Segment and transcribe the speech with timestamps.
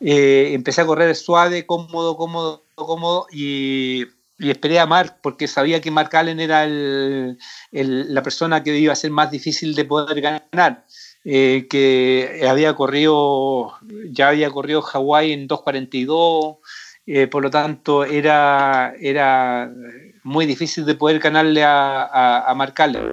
[0.00, 4.06] eh, empecé a correr suave, cómodo, cómodo, cómodo y,
[4.38, 6.64] esperé a Mark porque sabía que Mark Allen era
[7.72, 10.84] la persona que iba a ser más difícil de poder ganar.
[11.24, 13.74] Eh, que había corrido,
[14.10, 16.58] ya había corrido Hawái en 2.42,
[17.06, 19.70] eh, por lo tanto era, era
[20.22, 23.12] muy difícil de poder ganarle a, a, a Mark Allen.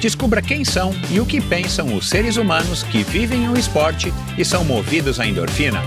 [0.00, 4.44] Descubra quem são e o que pensam os seres humanos que vivem o esporte e
[4.44, 5.82] são movidos à endorfina.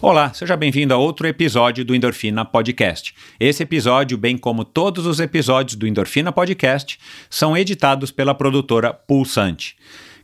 [0.00, 3.14] Olá, seja bem-vindo a outro episódio do Endorfina Podcast.
[3.38, 9.76] Esse episódio, bem como todos os episódios do Endorfina Podcast, são editados pela produtora Pulsante.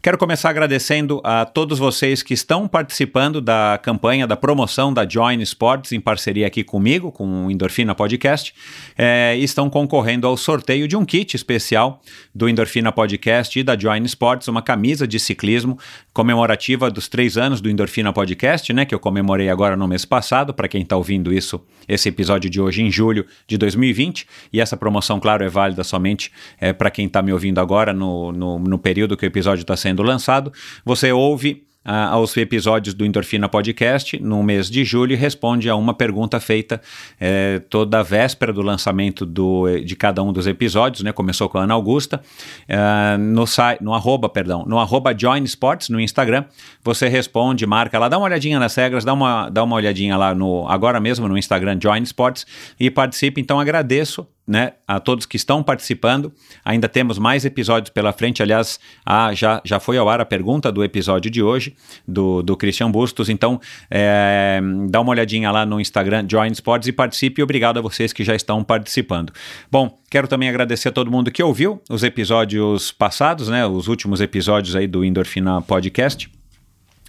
[0.04, 5.40] Quero começar agradecendo a todos vocês que estão participando da campanha da promoção da Join
[5.40, 8.54] Sports em parceria aqui comigo, com o Endorfina Podcast,
[8.98, 12.02] é, estão concorrendo ao sorteio de um kit especial
[12.34, 15.78] do Endorfina Podcast e da Join Sports, uma camisa de ciclismo
[16.12, 20.52] comemorativa dos três anos do Endorfina Podcast, né, que eu comemorei agora no mês passado,
[20.52, 21.58] para quem está ouvindo isso,
[21.88, 26.30] esse episódio de hoje em julho de 2020, e essa promoção, claro, é válida somente
[26.60, 29.74] é, para quem está me ouvindo agora no, no, no período que o episódio está
[29.74, 30.52] sendo lançado.
[30.84, 35.92] Você ouve aos episódios do Endorfina Podcast no mês de julho e responde a uma
[35.92, 36.80] pergunta feita
[37.20, 41.12] é, toda a véspera do lançamento do, de cada um dos episódios, né?
[41.12, 42.22] Começou com a Ana Augusta,
[42.66, 43.44] é, no,
[43.82, 46.44] no arroba, perdão, no arroba Join Sports no Instagram,
[46.82, 50.34] você responde, marca lá, dá uma olhadinha nas regras, dá uma, dá uma olhadinha lá
[50.34, 52.46] no agora mesmo no Instagram Join Sports
[52.80, 53.40] e participe.
[53.40, 56.32] Então agradeço né, a todos que estão participando.
[56.64, 58.42] Ainda temos mais episódios pela frente.
[58.42, 61.74] Aliás, a, já, já foi ao ar a pergunta do episódio de hoje,
[62.06, 63.28] do, do Christian Bustos.
[63.28, 63.60] Então,
[63.90, 67.42] é, dá uma olhadinha lá no Instagram, Join Sports, e participe.
[67.42, 69.32] Obrigado a vocês que já estão participando.
[69.70, 74.20] Bom, quero também agradecer a todo mundo que ouviu os episódios passados, né, os últimos
[74.20, 76.30] episódios aí do Endorfina Podcast.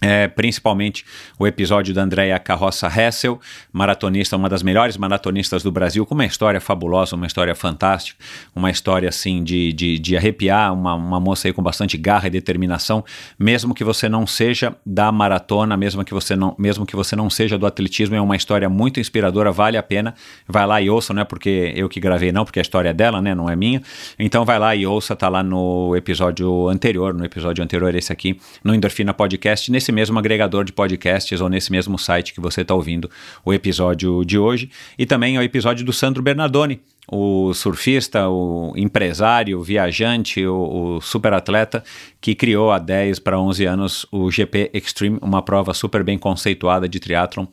[0.01, 1.05] É, principalmente
[1.39, 3.39] o episódio da Andrea Carroça Hessel,
[3.71, 8.21] maratonista, uma das melhores maratonistas do Brasil, com uma história fabulosa, uma história fantástica,
[8.53, 12.29] uma história assim de, de, de arrepiar, uma, uma moça aí com bastante garra e
[12.29, 13.05] determinação,
[13.39, 17.29] mesmo que você não seja da maratona, mesmo que você não, mesmo que você não
[17.29, 20.13] seja do atletismo, é uma história muito inspiradora, vale a pena,
[20.45, 22.93] vai lá e ouça, não é porque eu que gravei não, porque a história é
[22.93, 23.81] dela, né, não é minha,
[24.19, 28.37] então vai lá e ouça, tá lá no episódio anterior, no episódio anterior esse aqui,
[28.61, 32.61] no Endorfina Podcast, nesse nesse mesmo agregador de podcasts ou nesse mesmo site que você
[32.61, 33.09] está ouvindo
[33.43, 34.69] o episódio de hoje.
[34.97, 41.01] E também o episódio do Sandro Bernardoni, o surfista, o empresário, o viajante, o, o
[41.01, 41.83] superatleta
[42.19, 46.89] que criou há 10 para 11 anos o GP Extreme, uma prova super bem conceituada
[46.89, 47.45] de triatlon,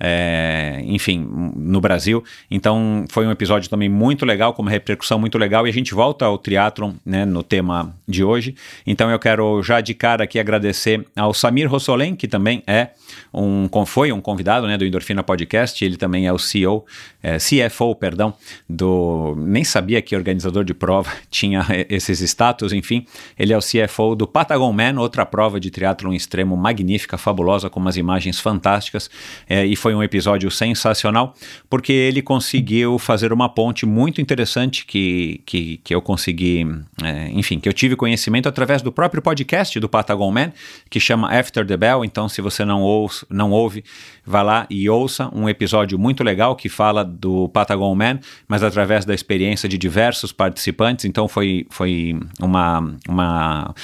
[0.00, 1.24] é, enfim,
[1.54, 2.24] no Brasil.
[2.50, 5.94] Então foi um episódio também muito legal, com uma repercussão muito legal e a gente
[5.94, 8.56] volta ao triatlon né, no tema de hoje.
[8.84, 12.90] Então eu quero já de cara aqui agradecer ao Samir Rossolen, que também é
[13.32, 16.84] um, foi um convidado né, do Endorfina Podcast, ele também é o CEO,
[17.22, 18.34] é, CFO, perdão,
[18.68, 18.95] do
[19.36, 23.06] nem sabia que organizador de prova tinha esses status, enfim.
[23.38, 27.80] Ele é o CFO do Patagon Man, outra prova de triatlon extremo magnífica, fabulosa, com
[27.80, 29.10] umas imagens fantásticas.
[29.48, 31.34] É, e foi um episódio sensacional,
[31.68, 36.66] porque ele conseguiu fazer uma ponte muito interessante que, que, que eu consegui,
[37.02, 40.52] é, enfim, que eu tive conhecimento através do próprio podcast do Patagon Man,
[40.90, 42.04] que chama After the Bell.
[42.04, 43.84] Então, se você não, ouça, não ouve,
[44.24, 48.85] vá lá e ouça um episódio muito legal que fala do Patagon Man, mas através
[48.86, 53.74] através da experiência de diversos participantes, então foi, foi uma, uma,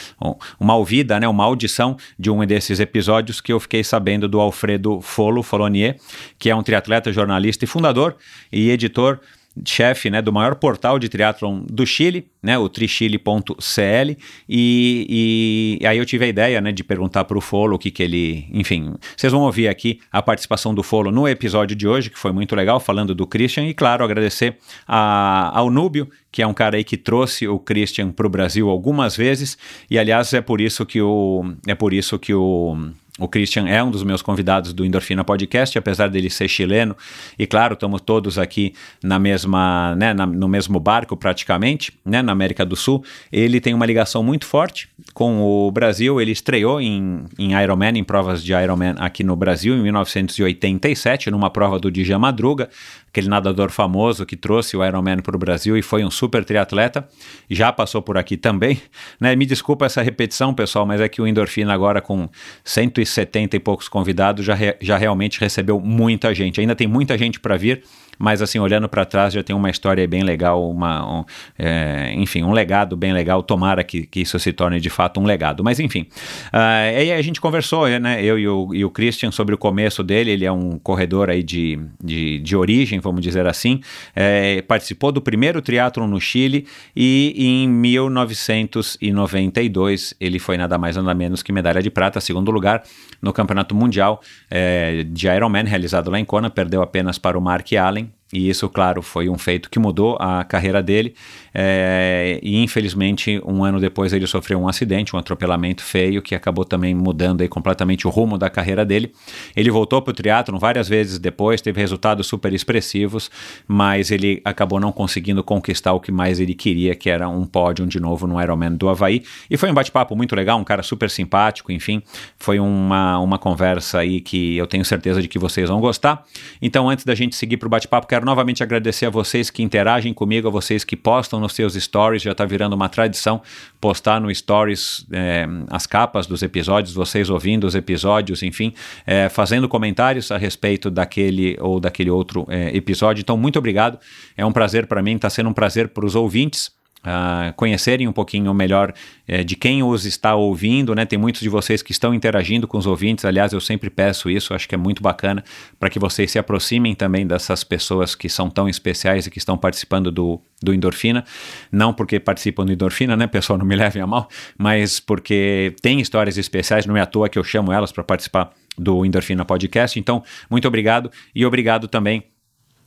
[0.61, 5.01] uma ouvida, né, uma audição de um desses episódios que eu fiquei sabendo do Alfredo
[5.01, 5.97] Folo Folonier,
[6.39, 8.17] que é um triatleta, jornalista e fundador
[8.53, 9.19] e editor
[9.67, 14.17] chefe né, do maior portal de triatlon do Chile, né, o trichile.cl,
[14.49, 17.91] e, e, aí eu tive a ideia né, de perguntar para o Folo o que,
[17.91, 18.47] que ele.
[18.53, 22.33] Enfim, vocês vão ouvir aqui a participação do Folo no episódio de hoje, que foi
[22.33, 24.57] muito legal, falando do Christian, e claro, agradecer
[24.87, 28.69] a, ao Núbio, que é um cara aí que trouxe o Christian para o Brasil
[28.71, 29.59] algumas vezes,
[29.91, 31.45] e aliás é por isso que o.
[31.67, 35.77] É por isso que o O Christian é um dos meus convidados do Endorfina Podcast,
[35.77, 36.97] apesar dele ser chileno.
[37.39, 38.73] E claro, estamos todos aqui
[39.03, 43.05] na mesma, né, na, no mesmo barco praticamente, né, na América do Sul.
[43.31, 46.23] Ele tem uma ligação muito forte com o Brasil.
[46.23, 51.51] Ele estreou em, em Ironman, em provas de Ironman aqui no Brasil em 1987, numa
[51.51, 52.71] prova do Dija Madruga
[53.13, 57.07] aquele nadador famoso que trouxe o Ironman para o Brasil e foi um super triatleta,
[57.49, 58.81] já passou por aqui também.
[59.21, 59.37] Né?
[59.37, 62.27] Me desculpa essa repetição, pessoal, mas é que o Endorfina agora com
[62.65, 66.59] 170 e poucos convidados já, re, já realmente recebeu muita gente.
[66.59, 67.85] Ainda tem muita gente para vir
[68.23, 71.25] mas assim, olhando para trás, já tem uma história bem legal, uma, um,
[71.59, 73.43] é, enfim, um legado bem legal.
[73.43, 75.65] Tomara que, que isso se torne de fato um legado.
[75.65, 76.07] Mas enfim,
[76.53, 80.05] uh, aí a gente conversou, né, eu e o, e o Christian, sobre o começo
[80.05, 80.31] dele.
[80.31, 83.81] Ele é um corredor aí de, de, de origem, vamos dizer assim.
[84.15, 91.13] É, participou do primeiro triatlon no Chile e em 1992 ele foi nada mais nada
[91.13, 92.85] menos que medalha de prata, segundo lugar
[93.21, 96.49] no Campeonato Mundial é, de Ironman realizado lá em Kona.
[96.49, 100.43] Perdeu apenas para o Mark Allen e isso, claro, foi um feito que mudou a
[100.43, 101.15] carreira dele.
[101.55, 106.65] É, e infelizmente, um ano depois, ele sofreu um acidente, um atropelamento feio, que acabou
[106.65, 109.13] também mudando aí completamente o rumo da carreira dele.
[109.55, 113.31] Ele voltou para o triatlon várias vezes depois, teve resultados super expressivos,
[113.69, 117.87] mas ele acabou não conseguindo conquistar o que mais ele queria, que era um pódio
[117.87, 119.23] de novo no Ironman do Havaí.
[119.51, 122.03] E foi um bate-papo muito legal, um cara super simpático, enfim.
[122.39, 126.25] Foi uma, uma conversa aí que eu tenho certeza de que vocês vão gostar.
[126.63, 130.13] Então, antes da gente seguir para o bate-papo, quero novamente agradecer a vocês que interagem
[130.13, 133.41] comigo, a vocês que postam nos seus stories, já está virando uma tradição
[133.81, 138.73] postar no stories é, as capas dos episódios, vocês ouvindo os episódios, enfim,
[139.07, 143.21] é, fazendo comentários a respeito daquele ou daquele outro é, episódio.
[143.21, 143.99] Então, muito obrigado.
[144.37, 146.71] É um prazer para mim, está sendo um prazer para os ouvintes
[147.03, 148.93] uh, conhecerem um pouquinho melhor
[149.29, 151.05] uh, de quem os está ouvindo, né?
[151.05, 154.55] Tem muitos de vocês que estão interagindo com os ouvintes, aliás, eu sempre peço isso,
[154.55, 155.45] acho que é muito bacana
[155.79, 159.59] para que vocês se aproximem também dessas pessoas que são tão especiais e que estão
[159.59, 161.25] participando do, do Endorfina,
[161.71, 166.01] não porque participam do Endorfina, né, pessoal, não me levem a mal, mas porque tem
[166.01, 169.99] histórias especiais, não é à toa que eu chamo elas para participar do Endorfina Podcast.
[169.99, 172.25] Então, muito obrigado e obrigado também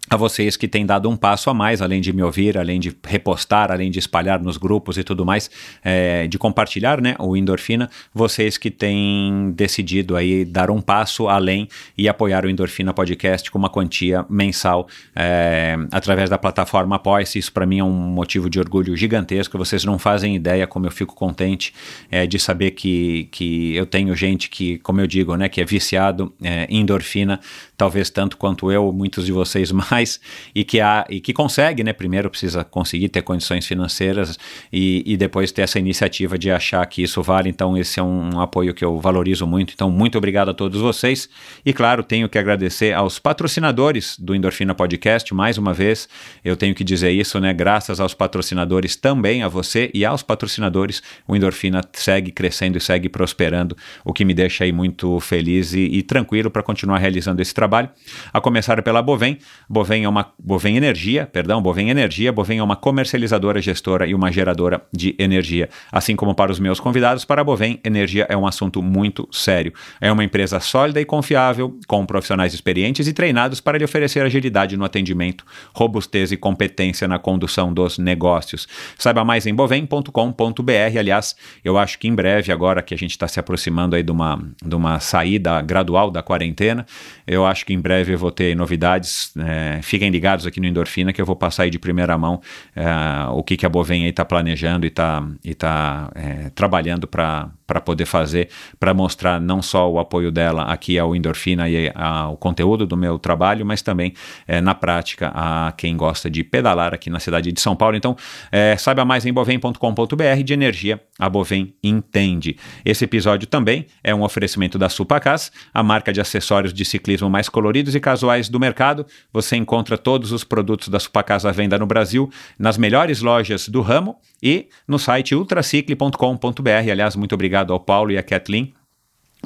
[0.09, 2.95] a vocês que têm dado um passo a mais, além de me ouvir, além de
[3.05, 5.49] repostar, além de espalhar nos grupos e tudo mais,
[5.83, 11.67] é, de compartilhar né, o Endorfina, vocês que têm decidido aí dar um passo além
[11.97, 17.39] e apoiar o Endorfina Podcast com uma quantia mensal é, através da plataforma Apoia-se.
[17.39, 19.57] Isso para mim é um motivo de orgulho gigantesco.
[19.57, 21.73] Vocês não fazem ideia como eu fico contente
[22.09, 25.65] é, de saber que, que eu tenho gente que, como eu digo, né, que é
[25.65, 27.39] viciado é, em endorfina,
[27.77, 30.19] talvez tanto quanto eu, muitos de vocês mais,
[30.53, 31.93] e que, há, e que consegue, né?
[31.93, 34.37] Primeiro precisa conseguir ter condições financeiras
[34.71, 37.49] e, e depois ter essa iniciativa de achar que isso vale.
[37.49, 39.73] Então, esse é um, um apoio que eu valorizo muito.
[39.73, 41.29] Então, muito obrigado a todos vocês.
[41.65, 46.07] E, claro, tenho que agradecer aos patrocinadores do Endorfina Podcast, mais uma vez.
[46.43, 47.53] Eu tenho que dizer isso, né?
[47.53, 53.09] Graças aos patrocinadores também, a você e aos patrocinadores, o Endorfina segue crescendo e segue
[53.09, 57.53] prosperando, o que me deixa aí muito feliz e, e tranquilo para continuar realizando esse
[57.53, 57.89] trabalho trabalho,
[58.31, 59.39] a começar pela Bovem.
[59.67, 62.31] Bovem é uma Bovem Energia, perdão, Bovem Energia.
[62.31, 65.67] Bovem é uma comercializadora, gestora e uma geradora de energia.
[65.91, 69.73] Assim como para os meus convidados, para a Bovem, energia é um assunto muito sério.
[69.99, 74.77] É uma empresa sólida e confiável, com profissionais experientes e treinados para lhe oferecer agilidade
[74.77, 78.67] no atendimento, robustez e competência na condução dos negócios.
[78.97, 80.99] Saiba mais em bovem.com.br.
[80.99, 84.11] Aliás, eu acho que em breve, agora que a gente está se aproximando aí de
[84.11, 86.85] uma, de uma saída gradual da quarentena,
[87.25, 89.31] eu acho acho que em breve eu vou ter novidades.
[89.37, 92.41] É, fiquem ligados aqui no Endorfina que eu vou passar aí de primeira mão
[92.75, 92.85] é,
[93.31, 97.49] o que, que a Bovem está planejando e está e tá, é, trabalhando para
[97.81, 102.85] poder fazer, para mostrar não só o apoio dela aqui ao Endorfina e ao conteúdo
[102.85, 104.13] do meu trabalho, mas também
[104.47, 107.95] é, na prática a quem gosta de pedalar aqui na cidade de São Paulo.
[107.95, 108.15] Então,
[108.51, 112.57] é, saiba mais em bovem.com.br de energia, a Bovem entende.
[112.83, 117.49] Esse episódio também é um oferecimento da Supacas, a marca de acessórios de ciclismo mais
[117.49, 119.05] coloridos e casuais do mercado.
[119.33, 122.29] Você encontra todos os produtos da Supacasa à venda no Brasil,
[122.59, 126.91] nas melhores lojas do ramo e no site ultracicle.com.br.
[126.91, 128.73] Aliás, muito obrigado ao Paulo e à Kathleen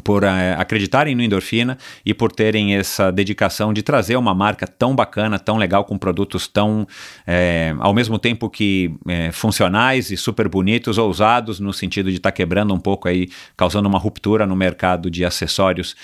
[0.04, 4.96] por é, acreditarem no Endorfina e por terem essa dedicação de trazer uma marca tão
[4.96, 6.88] bacana, tão legal, com produtos tão,
[7.26, 12.32] é, ao mesmo tempo que é, funcionais e super bonitos, ousados, no sentido de estar
[12.32, 15.96] tá quebrando um pouco aí, causando uma ruptura no mercado de acessórios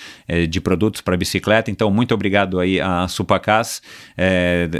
[0.48, 1.70] de produtos para bicicleta.
[1.70, 3.82] Então, muito obrigado aí a Supacas,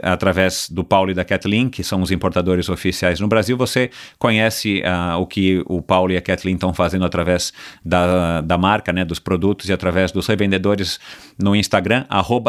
[0.02, 3.56] através do Paulo e da Kathleen, que são os importadores oficiais no Brasil.
[3.56, 7.52] Você conhece uh, o que o Paulo e a Kathleen estão fazendo através
[7.84, 11.00] da, da marca, né, dos produtos e através dos revendedores
[11.38, 12.04] no Instagram,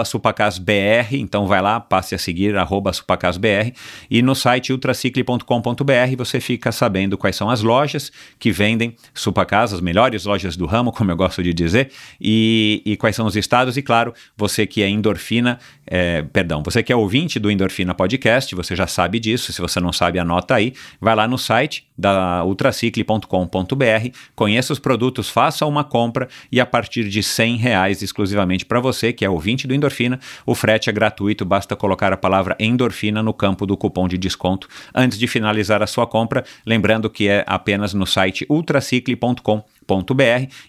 [0.06, 1.14] supacasbr.
[1.14, 2.56] Então vai lá, passe a seguir
[2.94, 3.72] supacasbr.
[4.10, 9.82] E no site ultracicle.com.br você fica sabendo quais são as lojas que vendem Supacas, as
[9.82, 13.78] melhores lojas do ramo, como eu gosto de dizer, e, e quais são os estados.
[13.78, 18.54] E claro, você que é endorfina, é, perdão, você que é ouvinte do Endorfina Podcast,
[18.56, 19.54] você já sabe disso.
[19.54, 20.74] Se você não sabe, anota aí.
[21.00, 27.10] Vai lá no site da ultracicle.com.br, conheça os produtos, faça uma compra e a partir
[27.10, 31.46] de 100 reais exclusivamente para você que é ouvinte do Endorfina, o frete é gratuito,
[31.46, 34.68] basta colocar a palavra endorfina no campo do cupom de desconto.
[34.94, 39.77] Antes de finalizar a sua compra, lembrando que é apenas no site ultracicle.com.br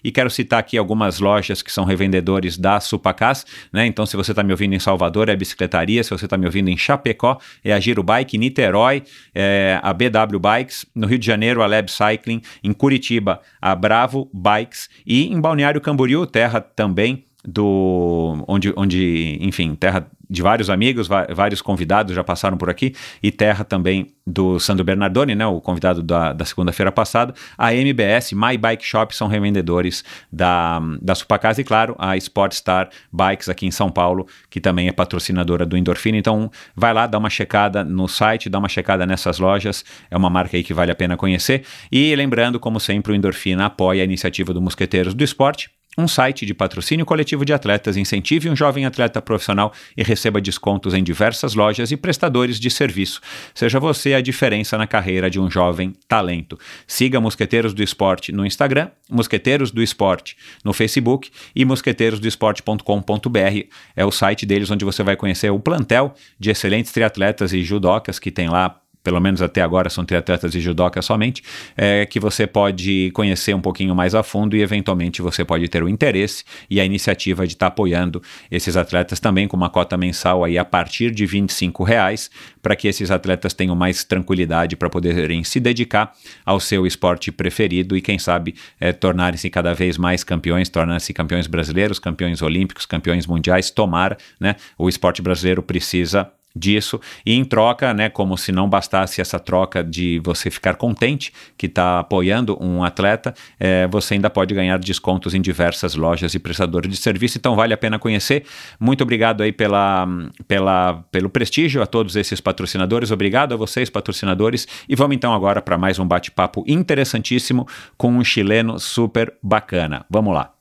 [0.03, 3.85] e quero citar aqui algumas lojas que são revendedores da Supacas, né?
[3.85, 6.45] Então, se você está me ouvindo em Salvador, é a Bicicletaria, se você está me
[6.45, 11.25] ouvindo em Chapecó, é a Giro Bike, Niterói, é a BW Bikes, no Rio de
[11.25, 17.25] Janeiro, a Lab Cycling, em Curitiba, a Bravo Bikes e em Balneário Camboriú, terra também
[17.45, 23.31] do onde, onde enfim, terra de vários amigos, vários convidados já passaram por aqui, e
[23.31, 28.57] terra também do Sandro Bernardoni, né, o convidado da, da segunda-feira passada, a MBS, My
[28.57, 33.89] Bike Shop são revendedores da, da Supacasa e, claro, a Sportstar Bikes aqui em São
[33.89, 36.17] Paulo, que também é patrocinadora do Endorfina.
[36.17, 40.29] Então, vai lá, dá uma checada no site, dá uma checada nessas lojas, é uma
[40.29, 41.63] marca aí que vale a pena conhecer.
[41.91, 46.45] E lembrando, como sempre, o Endorfina apoia a iniciativa do Mosqueteiros do Esporte, um site
[46.45, 51.53] de patrocínio coletivo de atletas incentive um jovem atleta profissional e receba descontos em diversas
[51.53, 53.19] lojas e prestadores de serviço.
[53.53, 56.57] Seja você a diferença na carreira de um jovem talento.
[56.87, 63.67] Siga Mosqueteiros do Esporte no Instagram, Mosqueteiros do Esporte no Facebook e mosqueteirosdoesporte.com.br.
[63.95, 68.19] É o site deles onde você vai conhecer o plantel de excelentes triatletas e judocas
[68.19, 71.43] que tem lá pelo menos até agora são triatletas e judoca somente,
[71.75, 75.83] é, que você pode conhecer um pouquinho mais a fundo e eventualmente você pode ter
[75.83, 79.97] o interesse e a iniciativa de estar tá apoiando esses atletas também com uma cota
[79.97, 82.29] mensal aí a partir de 25 reais
[82.61, 86.13] para que esses atletas tenham mais tranquilidade para poderem se dedicar
[86.45, 91.47] ao seu esporte preferido e quem sabe é, tornarem-se cada vez mais campeões, tornarem-se campeões
[91.47, 94.55] brasileiros, campeões olímpicos, campeões mundiais, tomar, né?
[94.77, 96.29] O esporte brasileiro precisa
[96.59, 101.31] disso e em troca, né, como se não bastasse essa troca de você ficar contente
[101.57, 106.39] que está apoiando um atleta, é, você ainda pode ganhar descontos em diversas lojas e
[106.39, 108.43] prestadores de serviço, então vale a pena conhecer.
[108.79, 110.07] Muito obrigado aí pela,
[110.47, 115.61] pela, pelo prestígio a todos esses patrocinadores, obrigado a vocês patrocinadores e vamos então agora
[115.61, 120.05] para mais um bate-papo interessantíssimo com um chileno super bacana.
[120.09, 120.58] Vamos lá.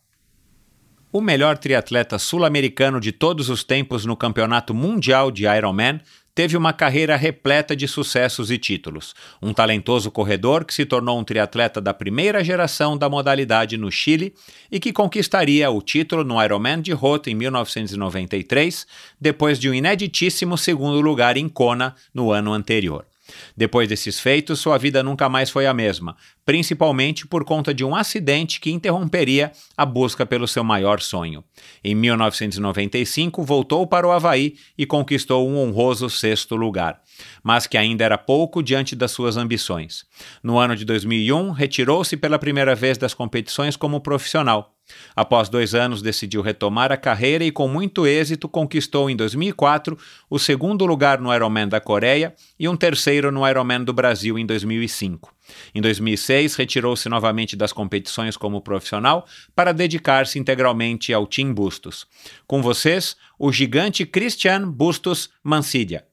[1.11, 6.01] O melhor triatleta sul-americano de todos os tempos no Campeonato Mundial de Ironman
[6.35, 9.15] teve uma carreira repleta de sucessos e títulos.
[9.41, 14.35] Um talentoso corredor que se tornou um triatleta da primeira geração da modalidade no Chile
[14.71, 18.87] e que conquistaria o título no Ironman de Rota em 1993,
[19.19, 23.07] depois de um ineditíssimo segundo lugar em Kona no ano anterior.
[23.57, 27.95] Depois desses feitos, sua vida nunca mais foi a mesma, principalmente por conta de um
[27.95, 31.45] acidente que interromperia a busca pelo seu maior sonho.
[31.83, 37.01] Em 1995, voltou para o Havaí e conquistou um honroso sexto lugar,
[37.43, 40.05] mas que ainda era pouco diante das suas ambições.
[40.43, 44.79] No ano de 2001, retirou-se pela primeira vez das competições como profissional
[45.15, 49.99] Após dois anos, decidiu retomar a carreira e, com muito êxito, conquistou em 2004
[50.31, 54.47] o segundo lugar no Ironman da Coreia e um terceiro no Ironman do Brasil em
[54.47, 55.35] 2005.
[55.75, 62.07] Em 2006, retirou-se novamente das competições como profissional para dedicar-se integralmente ao Team Bustos.
[62.47, 66.08] Com vocês, o gigante Christian Bustos Mancidia.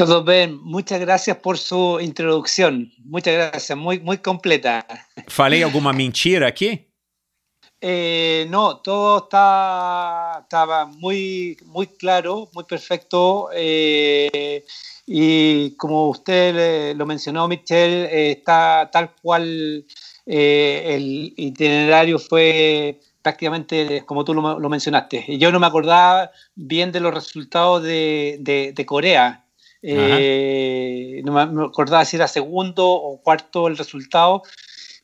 [0.00, 2.86] Tudo bem, muitas gracias por sua introdução.
[3.04, 4.82] Muitas gracias, muito, muito completa.
[5.28, 6.86] Falei alguma mentira aqui?
[7.82, 13.50] Eh, no, todo está, estaba muy, muy claro, muy perfecto.
[13.52, 14.64] Eh,
[15.06, 19.84] y como usted lo mencionó, Michelle, eh, está tal cual
[20.24, 25.36] el itinerario fue prácticamente como tú lo, mencionaste.
[25.36, 28.38] Yo no me acordaba bien de los resultados de,
[28.74, 29.44] de, Corea.
[29.82, 34.42] No me acordaba si era segundo o cuarto el resultado,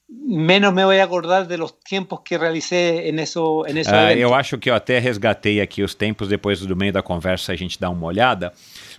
[0.08, 4.10] menos me voy a acordar de los tiempos que realicei en eso, en eso uh,
[4.16, 7.56] Eu acho que eu até resgatei aqui os tempos depois do meio da conversa a
[7.56, 8.52] gente dá uma olhada,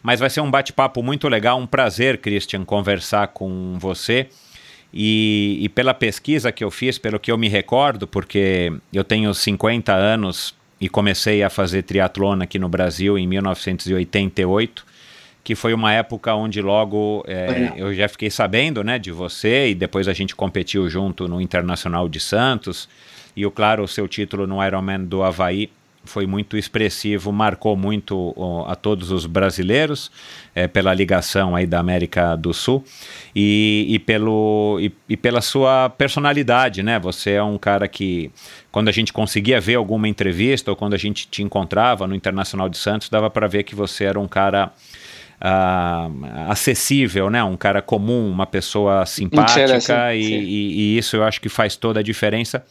[0.03, 4.27] mas vai ser um bate-papo muito legal, um prazer, Christian, conversar com você.
[4.93, 9.33] E, e pela pesquisa que eu fiz, pelo que eu me recordo, porque eu tenho
[9.33, 14.85] 50 anos e comecei a fazer triatlona aqui no Brasil em 1988,
[15.47, 19.73] que foi uma época onde logo é, eu já fiquei sabendo né, de você e
[19.73, 22.89] depois a gente competiu junto no Internacional de Santos.
[23.33, 25.69] E o claro, o seu título no Ironman do Havaí
[26.03, 28.35] foi muito expressivo, marcou muito
[28.67, 30.11] a todos os brasileiros
[30.53, 32.83] é, pela ligação aí da América do Sul
[33.33, 36.99] e, e pelo, e, e, pela sua personalidade, né?
[36.99, 38.31] Você é um cara que,
[38.69, 42.67] quando a gente conseguia ver alguma entrevista ou quando a gente te encontrava no Internacional
[42.67, 44.73] de Santos, dava para ver que você era um cara
[45.39, 47.43] Uh, acessível, né?
[47.43, 51.99] Um cara comum, uma pessoa simpática e, e, e, isso eu acho que faz toda
[51.99, 52.65] a diferença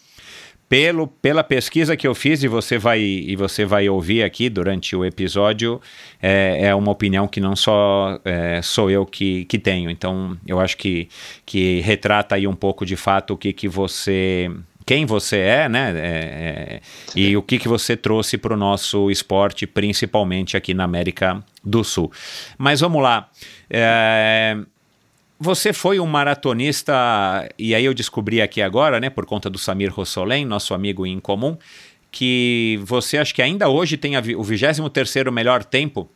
[0.69, 4.97] pelo, pela pesquisa que eu fiz e você vai e você vai ouvir aqui durante
[4.97, 5.81] o episódio
[6.21, 10.59] é, é uma opinião que não só é, sou eu que, que tenho então eu
[10.59, 11.09] acho que,
[11.45, 14.51] que retrata aí um pouco de fato o que, que você
[14.85, 15.93] quem você é, né?
[15.97, 16.81] É, é,
[17.17, 21.83] e o que, que você trouxe para o nosso esporte, principalmente aqui na América do
[21.83, 22.11] Sul.
[22.57, 23.29] Mas vamos lá.
[23.69, 24.57] É,
[25.39, 26.95] você foi um maratonista,
[27.59, 31.21] e aí eu descobri aqui agora, né, por conta do Samir Rossolen, nosso amigo em
[31.21, 31.59] comum,
[32.11, 36.09] que você acha que ainda hoje tem o 23º melhor tempo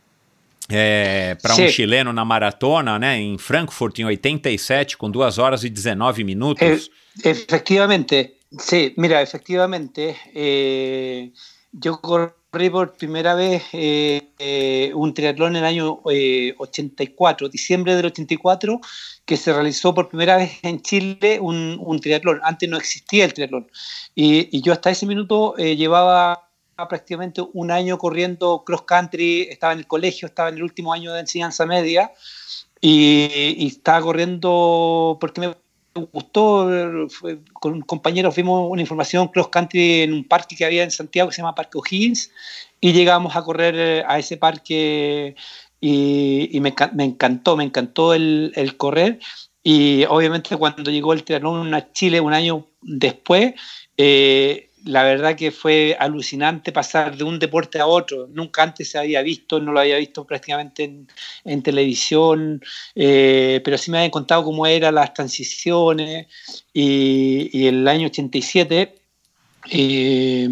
[0.71, 5.69] é, para um chileno na maratona, né, em Frankfurt, em 87, com 2 horas e
[5.69, 6.91] 19 minutos.
[7.23, 11.29] efectivamente, sim, mira, efectivamente, eh,
[11.85, 11.99] eu
[12.51, 18.07] corrí por primera vez eh, eh, un triatlón en el año eh, 84, diciembre del
[18.07, 18.81] 84,
[19.25, 22.41] que se realizó por primera vez en Chile un, un triatlón.
[22.43, 23.71] Antes no existía el triatlón.
[24.15, 26.49] Y, y yo hasta ese minuto eh, llevaba
[26.89, 31.13] prácticamente un año corriendo cross country, estaba en el colegio, estaba en el último año
[31.13, 32.11] de enseñanza media
[32.81, 33.29] y,
[33.59, 35.55] y estaba corriendo porque me
[35.95, 36.69] gustó,
[37.53, 41.35] con compañeros vimos una información cross country en un parque que había en Santiago que
[41.35, 42.31] se llama Parque O'Higgins
[42.81, 45.35] y llegamos a correr eh, a ese parque
[45.81, 49.19] y, me, me, encantó, me encantó el, el, correr.
[49.63, 53.55] Y obviamente cuando llegó el triatlón a Chile un año después,
[53.97, 58.29] eh, la verdad que fue alucinante pasar de un deporte a otro.
[58.29, 61.07] Nunca antes se había visto, no lo había visto prácticamente
[61.45, 62.63] en, televisión,
[62.95, 66.27] eh, pero sí me habían contado cómo eran las transiciones.
[66.73, 68.95] Y, y el año 87,
[69.71, 70.49] eh,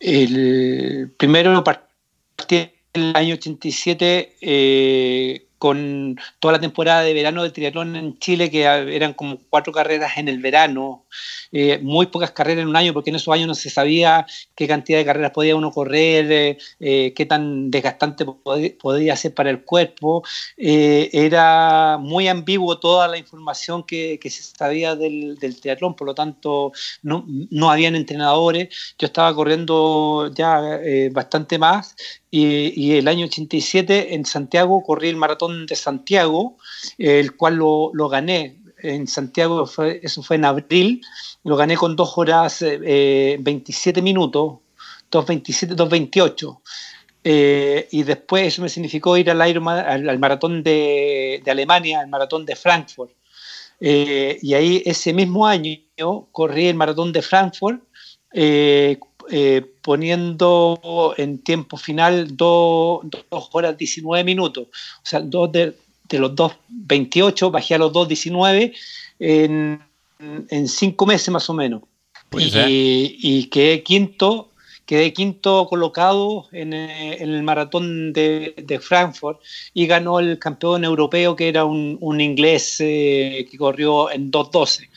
[0.00, 7.96] el primero partí el año 87 eh, con toda la temporada de verano del triatlón
[7.96, 11.06] en Chile, que eran como cuatro carreras en el verano,
[11.52, 14.68] eh, muy pocas carreras en un año, porque en esos años no se sabía qué
[14.68, 19.50] cantidad de carreras podía uno correr, eh, eh qué tan desgastante pod podía ser para
[19.50, 20.22] el cuerpo.
[20.56, 26.72] Era muy ambiguo toda la información que, se sabía del, del, triatlón, por lo tanto
[27.02, 28.94] no, no habían entrenadores.
[28.98, 30.80] Yo estaba corriendo ya
[31.12, 31.96] bastante más
[32.38, 36.56] y, el año 87 en Santiago corrí el maratón de Santiago,
[36.98, 41.00] el cual lo, lo gané en Santiago, fue, eso fue en abril,
[41.44, 44.58] lo gané con 2 horas eh, 27 minutos,
[45.10, 46.60] 2.27, 2.28.
[47.28, 52.08] Eh, y después eso me significó ir al, Ironman, al, maratón de, de, Alemania, al
[52.08, 53.12] maratón de Frankfurt.
[53.80, 55.76] Eh, y ahí ese mismo año
[56.32, 57.82] corrí el maratón de Frankfurt
[58.32, 58.98] eh,
[59.30, 63.00] eh, poniendo en tiempo final 2
[63.52, 64.68] horas 19 minutos.
[64.68, 65.74] O sea, dos de,
[66.08, 68.74] de los 2.28 bajé a los 2.19
[69.18, 69.80] en,
[70.18, 71.82] en cinco meses más o menos.
[72.30, 74.50] Pues y, y, quedé quinto,
[74.84, 79.40] quedé quinto colocado en, en el maratón de, de, Frankfurt
[79.72, 84.88] y ganó el campeón europeo que era un, un inglés eh, que corrió en 2.12.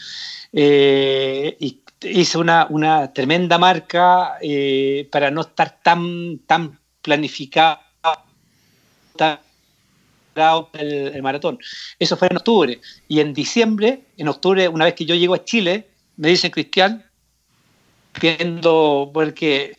[0.54, 7.80] Eh, y hice una, una tremenda marca eh, para no estar tan, tan planificado
[9.16, 9.40] tan
[10.74, 11.60] el, el, maratón.
[11.98, 12.80] Eso fue en octubre.
[13.08, 17.04] Y en diciembre, en octubre, una vez que yo llego a Chile, me dicen, Cristian,
[18.22, 19.78] viendo, porque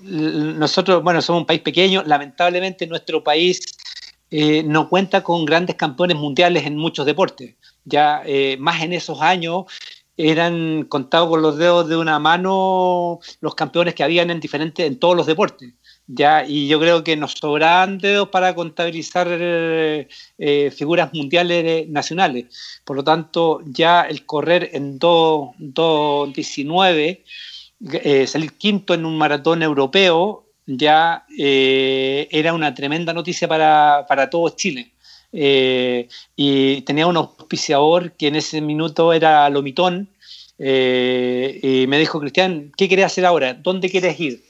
[0.00, 3.60] nosotros, bueno, somos un país pequeño, lamentablemente nuestro país
[4.30, 7.54] eh, no cuenta con grandes campeones mundiales en muchos deportes.
[7.84, 9.64] Ya eh, más en esos años
[10.16, 14.98] eran contados con los dedos de una mano los campeones que habían en diferentes en
[14.98, 15.74] todos los deportes
[16.06, 21.86] ya y yo creo que nos sobran dedos para contabilizar eh, eh, figuras mundiales eh,
[21.88, 22.46] nacionales.
[22.84, 27.22] Por lo tanto ya el correr en 2.19
[27.92, 34.48] eh, salir quinto en un maratón europeo ya era una tremenda noticia para, para todo
[34.50, 34.90] Chile.
[35.32, 37.16] Y tenía un
[37.46, 40.08] auspiciador que en ese minuto era Lomitón,
[40.58, 43.54] eh, y me dijo, Cristian, ¿qué quieres hacer ahora?
[43.54, 44.42] ¿Dónde quieres ir?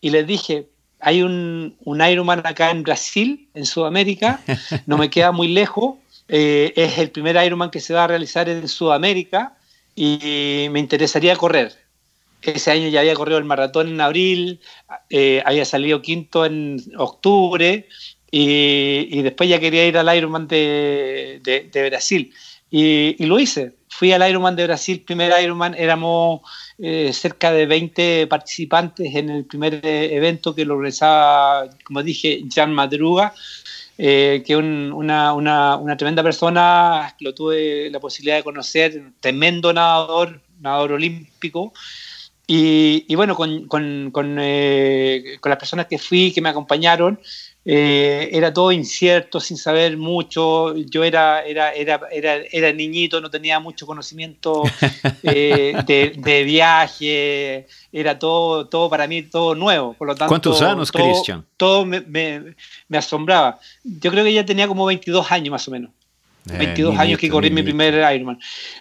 [0.00, 0.68] Y les dije,
[1.00, 4.40] hay un, Ironman acá en Brasil, en Sudamérica,
[4.86, 5.96] no me queda muy lejos,
[6.28, 9.56] eh, es el primer Ironman que se va a realizar en Sudamérica
[9.96, 11.72] y me interesaría correr.
[12.42, 14.60] ese año ya había corrido el maratón en abril,
[15.10, 17.88] eh, había salido quinto en octubre
[18.36, 22.34] y, y, después ya quería ir al Ironman de, de, de Brasil.
[22.68, 23.74] Y, y, lo hice.
[23.88, 26.40] Fui al Ironman de Brasil, primer Ironman, éramos
[26.78, 32.42] eh, cerca de 20 participantes en el primer eh, evento que lo organizaba, como dije,
[32.52, 33.32] Jan Madruga,
[33.98, 39.72] eh, que un, una, una, una, tremenda persona, lo tuve la posibilidad de conocer, tremendo
[39.72, 41.72] nadador, nadador olímpico.
[42.48, 47.20] Y, y bueno, con, con, con, eh, con, las personas que fui, que me acompañaron,
[47.66, 50.76] eh, era todo incierto, sin saber mucho.
[50.76, 54.62] Yo era, era, era, era, era niñito, no tenía mucho conocimiento
[55.22, 59.94] eh, de, de, viaje, era todo, todo para mí, todo nuevo.
[59.94, 61.44] Por lo tanto, ¿Cuántos años, todo, Cristian?
[61.56, 62.54] Todo me, me,
[62.88, 63.58] me, asombraba.
[63.82, 65.90] Yo creo que ya tenía como 22 años más o menos.
[66.44, 68.38] 22 eh, años que corrí mi primer Ironman.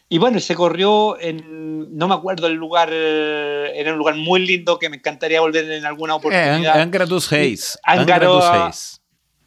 [0.10, 4.78] Y bueno, se corrió en, no me acuerdo el lugar, era un lugar muy lindo
[4.80, 6.78] que me encantaría volver en alguna oportunidad.
[6.78, 7.78] Eh, Angra dos Reis.
[7.84, 9.00] Angara dos Reis.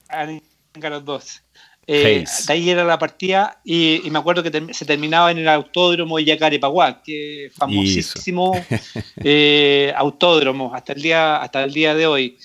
[0.09, 1.43] Angara 2.
[1.89, 5.39] Eh, de ahí era la partida y, y me acuerdo que ter se terminaba en
[5.39, 8.53] el autódromo de Yacarepaguá, que famosísimo
[9.23, 12.39] eh, autódromo hasta el día, hasta el día de hoy.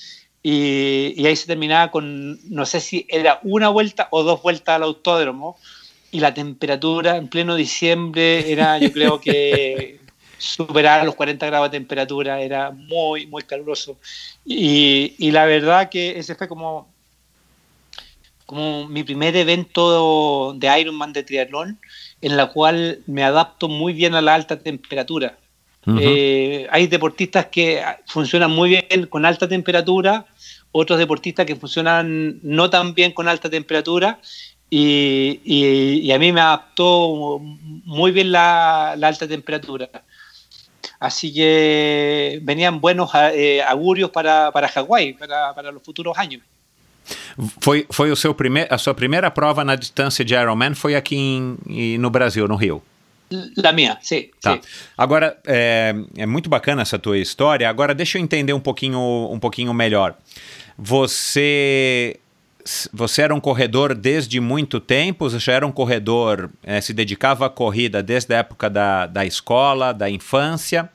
[0.43, 4.75] Y, y, ahí se terminaba con, no sé si era una vuelta o dos vueltas
[4.75, 5.57] al autódromo,
[6.11, 9.99] y la temperatura en pleno diciembre era, yo creo que
[10.37, 13.97] superar los 40 grados de temperatura, era muy, muy caluroso.
[14.43, 16.87] Y, y la verdad que ese fue como,
[18.47, 21.79] como mi primer evento de Ironman de triatlón,
[22.21, 25.37] en la cual me adapto muy bien a la alta temperatura.
[25.85, 25.99] Uh -huh.
[26.01, 30.25] eh, hay deportistas que funcionan muy bien con alta temperatura,
[30.71, 34.19] otros deportistas que funcionan no tan bien con alta temperatura
[34.69, 39.89] y, y, y a mí me adaptó muy bien la, la, alta temperatura.
[40.99, 46.41] Así que venían buenos eh, augurios para, para Hawái, para, para los futuros años.
[47.59, 51.17] Foi, foi o seu primeir, a sua primeira prova na distância de Ironman foi aqui
[51.17, 52.81] em, no Brasil, no Rio?
[53.57, 54.29] La minha, sim.
[54.41, 54.53] Tá.
[54.53, 54.61] sim.
[54.97, 57.69] Agora, é, é, muito bacana essa tua história.
[57.69, 58.99] Agora, deixa eu entender um pouquinho,
[59.31, 60.15] um pouquinho melhor.
[60.77, 62.17] Você
[62.93, 65.29] você era um corredor desde muito tempo?
[65.29, 69.25] Você já era um corredor, é, se dedicava à corrida desde a época da, da
[69.25, 70.89] escola, da infância?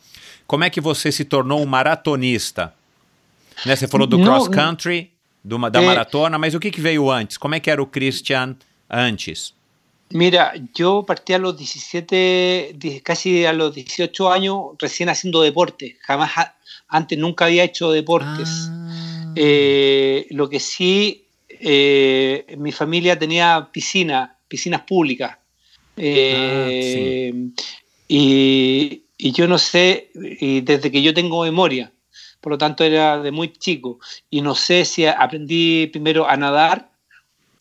[0.47, 2.73] Como é que você se tornou um maratonista?
[3.65, 5.11] Né, você falou do cross country,
[5.43, 7.37] do, da é, maratona, mas o que, que veio antes?
[7.37, 8.55] Como é que era o Christian
[8.89, 9.53] antes?
[10.11, 15.99] Mira, yo partí a los 17, casi a los 18 años recién haciendo deporte.
[16.03, 16.31] Jamás
[16.89, 18.49] antes nunca había hecho deportes.
[18.71, 19.33] Ah.
[19.35, 25.39] Eh, lo que sí, eh, mi familia tenía piscina, piscinas públicas.
[25.97, 27.55] Eh, ah, sí.
[28.09, 31.93] y, y, yo no sé, y desde que yo tengo memoria,
[32.41, 33.99] por lo tanto era de muy chico,
[34.31, 36.96] y no sé si aprendí primero a nadar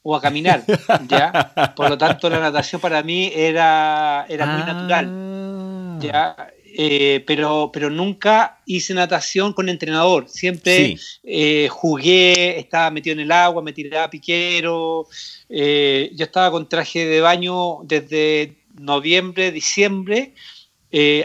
[0.07, 0.63] o a caminar,
[1.07, 1.73] ¿ya?
[1.75, 4.65] Por lo tanto, la natación para mí era, era muy ah.
[4.67, 6.35] natural, ¿ya?
[6.77, 10.29] Eh, pero, pero nunca hice natación con entrenador.
[10.29, 10.97] Siempre sí.
[11.23, 15.07] eh, jugué, estaba metido en el agua, me tiraba piquero.
[15.49, 20.35] Eh, yo estaba con traje de baño desde noviembre, diciembre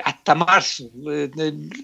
[0.03, 0.91] hasta marzo.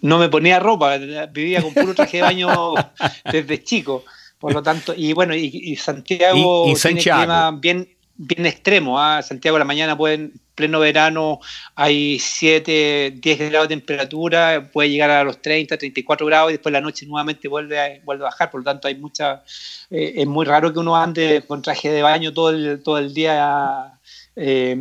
[0.00, 0.96] no me ponía ropa,
[1.30, 2.74] vivía con puro traje de baño
[3.30, 4.02] desde chico.
[4.38, 9.00] Por lo tanto, y bueno, y, y Santiago, y, y tiene clima bien, bien extremo.
[9.00, 9.22] ¿eh?
[9.22, 11.38] Santiago a la mañana pueden pleno verano
[11.76, 16.72] hay 7, 10 grados de temperatura, puede llegar a los 30, 34 grados y después
[16.72, 19.44] la noche nuevamente vuelve a, vuelve a bajar, por lo tanto hay mucha,
[19.90, 23.12] eh, es muy raro que uno ande con traje de baño todo el, todo el
[23.14, 24.00] día
[24.34, 24.76] eh,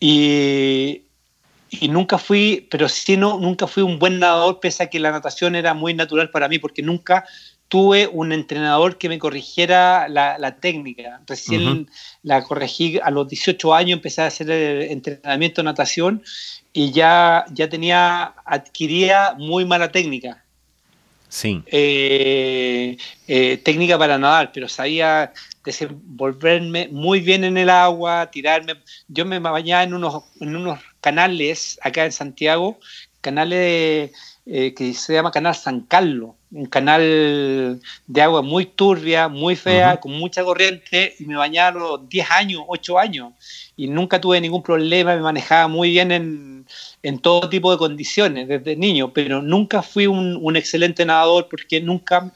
[0.00, 1.02] y,
[1.70, 5.12] y nunca fui, pero sí no, nunca fui un buen nadador pese a que la
[5.12, 7.24] natación era muy natural para mí porque nunca
[7.68, 11.20] tuve un entrenador que me corrigiera la, la técnica.
[11.26, 11.86] Recién uh -huh.
[12.22, 16.22] la corregí a los 18 años, empecé a hacer el entrenamiento de natación
[16.72, 20.42] y ya, ya tenía, adquiría muy mala técnica.
[21.28, 21.62] Sí.
[21.66, 25.32] Eh, eh, técnica para nadar, pero sabía
[25.64, 28.74] desenvolverme muy bien en el agua, tirarme.
[29.08, 32.78] Yo me bañaba en unos, en unos canales acá en Santiago,
[33.20, 34.12] canales
[34.46, 39.92] eh, que se llama Canal San Carlos un canal de agua muy turbia, muy fea,
[39.92, 40.00] uh -huh.
[40.00, 43.32] con mucha corriente, y me bañaba a los 10 años, 8 años,
[43.76, 46.66] y nunca tuve ningún problema, me manejaba muy bien en,
[47.02, 51.80] en todo tipo de condiciones desde niño, pero nunca fui un, un, excelente nadador porque
[51.80, 52.32] nunca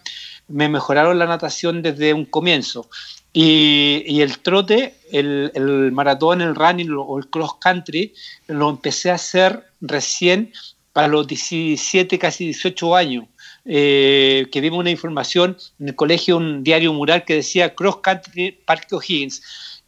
[0.49, 2.88] me mejoraron la natación desde un comienzo.
[3.33, 8.12] Y, y el trote, el, el, maratón, el running o el cross country,
[8.49, 10.53] lo empecé a hacer recién
[10.92, 13.24] para los 17, casi 18 años,
[13.64, 18.53] eh, que vimos una información en el colegio, un diario mural que decía Cross Country
[18.64, 19.42] Parque O'Higgins.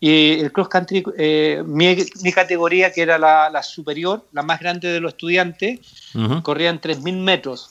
[0.05, 4.59] Y el cross country, eh, mi, mi, categoría, que era la, la, superior, la más
[4.59, 5.79] grande de los estudiantes,
[6.15, 6.43] uh -huh.
[6.43, 7.71] corrían 3.000 metros.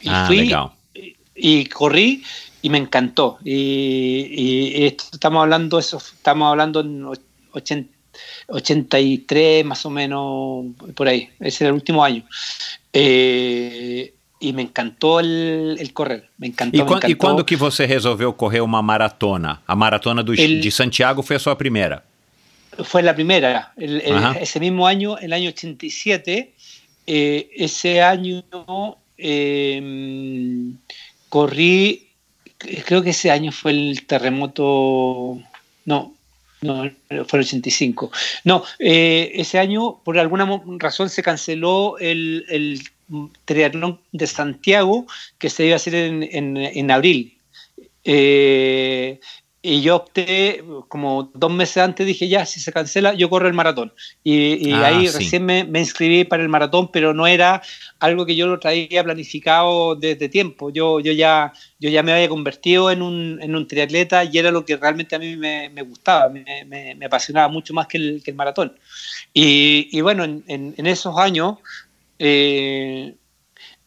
[0.00, 0.52] Y ah, fui
[0.92, 2.24] y, y corrí
[2.62, 3.38] y me encantó.
[3.44, 7.06] Y, y esto, estamos hablando eso, estamos hablando en
[7.52, 7.92] 80,
[8.48, 11.30] 83 más o menos por ahí.
[11.40, 12.24] Ese era el último año.
[12.92, 17.10] Eh, e me encantou el, correr, me encantou, e, me encantou.
[17.10, 19.62] e quando que você resolveu correr uma maratona?
[19.66, 22.02] A maratona do, el, de Santiago foi a sua primeira?
[22.82, 23.72] Fue la primera.
[23.76, 26.52] El, el, ese mismo año, el año 87,
[27.06, 28.42] eh, ese año
[29.16, 30.72] eh,
[31.28, 32.08] corrí,
[32.58, 35.38] creo que ese año fue el terremoto,
[35.84, 36.11] no,
[36.62, 36.90] no,
[37.26, 38.10] fue el 85.
[38.44, 40.48] No, eh, ese año por alguna
[40.78, 42.80] razón se canceló el, el,
[43.44, 45.06] triatlón de Santiago
[45.38, 47.36] que se iba a hacer en, en, en abril.
[48.04, 49.20] Eh,
[49.64, 53.54] y yo opté, como dos meses antes dije, ya, si se cancela, yo corro el
[53.54, 53.92] maratón.
[54.24, 55.18] Y, y ah, ahí sí.
[55.18, 57.62] recién me, me, inscribí para el maratón, pero no era
[58.00, 60.70] algo que yo lo traía planificado desde tiempo.
[60.70, 64.50] Yo, yo, ya, yo ya me había convertido en un, en un triatleta y era
[64.50, 68.20] lo que realmente a mí me, me gustaba, me, me, apasionaba mucho más que el,
[68.24, 68.76] que el maratón.
[69.32, 71.58] Y, y bueno, en, en, en, esos años
[72.18, 73.14] eh,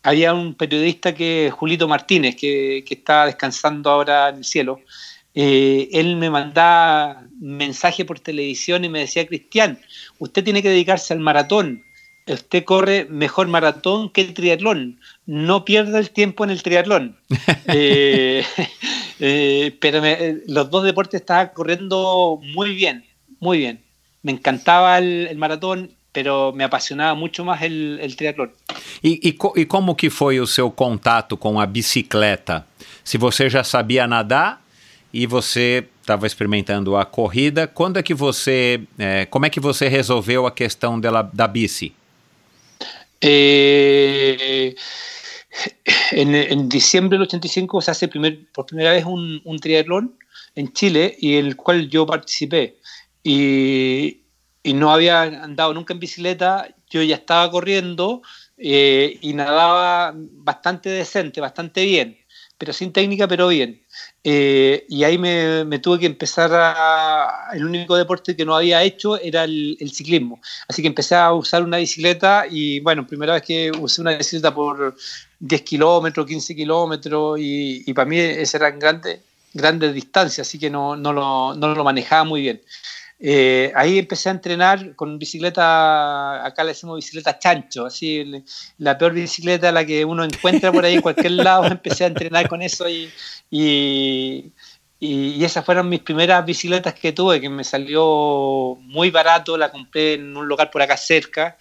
[0.04, 4.80] había un periodista que Julito Martínez, que, que está descansando ahora en el cielo,
[5.36, 9.80] eh, él me mandaba mensaje por televisión y me decía, Cristian,
[10.18, 11.84] usted tiene que dedicarse al maratón,
[12.26, 17.18] usted corre mejor maratón que el triatlón, no pierda el tiempo en el triatlón.
[17.68, 18.46] eh,
[19.20, 23.04] eh, pero me, los dos deportes estaban corriendo muy bien,
[23.40, 23.82] muy bien.
[24.24, 28.54] Me encantaba el, el maratón, pero me apasionaba mucho más el, el triatlón.
[29.04, 32.66] E, e, e como que foi o seu contato com a bicicleta?
[33.04, 34.65] Se você já sabia nadar
[35.16, 37.68] e você estava experimentando a corrida.
[37.68, 41.96] Quando é que você, é, como é que você resolveu a questão dela, da bici?
[43.22, 44.76] Eh,
[46.12, 50.18] en, en, diciembre del 85 se hace primer, por primera vez un, un triatlón
[50.54, 52.76] en Chile y el cual yo participé.
[53.24, 54.20] Y,
[54.64, 58.22] y, no había andado nunca en bicicleta, yo ya estaba corriendo
[58.58, 62.18] eh, y nadaba bastante decente, bastante bien,
[62.58, 63.85] pero sin técnica, pero bien.
[64.28, 67.50] Eh, y ahí me, tuve que empezar a...
[67.54, 70.42] El único deporte que no había hecho era el, ciclismo.
[70.68, 74.52] Así que empecé a usar una bicicleta y bueno, primera vez que usé una bicicleta
[74.54, 74.96] por
[75.40, 79.20] 10 kilómetros, 15 kilómetros y, y, para mí esas eran grandes,
[79.54, 82.62] grandes distancias, así que no, no, lo, no lo manejaba muy bien.
[83.28, 88.24] Eh, ahí empecé a entrenar con bicicleta, acá le decimos bicicleta chancho, así
[88.78, 92.48] la peor bicicleta la que uno encuentra por ahí en cualquier lado, empecé a entrenar
[92.48, 93.10] con eso y,
[93.50, 94.52] y,
[95.00, 100.14] y, esas fueron mis primeras bicicletas que tuve, que me salió muy barato, la compré
[100.14, 101.58] en un local por acá cerca,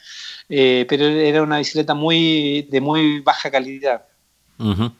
[0.50, 4.05] eh, pero era una bicicleta muy de muy baja calidad.
[4.59, 4.92] Uh -huh.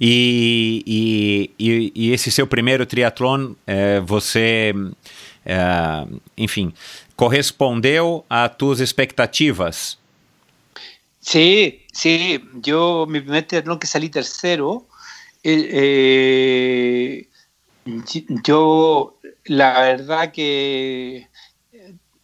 [0.00, 4.72] E, e, e, esse seu primeiro triatlon, é, você,
[5.46, 6.06] é,
[6.36, 6.74] enfim,
[7.14, 9.98] correspondeu a tuas expectativas?
[11.20, 12.40] Sí, sí.
[12.62, 14.86] Yo, mi primer triatlón que salí tercero,
[15.42, 17.28] eh,
[18.44, 21.28] yo, la verdad que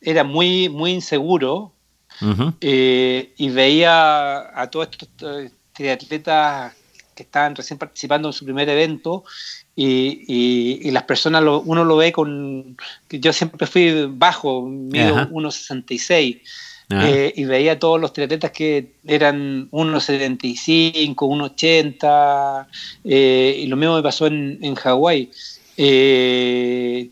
[0.00, 1.72] era muy, muy inseguro
[2.20, 2.54] uh -huh.
[2.60, 5.08] eh, y veía a todos estos
[5.72, 6.74] triatletas
[7.14, 9.24] que estaban recién participando en su primer evento
[9.74, 12.76] y, y, y las personas, lo, uno lo ve con...
[13.10, 15.30] Yo siempre fui bajo, mido uh -huh.
[15.30, 16.40] 1,66
[16.90, 22.66] eh, y veía a todos los triatletas que eran 1,75, 1,80
[23.04, 25.30] eh, y lo mismo me pasó en, en Hawái.
[25.76, 27.08] Eh,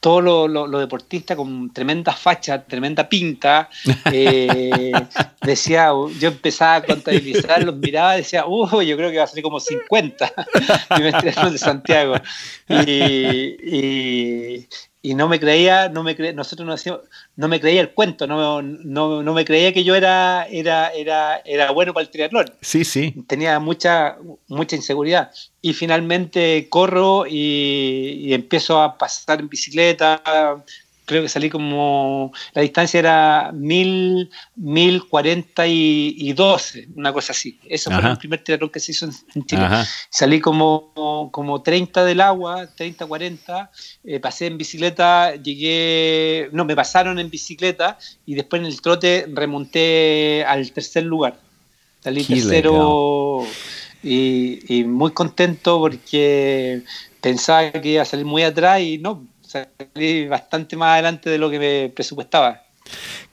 [0.00, 3.68] todos los lo, lo deportistas con tremenda facha, tremenda pinta,
[4.10, 4.92] eh,
[5.42, 9.26] decía, yo empezaba a contabilizar, los miraba y decía, uh, yo creo que va a
[9.26, 10.32] salir como 50
[11.52, 12.14] de Santiago.
[12.68, 14.68] Y, y,
[15.02, 17.02] y, no me creía, no me cre nosotros nos decíamos,
[17.36, 21.42] no me creía el cuento, no, no, no me creía que yo era, era, era,
[21.44, 22.46] era bueno para el triatlón.
[22.60, 23.14] Sí, sí.
[23.26, 25.30] Tenía mucha, mucha inseguridad.
[25.62, 30.22] Y finalmente corro y, y empiezo a pasar en bicicleta,
[31.10, 37.32] creo que salí como, la distancia era mil, mil cuarenta y, y doce, una cosa
[37.32, 37.58] así.
[37.68, 39.62] Eso fue el primer triatlón que se hizo en, en Chile.
[39.62, 39.84] Ajá.
[40.08, 43.72] Salí como, como 30 del agua, 30, 40,
[44.04, 49.26] eh, pasé en bicicleta, llegué, no, me pasaron en bicicleta y después en el trote
[49.32, 51.40] remonté al tercer lugar.
[52.04, 53.44] Salí Qué tercero
[54.00, 56.84] y, y muy contento porque
[57.20, 61.50] pensaba que iba a salir muy atrás y no, salí bastante más adelante de lo
[61.50, 62.62] que me presupuestaba.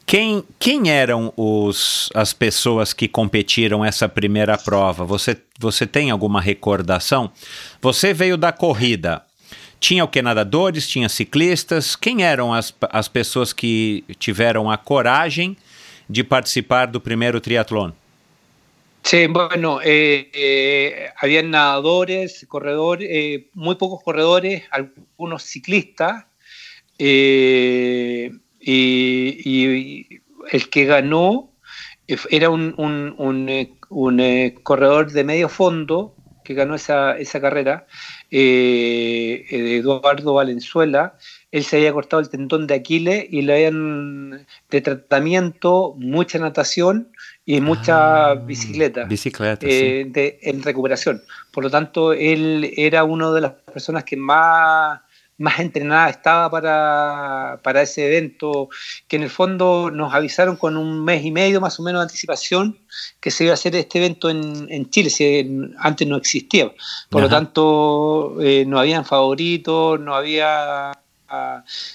[0.06, 5.04] Quem, quem eram os, as pessoas que competiram essa primeira prova?
[5.04, 7.32] Você, você tem alguma recordação?
[7.82, 9.24] Você veio da corrida.
[9.80, 10.22] Tinha o que?
[10.22, 10.88] Nadadores?
[10.88, 11.96] Tinha ciclistas?
[11.96, 15.56] Quem eram as, as pessoas que tiveram a coragem
[16.10, 17.92] de participar do primeiro triatlon?
[19.08, 26.26] Sí, bueno, eh, eh, habían nadadores, corredores, eh, muy pocos corredores, algunos ciclistas,
[27.00, 31.54] eh, y, y el que ganó
[32.08, 34.20] eh, era un, un- un, eh, un,
[34.64, 37.88] corredor de medio fondo que ganó esa, esa carrera,
[39.50, 41.18] Eduardo Valenzuela.
[41.52, 47.10] Él se había cortado el tendón de Aquiles y le habían de tratamiento, mucha natación
[47.46, 51.24] y mucha Ah, bicicleta Bicicleta, eh, de- en recuperación.
[51.52, 55.00] Por lo tanto, él era una de las personas que más,
[55.38, 58.68] más entrenada estaba para, para ese evento,
[59.08, 62.04] que en el fondo nos avisaron con un mes y medio más o menos de
[62.04, 62.78] anticipación
[63.22, 66.74] que se iba a hacer este evento en, en Chile, si antes no existía.
[67.10, 70.92] Por lo tanto, eh, no habían favoritos, no había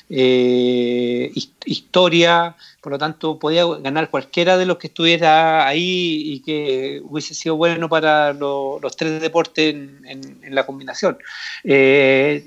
[0.08, 6.40] eh, his- historia, por lo tanto podía ganar cualquiera de los que estuviera ahí y
[6.40, 11.18] que hubiese sido bueno para lo- los tres deportes en, en- en la combinación.
[11.64, 12.44] Eh,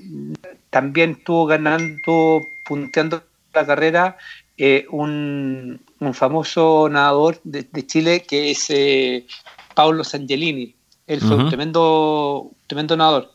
[0.70, 3.22] también estuvo ganando, punteando
[3.54, 4.16] la carrera
[4.58, 9.26] eh, un, un famoso nadador de, de Chile que es eh,
[9.74, 10.74] Paulo Sangelini.
[11.06, 13.30] Él fue un tremendo, tremendo nadador.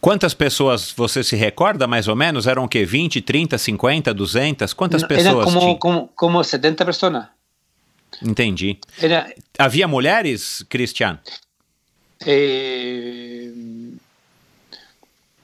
[0.00, 2.46] Quantas pessoas você se recorda mais ou menos?
[2.46, 2.84] Eram o quê?
[2.86, 4.72] 20, 30, 50, 200?
[4.72, 5.76] Quantas No, pessoas como, tinha?
[5.76, 7.28] como, como 70 personas.
[8.22, 8.78] Entendi.
[9.00, 11.20] Era, Havia mulheres, Cristian?
[12.26, 13.52] eh,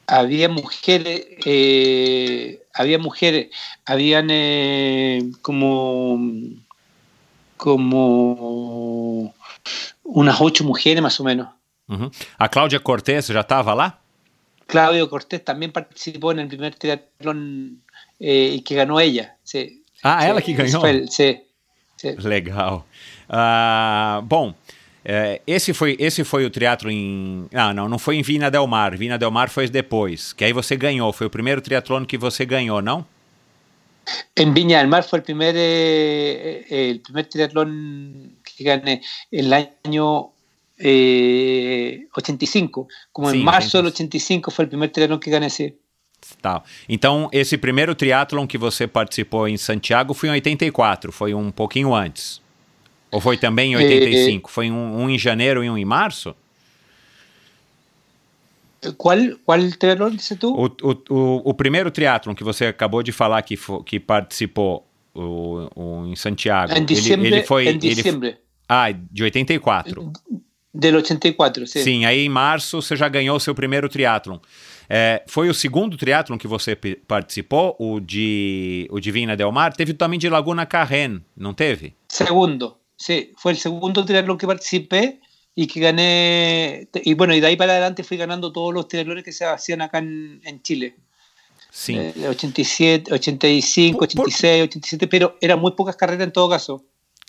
[0.06, 3.48] había mujeres, eh, había mujeres,
[3.84, 6.18] habían eh, como,
[7.56, 9.34] como
[10.04, 11.48] unas ocho mujeres más o menos.
[11.88, 12.10] Uhum.
[12.38, 14.00] A Cláudia Cortez já estava lá?
[14.66, 17.82] Claudio Cortés también participó en el primer triatlón
[18.20, 19.36] eh, y que ganó ella.
[19.44, 19.82] Sí.
[20.02, 20.84] Ah, Sí, ela que ganhou?
[20.86, 21.40] el- sí,
[21.96, 22.14] sí.
[22.18, 22.82] Legal.
[23.28, 24.54] Ah, bom,
[25.04, 27.48] é, esse, foi, esse foi o triatlo em...
[27.54, 28.96] Ah, não, não foi em Vina Del Mar.
[28.96, 31.12] Vina Del Mar foi depois, que aí você ganhou.
[31.12, 33.06] Foi o primeiro triatlon que você ganhou, não?
[34.36, 39.02] En Viña del Mar fue el primer, eh, eh, el primer triatlón que gané
[39.32, 40.30] el año
[40.78, 42.88] eh, 85.
[43.12, 44.48] Como Sí, en marzo del 85.
[44.48, 45.74] 85 fue el primer triatlón que gané, sí.
[46.42, 46.62] Tá.
[46.88, 51.94] Então, esse primeiro triatlon que você participou em Santiago foi em 84, foi um pouquinho
[51.94, 52.40] antes.
[53.12, 54.50] Ou foi também em 85?
[54.50, 56.34] Foi um, um em janeiro e um em março?
[58.96, 60.54] ¿Cuál, cuál triatlón dices tú?
[60.54, 65.68] O, o, o, o primeiro triatlon que você acabou de falar que, que participou o,
[65.74, 66.72] o, em Santiago.
[66.72, 67.28] en ele- diciembre.
[67.28, 67.64] ele, foi.
[67.66, 68.36] en ele- diciembre
[68.68, 70.12] ah, de 84.
[70.78, 71.82] Del 84, sí.
[71.82, 74.38] Sim, aí em março você já ganhou o seu primeiro triatlon.
[74.88, 79.72] É, foi o segundo triatlon que você participou, o de, o de Vina Del Mar?
[79.74, 81.94] Teve também de Laguna Carrén, não teve?
[82.08, 85.18] Segundo, sí, fue el segundo triatlón que participé
[85.56, 89.24] y que gané, y bueno, y de ahí para adelante fui ganando todos los triatlones
[89.24, 90.94] que se hacían acá en, en Chile.
[91.70, 91.96] Sim.
[91.98, 96.84] Eh, 87, 85, Por- por- 86, 87, pero eran muy pocas carreras en todo caso.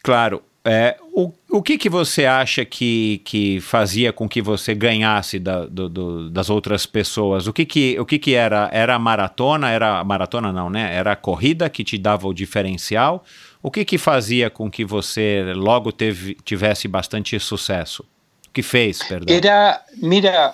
[0.08, 0.42] Claro.
[0.64, 5.66] É, o, o que, que você acha que, que fazia com que você ganhasse da-
[5.66, 7.48] do- do- das outras pessoas?
[7.48, 8.70] O que que, o que que era?
[8.72, 9.70] Era a maratona?
[9.70, 10.94] Era a maratona não, né?
[10.94, 13.24] Era a corrida que te dava o diferencial?
[13.62, 18.04] O que que fazia com que você logo teve, tivesse bastante sucesso?
[18.48, 19.36] O que fez, perdão?
[19.36, 20.54] Era, mira,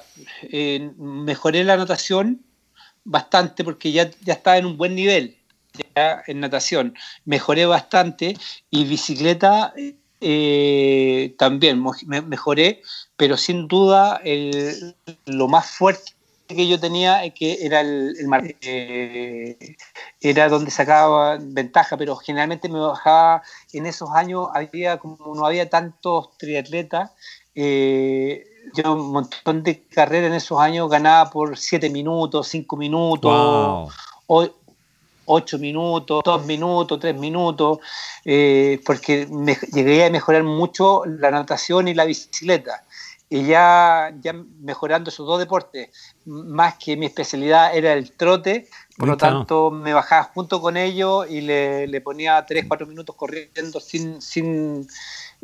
[0.51, 2.39] eh, mejoré la natación
[3.05, 5.42] bastante porque ya estaba en un buen nivel ya
[5.95, 6.95] en natación.
[7.25, 8.35] Mejoré bastante
[8.69, 9.73] y bicicleta
[10.25, 12.81] eh, también me mejoré,
[13.17, 14.95] pero sin duda el,
[15.25, 16.13] lo más fuerte
[16.47, 19.75] que yo tenía que era el, el eh,
[20.21, 23.41] era donde sacaba ventaja pero generalmente me bajaba
[23.71, 27.11] en esos años había como no había tantos triatletas
[27.55, 28.45] eh,
[28.75, 33.91] yo un montón de carreras en esos años ganaba por siete minutos cinco minutos
[35.25, 37.79] 8 minutos, 2 minutos, 3 minutos,
[38.25, 42.83] eh, porque me, llegué a mejorar mucho la natación y la bicicleta.
[43.29, 45.89] Y ya, ya mejorando esos dos deportes,
[46.25, 51.25] más que mi especialidad era el trote, por lo tanto me bajaba junto con ellos
[51.27, 54.87] y le, le ponía 3, 4 minutos corriendo sin, sin,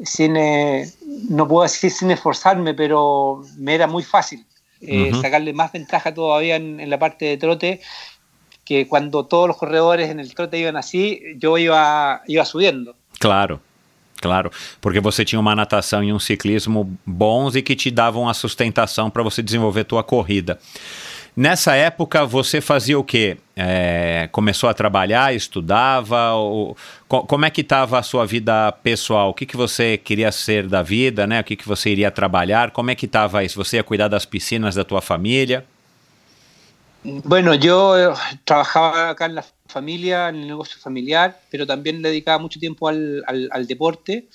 [0.03, 0.93] sin eh,
[1.29, 4.45] no puedo decir sin esforzarme, pero me era muy fácil.
[4.81, 7.81] Eh, sacarle más ventaja todavía en, la parte de trote
[8.69, 12.95] que cuando todos los corredores en el trote iban así, yo iba, iba subiendo.
[13.17, 13.59] Claro.
[14.21, 14.51] Claro,
[14.81, 19.09] porque você tinha uma natação e um ciclismo bons e que te davam a sustentação
[19.09, 20.59] para você desenvolver tua corrida.
[21.35, 23.37] Nessa época, você fazia o quê?
[23.55, 26.33] É, começou a trabalhar, estudava?
[26.33, 26.75] Ou,
[27.07, 29.29] como é que estava a sua vida pessoal?
[29.29, 31.25] O que, que você queria ser da vida?
[31.25, 31.39] Né?
[31.39, 32.71] O que, que você iria trabalhar?
[32.71, 33.55] Como é que estava isso?
[33.63, 35.65] Você ia cuidar das piscinas da tua família?
[37.03, 42.39] Bueno, yo eh, trabajaba acá en la familia, en el negocio familiar, pero también dedicaba
[42.39, 44.27] mucho tiempo al, deporte.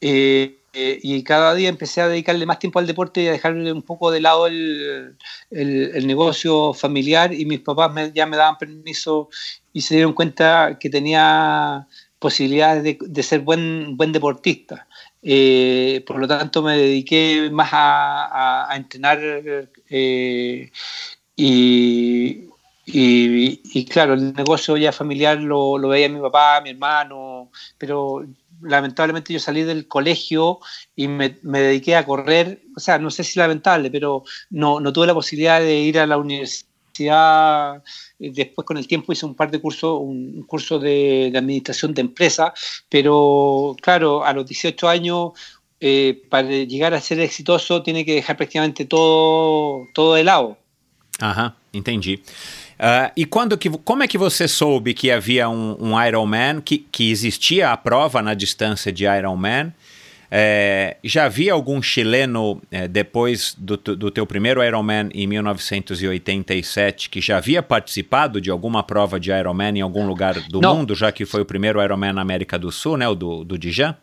[0.00, 3.72] Eh, eh, y cada día empecé a dedicarle más tiempo al deporte y a dejarle
[3.72, 5.16] un poco de lado el,
[6.06, 7.34] negocio familiar.
[7.34, 9.28] Y mis papás ya me daban permiso
[9.72, 11.88] y se dieron cuenta que tenía
[12.20, 14.86] posibilidades de, ser buen, buen deportista.
[16.06, 19.20] por lo tanto, me dediqué más a, entrenar
[21.36, 22.48] y,
[22.84, 28.24] y, claro, el negocio ya familiar lo, lo, veía mi papá, mi hermano, pero
[28.60, 30.58] lamentablemente yo salí del colegio
[30.96, 34.92] y me, me, dediqué a correr, o sea, no sé si lamentable, pero no, no
[34.92, 37.82] tuve la posibilidad de ir a la universidad.
[38.18, 42.52] Después con el tiempo hice un par de cursos, un curso de, administración de empresa,
[42.88, 45.32] pero claro, a los 18 años
[45.80, 50.61] eh, para llegar a ser exitoso tiene que dejar prácticamente todo, todo de lado.
[51.22, 52.20] Aham, entendi.
[52.80, 56.78] Uh, e quando que, como é que você soube que havia um, um Ironman, que,
[56.78, 59.72] que existia a prova na distância de Ironman?
[60.34, 67.20] É, já havia algum chileno é, depois do, do teu primeiro Ironman em 1987 que
[67.20, 70.74] já havia participado de alguma prova de Ironman em algum lugar do Não.
[70.74, 73.58] mundo, já que foi o primeiro Ironman na América do Sul, né, o do, do
[73.58, 73.94] Dijan?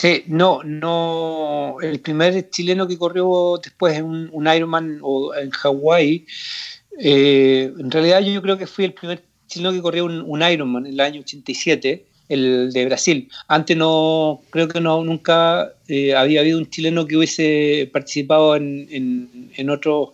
[0.00, 1.78] Sí, no, no.
[1.82, 6.24] El primer chileno que corrió después un, un Ironman o en Hawái,
[7.00, 10.86] eh, en realidad yo creo que fui el primer chileno que corrió un, un, Ironman
[10.86, 13.28] en el año 87, el de Brasil.
[13.48, 18.86] Antes no, creo que no, nunca eh, había habido un chileno que hubiese participado en,
[18.92, 20.12] en, en otro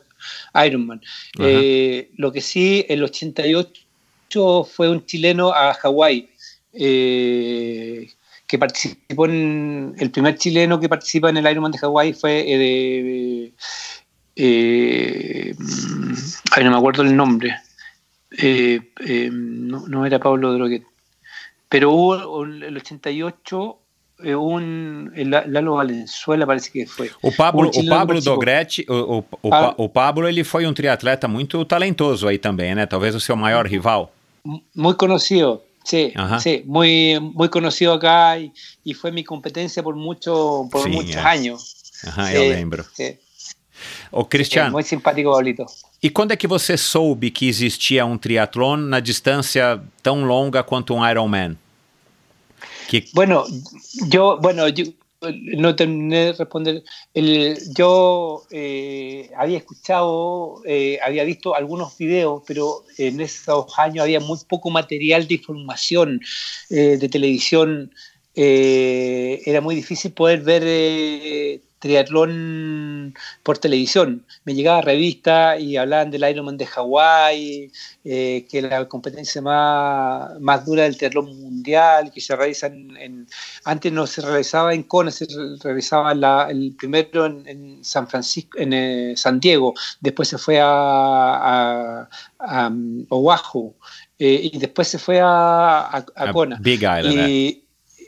[0.55, 1.03] Ironman.
[1.41, 6.31] Eh, lo que sí, el 88 fue un chileno a Hawái.
[6.73, 8.09] Eh,
[8.55, 12.59] que participó en el primer chileno que participa en el Ironman de Hawái fue eh,
[12.59, 13.53] de,
[14.37, 15.55] eh,
[16.53, 17.57] ay, no me acuerdo el nombre
[18.31, 20.85] eh, eh, no, no, era Pablo Droguet
[21.69, 23.79] pero hubo el 88
[24.23, 27.11] eh, un Lalo Valenzuela parece que foi.
[27.23, 29.75] O Pablo, o Pablo Dogretti, o, o, o, ah.
[29.77, 32.87] o, Pablo ele foi um triatleta muito talentoso aí também, né?
[32.87, 34.15] Talvez o seu maior rival.
[34.73, 35.61] Muito conhecido.
[35.85, 36.41] Sí, Ajá.
[36.41, 38.53] sí, muy, muy conocido acá y,
[38.85, 41.21] y, fue mi competencia por, mucho, por sí, muchos é.
[41.21, 41.77] años.
[42.07, 42.85] Aham, sí, eu lembro.
[42.95, 43.19] Sí.
[44.11, 44.73] Ô, Cristiano.
[44.73, 45.67] muito simpático, Paulito.
[46.03, 50.95] E quando é que você soube que existia um triatlon na distância tão longa quanto
[50.95, 51.57] um Ironman?
[52.89, 53.05] Que...
[53.13, 53.45] Bueno,
[54.11, 54.85] yo, bueno, yo,
[55.33, 56.83] no terminé de responder.
[57.77, 64.39] Yo eh, había escuchado, eh, había visto algunos videos, pero en esos años había muy
[64.49, 66.21] poco material de información
[66.71, 67.93] eh, de televisión.
[68.35, 74.25] Eh, era muy difícil poder ver triatlón por televisión.
[74.45, 77.71] Me llegaba a revista y hablaban del Ironman de Hawái,
[78.05, 83.27] eh, que la competencia más, más dura del triatlón mundial, que se realiza en,
[83.65, 85.27] antes no se realizaba en Kona, se
[85.63, 90.59] realizaba la, el primero en, en, San Francisco, en eh, San Diego, después se fue
[90.59, 92.09] a, a,
[92.39, 93.75] a um, Oahu
[94.19, 96.57] eh, y después se fue a, a, a Kona.
[96.63, 97.29] Big Island.
[97.29, 97.65] Y,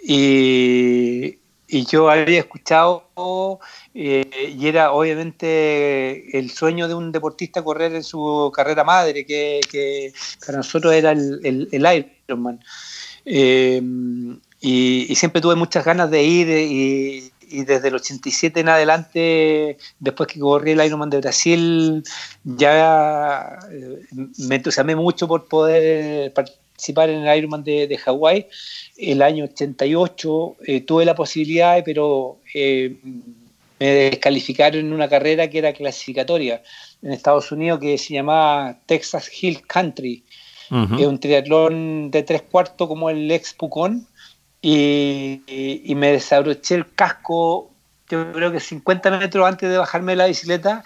[0.08, 1.38] y,
[1.68, 3.60] y yo había escuchado
[3.94, 10.12] eh, y era obviamente el sueño de un deportista correr en su carrera madre, que,
[10.44, 12.60] para nosotros era el, el, Ironman.
[13.24, 13.82] Eh,
[14.60, 20.28] y, siempre tuve muchas ganas de ir y, y, desde el 87 en adelante, después
[20.28, 22.04] que corrí el Ironman de Brasil,
[22.44, 24.00] ya eh,
[24.38, 26.65] me entusiasmé mucho por poder participar
[27.10, 28.46] en el Ironman de, de Hawái
[28.96, 32.96] el año 88 eh, tuve la posibilidad, pero eh,
[33.78, 36.62] me descalificaron en una carrera que era clasificatoria
[37.02, 40.24] en Estados Unidos que se llamaba Texas Hill Country.
[40.98, 44.06] Es un triatlón de tres cuartos como el ex Pucón
[44.60, 47.70] y, y- y me desabroché el casco,
[48.10, 50.82] yo creo que 50 metros antes de bajarme de la bicicleta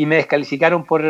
[0.00, 1.02] y me descalificaron por,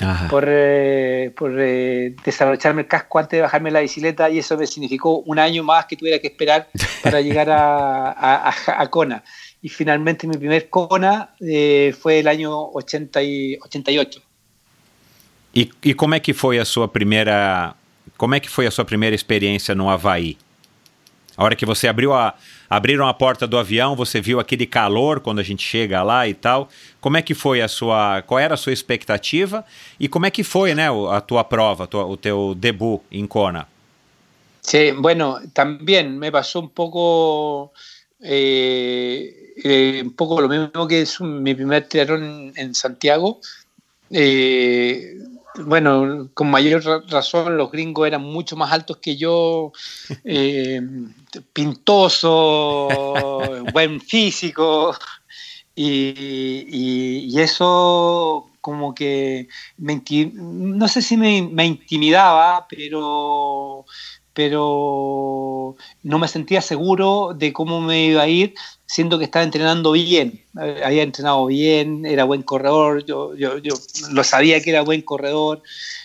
[0.00, 0.28] Ajá.
[0.28, 4.66] por, eh, por eh, desabrocharme el casco antes de bajarme la bicicleta y eso me
[4.66, 6.68] significó un año más que tuviera que esperar
[7.02, 9.22] para llegar a, a, a- a Kona.
[9.60, 14.22] Y finalmente mi primer Kona eh, fue el año 80 y 88.
[15.54, 17.74] E, e como é que foi a sua primeira.
[18.16, 20.36] Como é que foi a sua primeira experiência no Havaí?
[21.36, 22.34] A hora que você abriu a.
[22.70, 26.34] Abriram a porta do avião, você viu aquele calor quando a gente chega lá e
[26.34, 26.68] tal.
[27.00, 28.22] Como é que foi a sua.
[28.22, 29.64] Qual era a sua expectativa?
[29.98, 33.26] E como é que foi, né, a tua prova, a tua- o teu debut em
[33.26, 33.66] Kona?
[34.60, 37.72] Sí, bueno, también me pasó un poco,
[38.20, 43.40] eh, eh, un poco lo mismo que es mi primer triatlón en Santiago.
[44.10, 45.14] Eh,
[45.66, 49.72] bueno, con mayor ra- razón los gringos eran mucho más altos que yo,
[50.24, 50.80] eh,
[51.52, 52.30] pintoso,
[53.66, 54.94] buen físico,
[55.74, 56.14] y,
[56.68, 59.48] y- y eso como que
[59.78, 59.92] me
[60.34, 63.84] no sé si me, me intimidaba, pero
[64.32, 68.54] pero no me sentía seguro de cómo me iba a ir,
[68.88, 70.40] siendo que estaba entrenando bien.
[70.60, 73.74] Eh, Había entrenado bien, era buen corredor, yo, yo, yo
[74.12, 75.62] lo sabía que era buen corredor,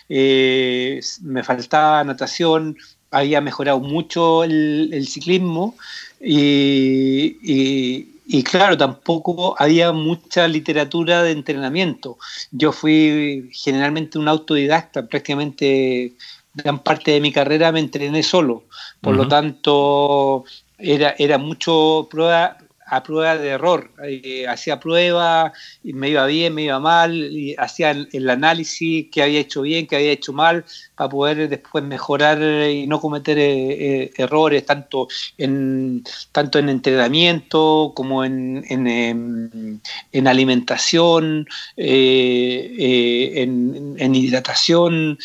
[0.08, 2.76] eh, me faltaba natación,
[3.10, 5.76] había mejorado mucho el, el ciclismo
[6.20, 12.16] y, y- y claro, tampoco había mucha literatura de entrenamiento.
[12.52, 16.14] Yo fui generalmente un autodidacta, prácticamente
[16.54, 18.64] gran parte de mi carrera me entrené solo.
[19.02, 20.44] Por lo tanto,
[20.78, 22.56] era, era mucho prueba
[22.96, 23.90] a prueba de error.
[24.02, 25.52] Eh, hacía pruebas
[25.94, 29.96] me iba bien, me iba mal, y hacía el, análisis que había hecho bien, que
[29.96, 30.64] había hecho mal,
[30.96, 37.92] para poder después mejorar y no cometer eh, eh, errores tanto en, tanto en entrenamiento
[37.94, 39.80] como en, en, em,
[40.12, 45.18] en alimentación, eh, eh, en, en hidratación.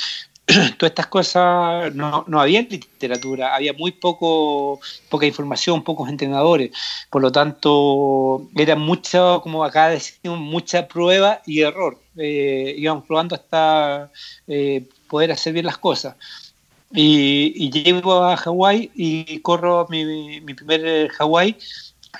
[0.77, 4.79] Todas estas cosas no, no había literatura, había muy poco,
[5.09, 6.71] poca información, pocos entrenadores.
[7.11, 12.01] Por lo tanto, era mucho, como acá decimos, mucha prueba y error.
[12.17, 14.11] Eh, íbamos probando hasta
[14.47, 16.15] eh, poder hacer bien las cosas.
[16.91, 21.57] Y, y llego a Hawái y corro mi, mi primer eh, Hawái.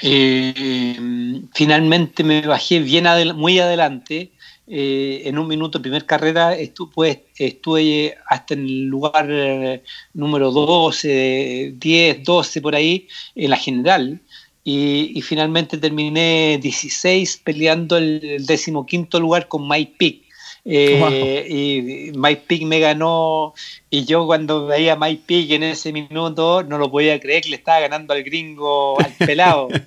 [0.01, 4.33] Eh, finalmente me bajé bien adel- muy adelante.
[4.71, 10.51] Eh, en un minuto, primer carrera, estu- pues, estuve hasta en el lugar eh, número
[10.51, 14.21] 12, 10, 12 por ahí, en la general.
[14.63, 20.28] Y, y finalmente terminé 16 peleando el, el decimoquinto lugar con Mike Pick.
[20.65, 23.53] Eh, Y Mike Pick me ganó
[23.89, 27.49] y yo cuando veía a Mike Pick en ese minuto no lo podía creer que
[27.49, 29.67] le estaba ganando al gringo, al pelado.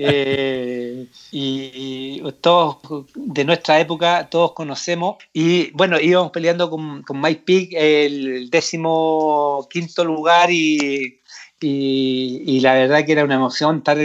[0.00, 2.78] Eh, y, y todos
[3.14, 5.16] de nuestra época, todos conocemos.
[5.32, 11.18] Y bueno, íbamos peleando con, con Mike Pick el décimo quinto lugar y,
[11.60, 13.98] y, y la verdad que era una emoción estar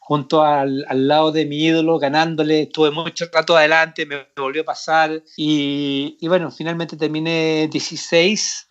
[0.00, 2.62] junto al, al lado de mi ídolo, ganándole.
[2.62, 5.22] Estuve mucho rato adelante, me volvió a pasar.
[5.36, 8.68] Y, y bueno, finalmente terminé 16.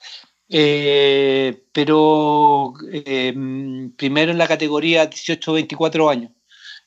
[0.50, 3.34] eh, pero eh,
[3.98, 6.32] primero en la categoría 18-24 años.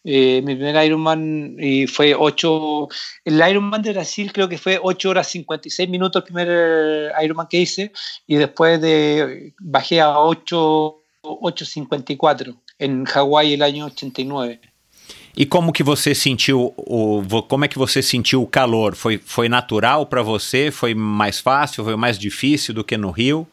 [0.04, 2.88] Eh, mi primer Ironman y fue 8.
[3.24, 7.46] El Ironman de Brasil creo que fue 8 horas 56 minutos el primer eh, Ironman
[7.48, 7.92] que hice
[8.26, 14.60] y después de bajé a 8 8.54 en Hawái el año 89.
[15.34, 18.94] E como que você sentiu o como é que você sentiu o calor?
[18.94, 20.70] Foi foi natural para você?
[20.70, 21.84] Foi mais fácil?
[21.84, 23.46] Foi mais difícil do que no Rio?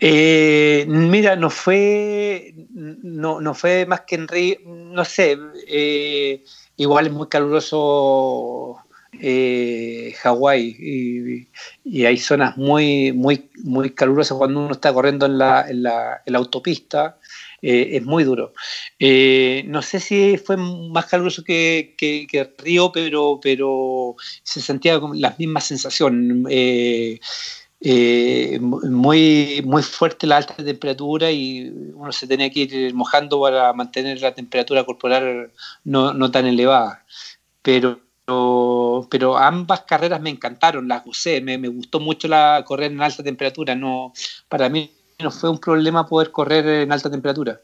[0.00, 5.36] Eh, mira, no fue, no, no fue más que en Río, no sé,
[5.66, 6.44] eh,
[6.76, 8.78] igual es muy caluroso
[9.20, 11.48] eh, Hawái
[11.84, 16.22] y, hay zonas muy, muy, muy calurosas cuando uno está corriendo en la, en la,
[16.34, 17.18] autopista,
[17.62, 18.52] eh, es muy duro.
[18.98, 25.14] Eh, no sé si fue más caluroso que, que, Río, pero, pero se sentía como
[25.14, 26.46] la misma sensación.
[26.50, 27.20] Eh,
[27.86, 33.74] eh, muy, muy fuerte la alta temperatura y uno se tenía que ir mojando para
[33.74, 35.52] mantener la temperatura corporal
[35.84, 37.04] no, no tan elevada.
[37.60, 43.02] Pero, pero ambas carreras me encantaron, las gocé, me, me gustó mucho la correr en
[43.02, 43.74] alta temperatura.
[43.74, 44.12] No,
[44.48, 47.60] para mí no fue un problema poder correr en alta temperatura.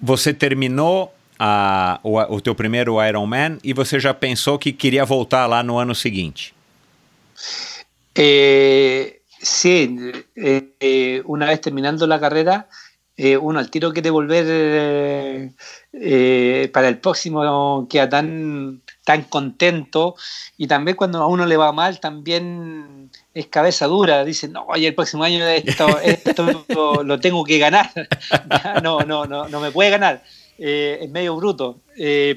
[0.00, 5.46] Você terminou a, o, o teu primeiro Ironman e você já pensou que queria voltar
[5.46, 6.54] lá no ano seguinte?
[8.14, 9.96] Eh, sí,
[10.36, 12.68] eh, eh, una vez terminando la carrera,
[13.16, 14.44] eh, uno al tiro quiere volver
[15.92, 20.16] eh, para el próximo, queda tan, tan contento
[20.56, 24.88] y también cuando a uno le va mal también es cabeza dura, dice, no, oye,
[24.88, 26.64] el próximo año esto, esto
[27.04, 27.90] lo, tengo que ganar,
[28.82, 30.22] no, no, no, no me puede ganar.
[30.56, 31.80] Eh, es medio bruto,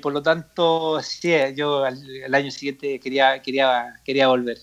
[0.01, 4.59] por lo tanto, sí, yo al, al año siguiente quería, quería, quería volver.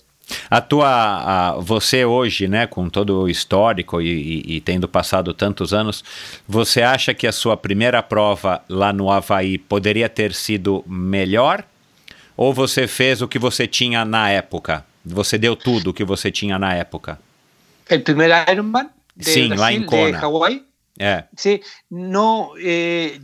[0.49, 5.33] A tua, a, você hoje, né, com todo o histórico e, e- e tendo passado
[5.33, 6.03] tantos anos,
[6.47, 11.63] você acha que a sua primeira prova lá no Havaí poderia ter sido melhor?
[12.35, 14.85] Ou você fez o que você tinha na época?
[15.05, 17.19] Você deu tudo o que você tinha na época?
[17.87, 20.19] El primer Ironman de lá Brasil, en de Kona.
[20.19, 20.63] Hawái.
[20.97, 21.25] É.
[21.35, 21.61] Sí,
[21.91, 23.19] no, eh,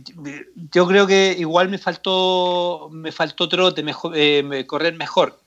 [0.74, 5.38] yo creo que igual me faltó, me faltó trote, mejor, eh, correr mejor.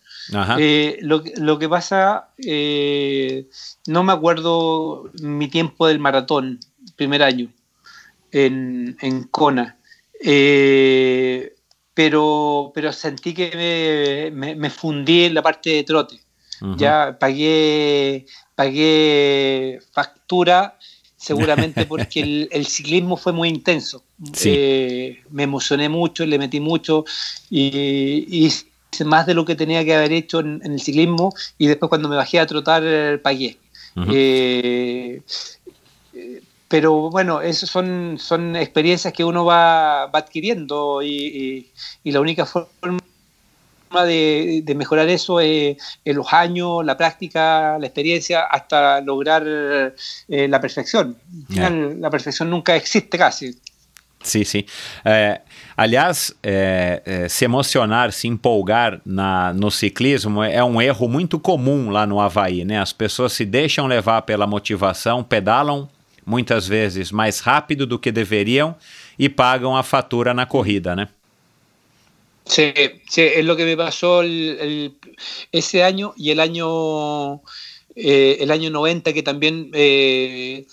[0.59, 3.47] Eh, lo, que- lo que pasa, eh,
[3.87, 6.59] no me acuerdo mi tiempo del maratón,
[6.95, 7.51] primer año,
[8.31, 9.77] en, en Kona.
[10.21, 11.53] Eh,
[11.93, 13.51] pero, pero sentí que
[14.31, 16.19] me, me- me fundí en la parte de trote.
[16.77, 20.77] Ya pagué, pagué factura
[21.17, 24.03] seguramente porque el, el ciclismo fue muy intenso.
[24.33, 24.49] Sí.
[24.55, 27.03] Eh, me emocioné mucho, le metí mucho
[27.49, 28.49] y,
[29.03, 32.07] más de lo que tenía que haber hecho en, en el ciclismo y después cuando
[32.07, 33.57] me bajé a trotar eh, pagué.
[34.09, 35.21] Eh,
[36.13, 41.71] eh, pero bueno, esas son, son experiencias que uno va, va adquiriendo y, y-
[42.03, 42.99] y la única forma
[44.05, 50.47] de, de mejorar eso es en los años, la práctica, la experiencia, hasta lograr eh,
[50.49, 51.17] la perfección.
[51.49, 53.55] Al final, La perfección nunca existe casi.
[54.21, 54.65] Sim.
[55.05, 55.41] É,
[55.75, 61.89] aliás, é, é, se emocionar, se empolgar na, no ciclismo é um erro muito comum
[61.89, 62.79] lá no Havaí, né?
[62.79, 65.89] As pessoas se deixam levar pela motivação, pedalam
[66.25, 68.75] muitas vezes mais rápido do que deveriam
[69.17, 71.07] e pagam a fatura na corrida, né?
[72.45, 72.73] Sí,
[73.09, 74.97] sí, es lo que me pasó el- el-
[75.51, 77.41] ese año y el año,
[77.95, 80.65] eh, el año 90 que también eh,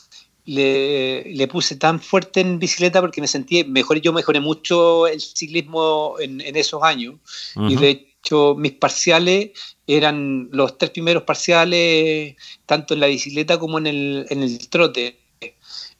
[0.44, 4.00] le, le puse tan fuerte en bicicleta porque me sentí mejor.
[4.00, 7.16] Yo mejoré mucho el ciclismo en, en esos años
[7.56, 9.50] y de hecho mis parciales
[9.86, 12.36] eran los tres primeros parciales
[12.66, 15.18] tanto en la bicicleta como en el, en el trote.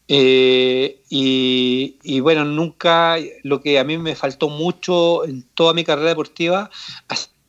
[0.09, 5.84] Eh, y, y bueno, nunca, lo que a mí me faltó mucho en toda mi
[5.84, 6.70] carrera deportiva,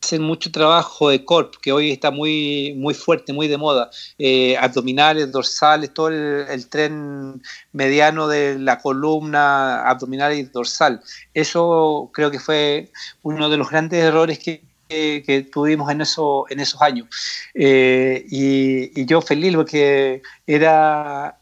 [0.04, 3.90] hacer mucho trabajo de corp, que hoy está muy, muy fuerte, muy de moda.
[4.18, 7.42] Eh, abdominales, dorsales, todo el, tren
[7.72, 11.00] mediano de la columna abdominal y dorsal.
[11.32, 12.90] Eso creo que fue
[13.22, 17.08] uno de los grandes errores que, que, tuvimos en, eso, en esos años.
[17.54, 21.38] Eh, y, yo feliz porque era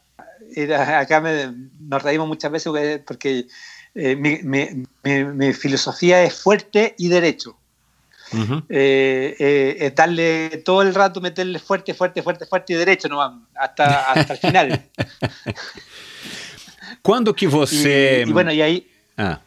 [0.55, 3.47] era, acá me, nos reímos muchas veces porque,
[3.95, 7.57] eh, mi filosofía es fuerte y derecho.
[8.69, 13.33] Eh, eh, es darle todo el rato, meterle fuerte, fuerte, fuerte, fuerte y derecho nomás,
[13.55, 14.83] hasta, hasta el final.
[17.01, 18.23] Quando que você.
[18.27, 19.39] y bueno, y ahí, Ah,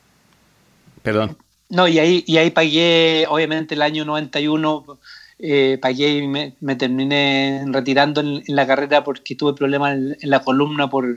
[1.03, 1.35] perdão.
[1.71, 4.99] no, y ahí, y ahí pagué, obviamente el año 91,
[5.39, 10.17] eh, pagué y me, me terminé retirando en, en la carrera porque tuve problemas en,
[10.21, 11.17] en la columna por,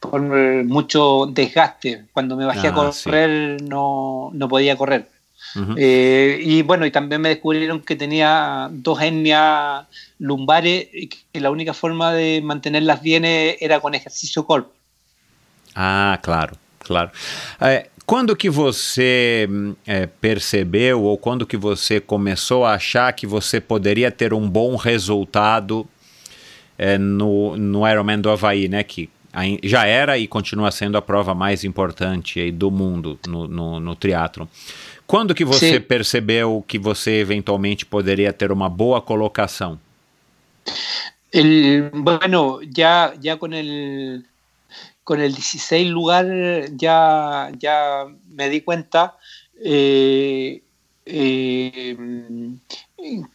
[0.00, 2.04] por mucho desgaste.
[2.12, 5.08] Cuando me bajé Ah, a correr no, no podía correr.
[5.56, 5.74] Uhum.
[5.78, 9.86] Eh, y bueno, y también me descubrieron que tenía dos hernias
[10.18, 14.68] lumbares y que la única forma de mantenerlas bien eh, era con ejercicio corp.
[15.74, 17.10] Ah, claro, claro.
[17.60, 23.26] É, quando que você hum, é, percebeu ou quando que você começou a achar que
[23.26, 25.86] você poderia ter um bom resultado
[26.78, 28.82] é, no, no Ironman do Havaí, né?
[28.84, 29.10] Que
[29.62, 34.46] já era e continua sendo a prova mais importante do mundo no, no, no triatlon.
[35.06, 35.80] Quando que você Sim.
[35.80, 39.78] percebeu que você eventualmente poderia ter uma boa colocação?
[41.32, 44.24] El, bueno, ya, ya con el
[45.04, 46.26] con el 16 lugar
[46.76, 49.14] ya, ya me di cuenta
[49.62, 50.62] eh,
[51.04, 51.96] eh,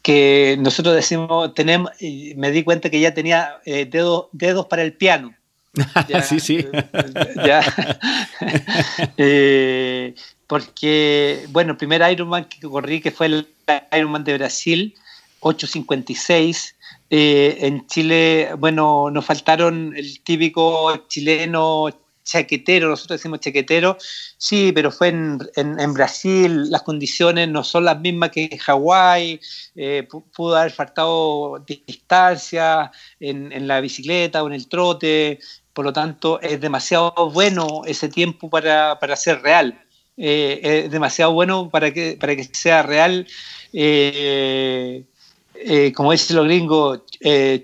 [0.02, 4.84] que nosotros decimos, tenemos, eh, me di cuenta que ya tenía eh, dedos, dedos para
[4.84, 5.34] el piano.
[6.10, 6.66] Ya, sí, sí.
[7.46, 7.62] ya.
[9.18, 10.16] Eh,
[10.48, 13.48] porque, bueno, el primer Ironman que corrí, que fue el
[13.92, 14.96] Ironman de Brasil,
[15.40, 16.76] 856.
[17.10, 21.90] eh, en Chile, bueno, nos faltaron el típico chileno
[22.24, 23.98] chaquetero, nosotros decimos chaquetero,
[24.38, 28.58] sí, pero fue en, en, en Brasil, las condiciones no son las mismas que en
[28.58, 29.40] Hawái,
[29.76, 35.40] eh, pudo haber faltado distancia en, en, la bicicleta o en el trote,
[35.74, 39.82] por lo tanto es demasiado bueno ese tiempo para, para ser real.
[40.18, 43.26] Eh, es demasiado bueno para que, para que sea real.
[43.74, 45.04] Eh,
[45.56, 47.02] eh, como dicen los gringos,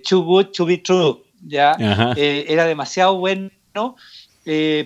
[0.08, 1.74] too good to be true, ¿ya?
[2.16, 3.51] Era demasiado bueno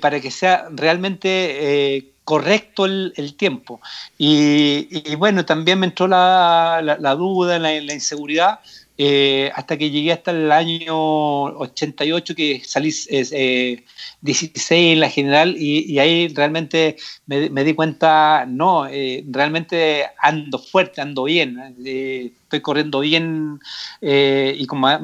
[0.02, 3.82] para que sea realmente correcto el, el tiempo.
[4.18, 8.60] Y, y, bueno, también me entró la, la, la duda, la, la inseguridad,
[9.04, 13.84] eh, hasta que llegué hasta el año 88 que salí eh,
[14.22, 21.02] 16 en la general y, ahí realmente me, di cuenta, no, eh, realmente ando fuerte,
[21.02, 23.60] ando bien, eh, estoy corriendo bien
[24.02, 25.02] eh, y con más,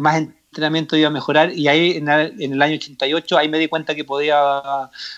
[0.57, 4.03] entrenamiento iba a mejorar y ahí en el, año 88 ahí me di cuenta que
[4.03, 4.61] podía,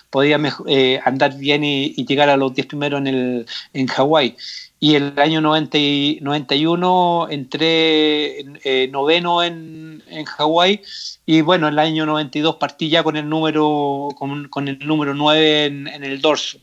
[0.09, 4.37] podía eh, andar bien y, y, llegar a los 10 primeros en, el, en Hawái
[4.79, 10.81] y el año 90 y 91 entré eh, noveno en, en Hawái
[11.25, 15.65] y bueno, el año 92 partí ya con el número con, con el número 9
[15.65, 16.59] en, en el dorso.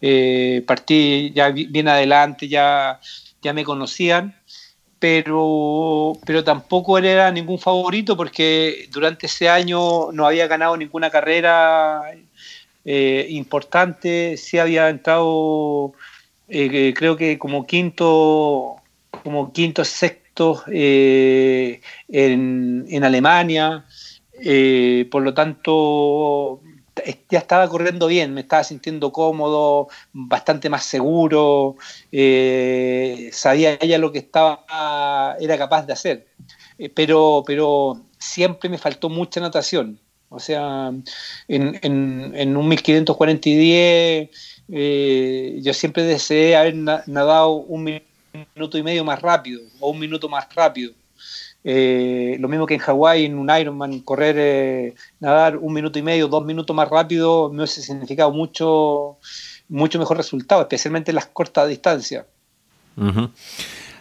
[0.00, 3.00] Eh, partí ya bien adelante, ya,
[3.42, 4.34] ya me conocían,
[4.98, 12.02] pero, pero tampoco era ningún favorito porque durante ese año no había ganado ninguna carrera
[12.84, 15.92] eh, importante, sí había entrado
[16.48, 18.76] eh, creo que como quinto,
[19.22, 23.84] como quinto, sexto eh, en, en, Alemania,
[24.40, 26.60] eh, por lo tanto
[27.30, 31.76] ya estaba corriendo bien, me estaba sintiendo cómodo, bastante más seguro,
[33.32, 36.26] sabía ya lo que estaba, era capaz de hacer,
[36.94, 40.92] pero, pero siempre me faltó mucha natación, o sea,
[41.46, 44.30] en, en, un 1540 y 10
[44.70, 50.28] eh, yo siempre deseé haber nadado un minuto y medio más rápido o un minuto
[50.28, 50.92] más rápido.
[51.64, 56.02] Eh, lo mismo que en Hawái, en un Ironman, correr, eh, nadar un minuto y
[56.02, 59.18] medio, dos minutos más rápido, me hubiese significado mucho,
[59.68, 62.24] mucho mejor resultado, especialmente en las cortas distancias.
[62.96, 63.30] Uhum.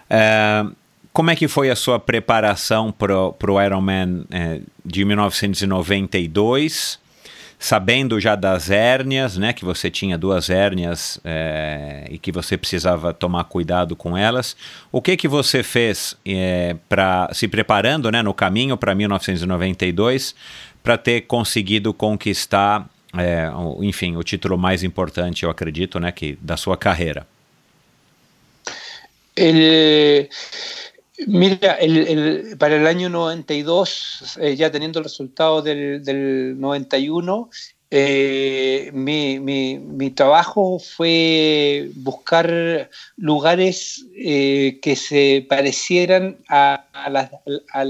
[0.10, 0.76] Uh,
[1.12, 7.00] como é que foi a sua preparação para o Ironman eh, de 1992?
[7.60, 13.14] Sabendo já das hérnias, né, que você tinha duas hérnias é, e que você precisava
[13.14, 14.56] tomar cuidado com elas,
[14.92, 20.36] o que que você fez é, para se preparando, né, no caminho para 1992
[20.84, 22.88] para ter conseguido conquistar,
[23.18, 23.50] é,
[23.82, 27.28] enfim, o título mais importante, eu acredito, né, que da sua carreira?
[29.36, 30.30] Ele
[31.26, 37.50] Mira, el, el, para el año 92, eh, ya teniendo el resultado del, del 91,
[37.90, 47.32] eh, mi, mi, mi, trabajo fue buscar lugares eh, que se parecieran a, a, la,
[47.74, 47.86] a,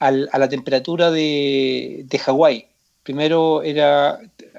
[0.00, 2.66] a la, temperatura de, de Hawái.
[3.04, 4.18] Primero era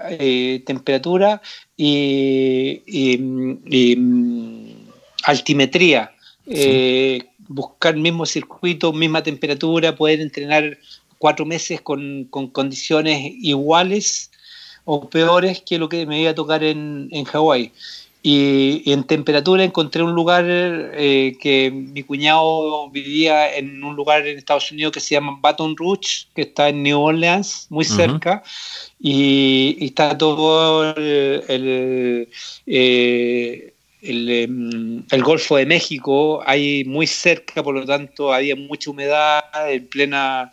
[0.10, 1.42] eh, temperatura
[1.76, 3.20] y, y,
[3.66, 4.90] y mm,
[5.24, 6.12] altimetría.
[6.46, 10.78] Sí eh, buscar mismo circuito, misma temperatura, poder entrenar
[11.18, 14.32] cuatro meses con, con condiciones iguales
[14.86, 17.72] o peores que lo que me iba a tocar en, en Hawái.
[18.22, 24.28] Y, y, en temperatura encontré un lugar eh, que mi cuñado vivía en un lugar
[24.28, 27.88] en Estados Unidos que se llama Baton Rouge, que está en New Orleans, muy uh
[27.88, 27.96] -huh.
[27.96, 28.44] cerca,
[29.00, 32.30] y, y, está todo el, el
[32.66, 39.44] eh, el, el, Golfo de México, hay muy cerca, por lo tanto había mucha humedad,
[39.68, 40.52] en plena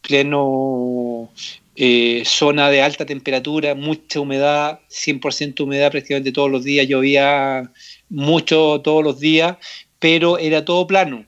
[0.00, 1.30] pleno
[1.74, 7.70] eh, zona de alta temperatura, mucha humedad, 100% humedad prácticamente todos los días, llovía
[8.08, 9.56] mucho todos los días,
[9.98, 11.24] pero era todo plano,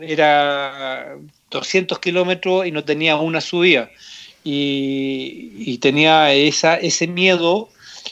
[0.00, 1.16] era
[1.50, 3.90] 200 kilómetros y no tenía una subida.
[4.44, 7.68] Y, y tenía esa, ese miedo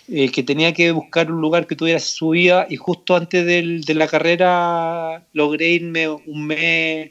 [0.08, 3.94] eh, que tenía que buscar un lugar que tuviera subida y justo antes del, de
[3.94, 7.10] la carrera logré irme un mes,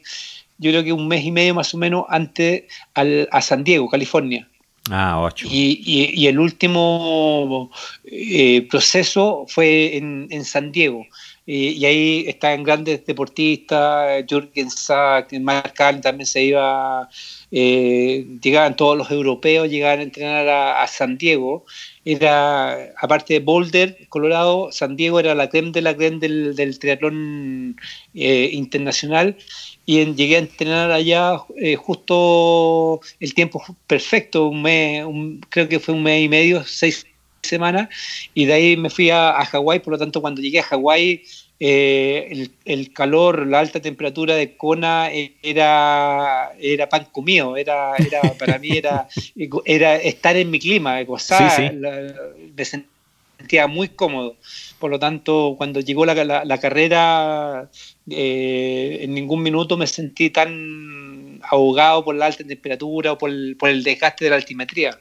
[0.58, 3.90] yo creo que un mes y medio más o menos antes al, a San Diego,
[3.90, 4.48] California.
[4.92, 5.48] Ah, ocho.
[5.50, 7.72] Y, y, y el último
[8.06, 11.08] eh, proceso fue en, en San Diego.
[11.48, 17.08] Eh, y ahí están grandes deportistas, Jürgen Sack, Mark Allen también se iba,
[17.52, 21.66] eh, llegaban todos los europeos, llegaban a entrenar a, a San Diego
[22.06, 26.80] era, aparte de Boulder, Colorado, San Diego era la creme de la creme del, del
[26.80, 27.76] triatlón
[28.14, 29.38] eh, internacional.
[29.86, 35.06] Y en- llegué a entrenar allá eh, justo el tiempo perfecto, un mes,
[35.50, 37.06] creo que fue un mes y medio, seis
[37.44, 37.90] semanas,
[38.34, 41.24] y de ahí me fui a, a Hawái, por lo tanto cuando llegué a Hawái
[41.60, 45.10] eh, el, el calor, la alta temperatura de Kona
[45.42, 49.08] era, era pan comido, era, era, para mí era,
[49.66, 51.76] era estar en mi clima, gozar, Sí, sí.
[51.78, 52.14] la-
[52.56, 54.38] me sentía muy cómodo.
[54.80, 57.70] Por lo tanto, cuando llegó la, la- la carrera,
[58.10, 63.70] eh, en ningún minuto me sentí tan ahogado por la alta temperatura o por por
[63.70, 64.98] el desgaste de la altimetría.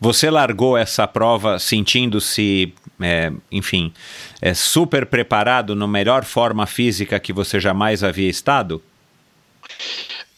[0.00, 3.92] Você largou essa prova sentindo-se, é, enfim,
[4.40, 8.82] é, super preparado, na melhor forma física que você jamais havia estado?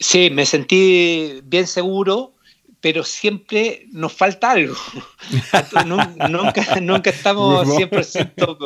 [0.00, 2.32] Sí, me sentí bien seguro,
[2.80, 4.74] pero siempre nos falta algo.
[5.86, 8.56] Nun- nunca, nunca estamos 100%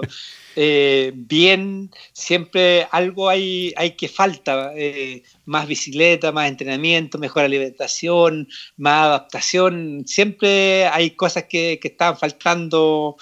[0.56, 4.72] eh, bien, siempre algo hay, hay que falta.
[4.76, 10.04] eh, más bicicleta, más entrenamiento, mejor alimentación, más adaptación.
[10.06, 13.16] Siempre hay cosas que, que estaban faltando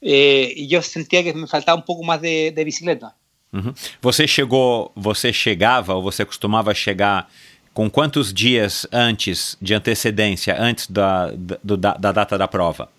[0.00, 3.14] eh, y yo sentía que me faltaba un poco más de, de bicicleta.
[3.52, 3.72] Uhum.
[4.02, 7.30] Você chegou, você chegava ou você costumava chegar
[7.72, 12.90] com quantos dias antes de antecedência, antes da, da, da data da prova?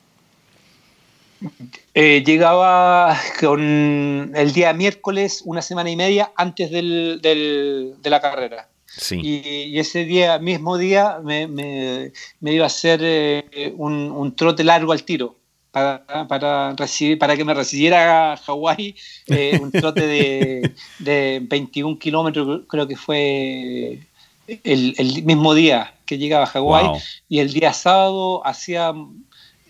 [1.94, 8.22] Eh, llegaba con el día miércoles, una semana y media antes del, del- de la
[8.22, 8.70] carrera.
[8.86, 9.20] Sim.
[9.24, 14.36] Y, y ese día, mismo día, me, me- me iba a hacer eh, un, un
[14.36, 15.36] trote largo al tiro.
[15.72, 18.96] Para, para, recibir, para que me recibiera a Hawái,
[19.28, 24.00] eh, un trote de, de 21 kilómetros, creo que fue
[24.64, 26.88] el, el mismo día que llegaba a Hawái.
[26.88, 26.98] Wow.
[27.30, 28.92] Y el día sábado hacía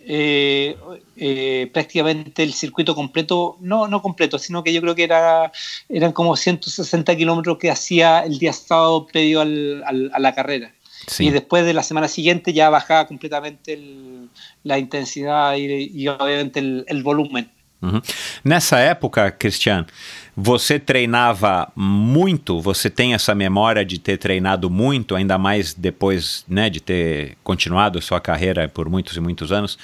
[0.09, 0.77] eh,
[1.17, 5.51] eh, prácticamente el circuito completo, no, no completo, sino que yo creo que era,
[5.89, 10.73] eran como 160 kilómetros que hacía el día sábado previo al- al- a la carrera.
[11.27, 14.29] Y después de la semana siguiente ya bajaba completamente el-
[14.63, 17.49] la intensidad y, y obviamente el, el volumen.
[17.81, 18.01] Uhum.
[18.43, 19.85] Nessa época, Cristian,
[20.35, 22.59] você treinava muito?
[22.59, 28.01] Você tem essa memória de ter treinado muito, ainda mais depois né, de ter continuado
[28.01, 29.77] sua carreira por muitos e muitos anos?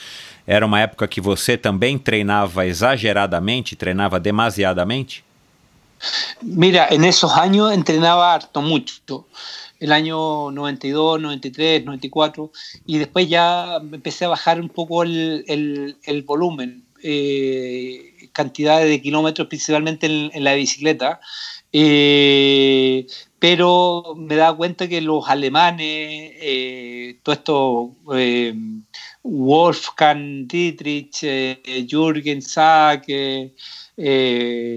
[0.45, 5.23] Era uma época que você também treinava exageradamente, treinava demasiadamente?
[6.41, 9.25] Mira, en esos años entrenaba harto, mucho.
[9.79, 12.51] El año 92, 93, 94,
[12.85, 19.01] y después ya empecé a bajar un poco el, el- el volumen, eh, cantidad de
[19.01, 21.19] kilómetros, principalmente en, la bicicleta.
[21.71, 23.05] Eh,
[23.39, 28.53] pero me daba cuenta que los alemanes, eh, todo esto, eh,
[29.23, 33.05] Wolfgang Dietrich, eh, Jürgen Sack,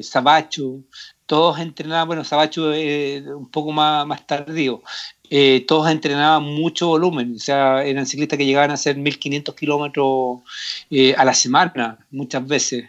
[0.03, 0.81] Sabacho,
[1.27, 4.83] todos entrenaban, bueno, Sabacho eh, un poco más, más tardío,
[5.31, 10.41] eh, todos entrenaban mucho volumen, o sea, eran ciclistas que llegaban a hacer 1500 kilómetros
[10.91, 12.85] eh, a la semana, muchas veces.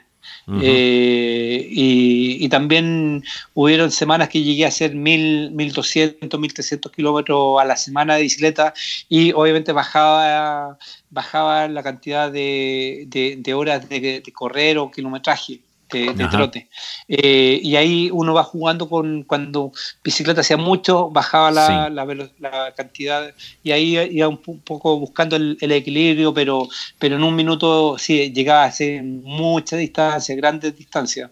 [0.62, 3.24] Eh, y, y también
[3.54, 8.74] hubieron semanas que llegué a hacer 1000, 1200, 1300 kilómetros a la semana de bicicleta
[9.10, 10.78] y obviamente bajaba,
[11.10, 16.68] bajaba la cantidad de, de- de horas de, de correr o kilometraje de, trote.
[17.08, 19.72] Eh, y ahí uno va jugando con cuando
[20.04, 21.94] bicicleta hacía mucho, bajaba la, Sí.
[21.94, 23.34] la, velo- la cantidad
[23.64, 26.68] y ahí iba un, po- un poco buscando el, el equilibrio, pero,
[27.00, 31.30] pero en un minuto sí llegaba a hacer mucha distancia, grandes distancias.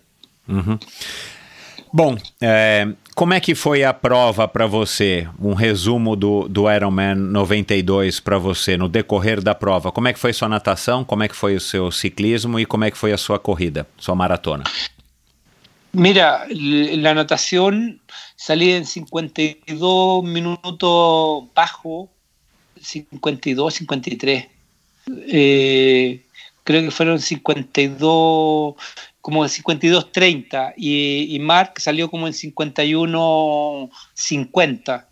[0.47, 0.79] Uhum.
[1.95, 5.29] Bom, é, como é que foi a prova para você?
[5.39, 9.93] Um resumo do, do Ironman 92 para você no decorrer da prova.
[9.93, 11.05] Como é que foi sua natação?
[11.05, 13.87] Como é que foi o seu ciclismo e como é que foi a sua corrida,
[13.97, 14.65] sua maratona?
[15.93, 18.01] Mira, la natación
[18.35, 22.09] salí en 52 minutos bajo,
[22.77, 24.47] 52, 53.
[25.29, 26.19] Eh,
[26.65, 28.75] creo que fueron 52,
[29.25, 30.75] como 52, 30.
[30.77, 35.07] Y, y Mark salió como en 51, 50.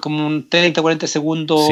[0.00, 1.68] Como un 30, 40 segundos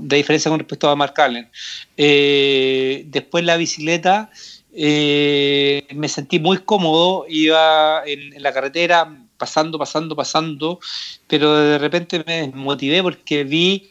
[0.00, 1.48] de diferencia con respecto a Mark Allen.
[1.96, 4.30] Eh, después la bicicleta,
[4.72, 10.78] eh, me sentí muy cómodo, iba en, en la carretera pasando, pasando, pasando,
[11.26, 13.90] pero de repente me motivé porque vi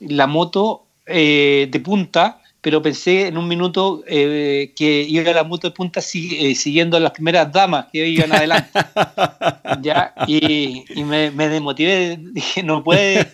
[0.00, 5.68] la moto eh, de punta, pero pensé en un minuto eh, que iba la moto
[5.68, 8.70] de punta si- eh, siguiendo a las primeras damas que iban adelante.
[9.82, 10.14] ¿ya?
[10.26, 13.28] Y, y me, me desmotivé, dije, no puede,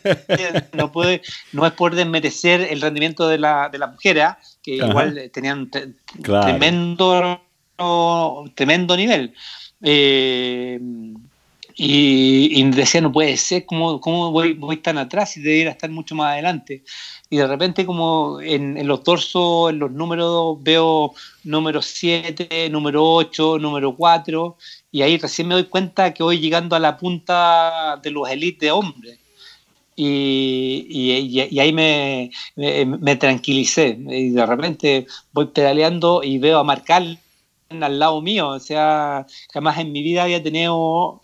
[0.72, 1.20] no puede,
[1.52, 4.38] no es por desmerecer el rendimiento de la, de la mujer, ¿ah?
[4.62, 4.88] que Ajá.
[4.88, 5.70] igual tenían
[6.22, 6.46] Claro.
[6.46, 7.40] tremendo,
[8.54, 9.34] tremendo nivel.
[9.82, 10.80] Eh,
[11.80, 15.88] y, y decía, no puede ser, ¿cómo, cómo voy, voy tan atrás y debería estar
[15.90, 16.82] mucho más adelante?
[17.30, 21.12] Y de repente como en, en los torsos, en los números, veo
[21.44, 24.56] número 7, número 8, número 4,
[24.92, 28.60] y ahí recién me doy cuenta que voy llegando a la punta de los élites
[28.60, 29.18] de hombres.
[29.94, 33.98] Y, y, y, ahí me, me, me, tranquilicé.
[33.98, 37.18] Y de repente voy pedaleando y veo a Marcal
[37.70, 38.48] al lado mío.
[38.48, 41.20] O sea, jamás en mi vida había tenido,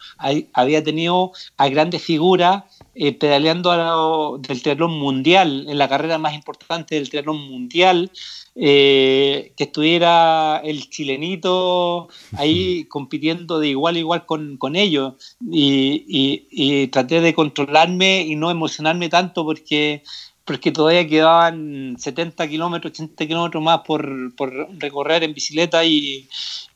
[0.53, 2.65] había tenido a grandes figuras
[2.95, 8.11] eh, pedaleando a lo, del triatlón mundial, en la carrera más importante del triatlón mundial.
[8.57, 16.05] Eh, que estuviera el chilenito ahí compitiendo de igual a igual con, con ellos y,
[16.07, 20.05] y, y, traté de controlarme y no emocionarme tanto porque
[20.45, 26.29] porque todavía quedaban 70 kilómetros, 80 kilómetros más por, por, recorrer en bicicleta y,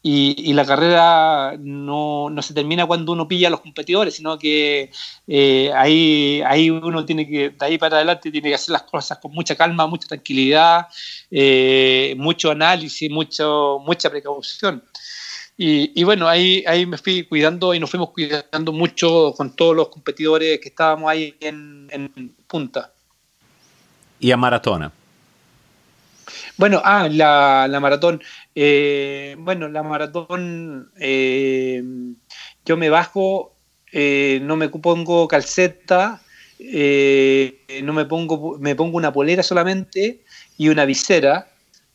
[0.02, 4.90] y, la carrera no, no, se termina cuando uno pilla a los competidores, sino que
[5.26, 9.18] eh, ahí, ahí uno tiene que, de ahí para adelante, tiene que hacer las cosas
[9.18, 10.86] con mucha calma, mucha tranquilidad,
[11.30, 14.82] eh, mucho análisis, mucho, mucha precaución.
[15.58, 19.76] Y, y, bueno, ahí, ahí me fui cuidando y nos fuimos cuidando mucho con todos
[19.76, 22.92] los competidores que estábamos ahí en punta.
[24.20, 24.92] ¿Y a maratona?
[26.56, 28.20] Bueno, ah, la, la maratón.
[28.54, 31.82] Eh, bueno, la maratón, eh,
[32.64, 33.54] yo me bajo,
[33.92, 36.20] eh, no me pongo calceta,
[36.58, 40.24] eh, no me pongo, me pongo una polera solamente
[40.56, 41.48] y una visera.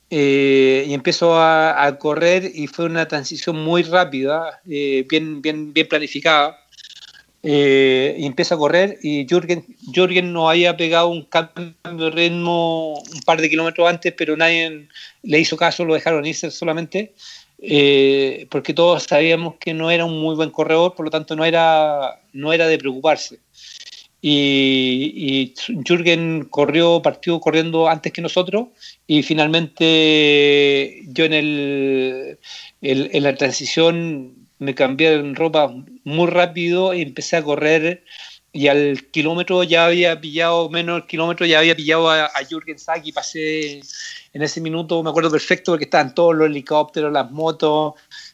[0.10, 6.63] y empiezo a, a, correr y fue una transición muy rápida, bien, bien, bien planificada.
[7.46, 13.22] Eh, empieza a correr y Jürgen, Jürgen no había pegado un cambio de ritmo un
[13.26, 14.88] par de kilómetros antes, pero nadie
[15.24, 17.14] le hizo caso, lo dejaron irse solamente,
[17.60, 21.44] eh, porque todos sabíamos que no era un muy buen corredor, por lo tanto no
[21.44, 23.40] era, no era de preocuparse.
[24.22, 25.54] Y, y
[25.86, 28.68] Jürgen corrió, partió corriendo antes que nosotros
[29.06, 32.40] y finalmente yo en, el,
[32.82, 38.04] el en la transición me cambié en ropa muy rápido y empecé a correr
[38.52, 43.06] y al kilómetro ya había pillado, menos kilómetro ya había pillado a, a Jürgen Sack
[43.06, 43.82] y pasé
[44.34, 47.94] en ese minuto, me acuerdo perfecto porque estaban todos los helicópteros, las motos,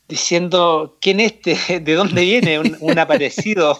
[0.09, 1.79] diciendo, ¿quién es este?
[1.79, 2.59] ¿De dónde viene?
[2.59, 3.79] Un aparecido,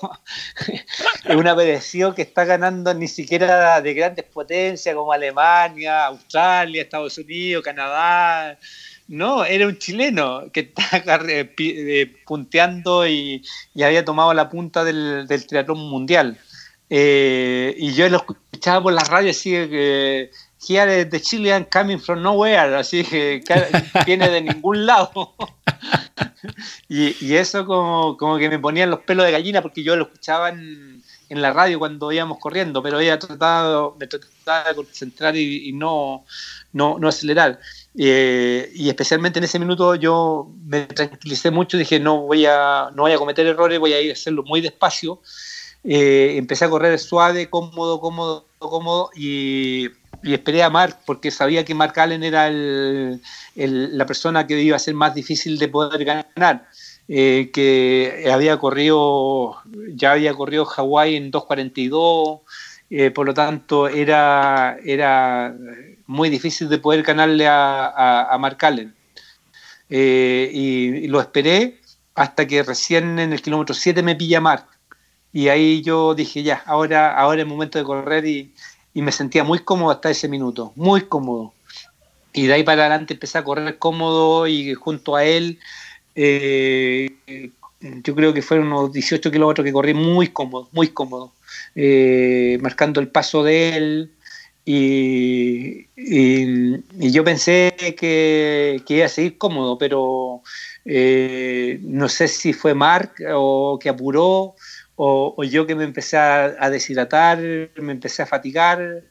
[1.30, 7.64] un aparecido que está ganando ni siquiera de grandes potencias como Alemania, Australia, Estados Unidos,
[7.64, 8.58] Canadá,
[9.10, 13.44] no, era un chileno que estaba eh, punteando y,
[13.74, 16.38] y, había tomado la punta del, del triatlón mundial.
[16.92, 20.32] Eh, y yo lo escuchaba por la radio así que
[20.68, 23.44] here the Chilean coming from nowhere, así que
[24.06, 25.36] viene de ningún lado.
[26.88, 30.06] y, y, eso como, como, que me ponían los pelos de gallina porque yo lo
[30.06, 30.99] escuchaba en,
[31.30, 35.74] en la radio cuando íbamos corriendo, pero ella trataba, me trataba de concentrar y, y
[35.74, 36.26] no,
[36.74, 37.60] no, no acelerar.
[37.98, 43.04] Eh, y especialmente en ese minuto yo me tranquilicé mucho, dije no voy a, no
[43.04, 45.22] voy a cometer errores, voy a ir a hacerlo muy despacio.
[45.84, 49.88] Eh, empecé a correr suave, cómodo, cómodo, cómodo y,
[50.24, 53.22] y, esperé a Mark porque sabía que Mark Allen era el,
[53.56, 56.68] el, la persona que iba a ser más difícil de poder ganar.
[57.12, 59.58] Eh, que había corrido,
[59.96, 62.42] ya había corrido Hawái en 2.42,
[62.92, 65.56] eh, por lo tanto era, era
[66.06, 68.94] muy difícil de poder ganarle a, a, a Mark Allen.
[69.90, 71.80] Eh, y, y, lo esperé
[72.14, 74.68] hasta que recién en el kilómetro 7 me pilla Mark.
[75.34, 78.54] Y ahí yo dije, ya, ahora, ahora es el momento de correr y,
[78.94, 81.54] y me sentía muy cómodo hasta ese minuto, muy cómodo.
[82.34, 85.60] Y de ahí para adelante empecé a correr cómodo y junto a él,
[86.22, 91.34] eh, yo creo que fueron unos 18 kilómetros que corrí muy cómodo, muy cómodo,
[91.76, 94.12] eh, marcando el paso de él,
[94.66, 95.88] y,
[97.12, 100.42] yo pensé que, que, iba a seguir cómodo, pero
[100.86, 104.56] eh, no sé si fue Mark o que apuró
[104.96, 107.40] o, yo que me empecé a, deshidratar,
[107.78, 109.04] me empecé a fatigar,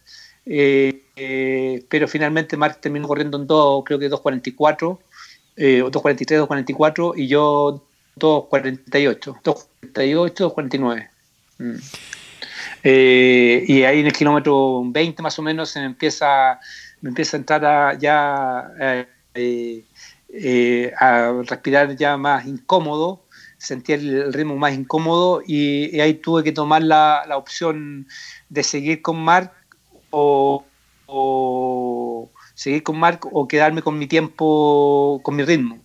[0.44, 4.98] eh, pero finalmente Mark terminó corriendo en todo, creo que 2.44,
[5.59, 7.84] eh, 2.43, 2.44 y yo
[8.18, 11.09] 2.48, 2.48, 2.49.
[11.59, 11.76] Mm.
[12.84, 16.61] Eh, y ahí en el kilómetro 20 más o menos se me empieza,
[17.00, 18.70] me empieza a entrar a, ya
[19.34, 19.84] eh,
[20.28, 23.24] eh, a respirar ya más incómodo,
[23.56, 28.06] sentía el ritmo más incómodo y, y, ahí tuve que tomar la, la opción
[28.48, 29.52] de seguir con Mark
[30.11, 30.64] o,
[31.06, 35.78] o, seguir con Mark o quedarme con mi tiempo, con mi ritmo.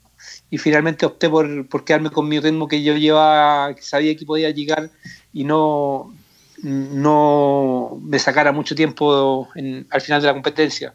[0.50, 4.26] y finalmente opté por, por quedarme con mi ritmo que yo llevaba, que sabía que
[4.26, 4.90] podía llegar
[5.34, 6.14] y no,
[6.62, 10.94] no me sacara mucho tiempo en, al final de la competencia.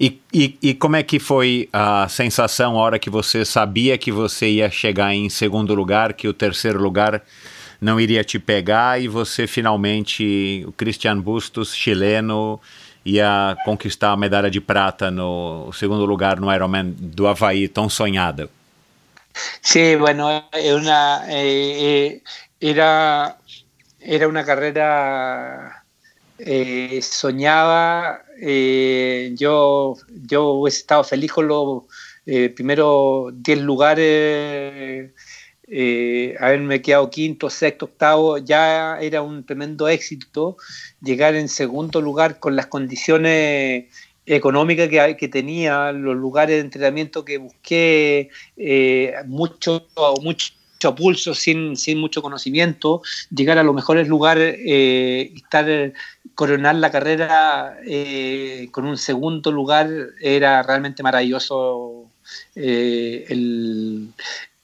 [0.00, 4.12] E, e, e, como é que foi a sensação a hora que você sabia que
[4.12, 7.22] você ia chegar em segundo lugar, que o terceiro lugar
[7.80, 12.60] não iria te pegar e você finalmente, o Christian Bustos, chileno,
[13.08, 18.48] ia conquistar a medalha de prata no segundo lugar no Ironman do Havaí, tão sonhada?
[19.62, 20.28] Sí, bueno,
[20.74, 22.22] una, eh,
[22.60, 23.36] era,
[24.00, 25.84] era una carrera
[26.38, 28.24] eh, soñada.
[28.40, 29.96] Eh, yo,
[31.04, 31.82] feliz con los
[32.26, 35.12] eh, primeros 10 lugares.
[35.70, 40.56] Eh, haberme quedado quinto, sexto, octavo, ya era un tremendo éxito.
[41.02, 43.86] Llegar en segundo lugar con las condiciones
[44.28, 49.86] económicas que, que tenía, los lugares de entrenamiento que busqué, eh, mucho,
[50.22, 53.02] mucho pulso, sin, sin mucho conocimiento,
[53.34, 55.92] llegar a los mejores lugares, eh, estar,
[56.34, 59.88] coronar la carrera eh, con un segundo lugar,
[60.20, 62.10] era realmente maravilloso
[62.54, 64.12] el,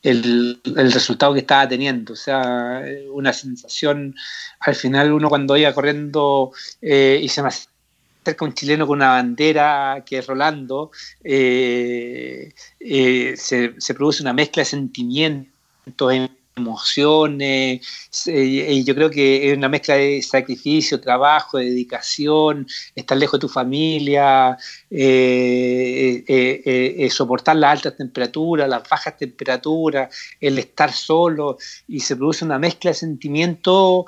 [0.04, 2.12] el, el, resultado que estaba teniendo.
[2.12, 4.14] O sea, una sensación,
[4.60, 9.08] al final uno cuando iba corriendo eh, y se me acerca un chileno con una
[9.08, 10.90] bandera que es Rolando,
[11.24, 16.12] eh, eh, se, se, produce una mezcla de sentimientos
[16.56, 17.80] emociones,
[18.26, 23.48] y yo creo que es una mezcla de sacrificio, trabajo, dedicación, estar lejos de tu
[23.48, 24.56] familia,
[24.90, 32.16] eh, eh, eh, soportar las altas temperaturas, las bajas temperaturas, el estar solo, y se
[32.16, 34.04] produce una mezcla de sentimientos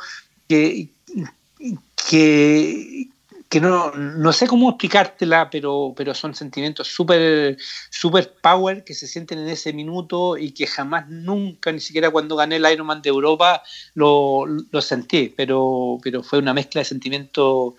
[0.48, 0.88] que,
[2.08, 3.08] que,
[3.48, 7.56] que no, no sé cómo explicártela, pero, pero son sentimientos súper
[7.90, 12.36] super power que se sienten en ese minuto y que jamás, nunca, ni siquiera cuando
[12.36, 13.62] gané el Ironman de Europa,
[13.94, 17.74] lo, lo sentí, pero, pero fue una mezcla de sentimientos.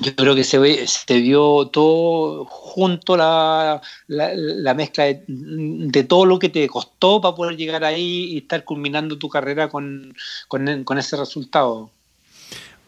[0.00, 6.04] Yo creo que se, ve, se vio todo junto, la, la, la mezcla de, de,
[6.04, 10.14] todo lo que te costó para poder llegar ahí y estar culminando tu carrera con,
[10.46, 11.90] con, con ese resultado.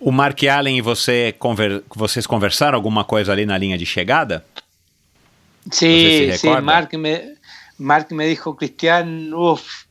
[0.01, 4.45] O Mark Allen e você, conver, vocês conversaram alguma coisa ali na linha de chegada?
[5.71, 7.35] Sí, sí, Mark me,
[7.77, 9.85] Mark me dijo, Cristian, uff,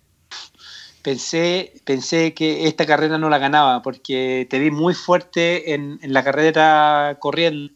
[1.04, 6.12] pensé, pensé que esta carrera no la ganaba porque te vi muy fuerte en, en
[6.12, 7.72] la carrera corriendo.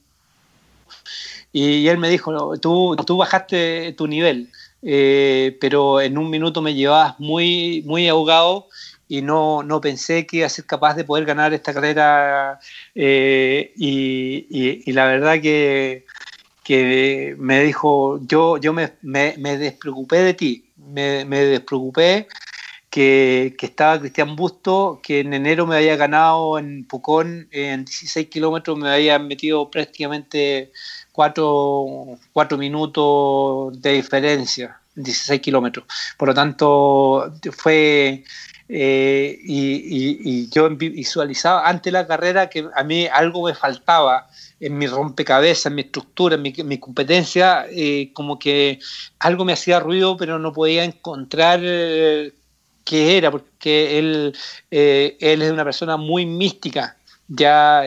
[1.51, 4.49] Y, y, él me dijo, tú, tú bajaste tu nivel,
[4.81, 8.69] eh, pero en un minuto me llevabas muy, muy ahogado
[9.13, 12.59] y no, no, pensé que iba a ser capaz de poder ganar esta carrera
[12.95, 16.07] eh, y, la verdad que,
[16.63, 22.27] que, me dijo, yo, yo me, me, me despreocupé de ti, me, me despreocupé
[22.89, 28.29] que, que, estaba Cristian Busto, que en enero me había ganado en Pucón en 16
[28.29, 30.71] kilómetros, me había metido prácticamente
[31.11, 35.85] 4, 4 minutos de diferencia, 16 kilómetros.
[36.17, 38.23] Por lo tanto, fue
[38.69, 44.27] eh, y, yo visualizaba ante la carrera que a mí algo me faltaba
[44.59, 48.79] en mi rompecabezas, en mi estructura, en mi, en mi competencia, eh, como que
[49.19, 52.33] algo me hacía ruido, pero no podía encontrar eh,
[52.85, 54.35] qué era, porque él,
[54.71, 57.83] él es una persona muy mística, ya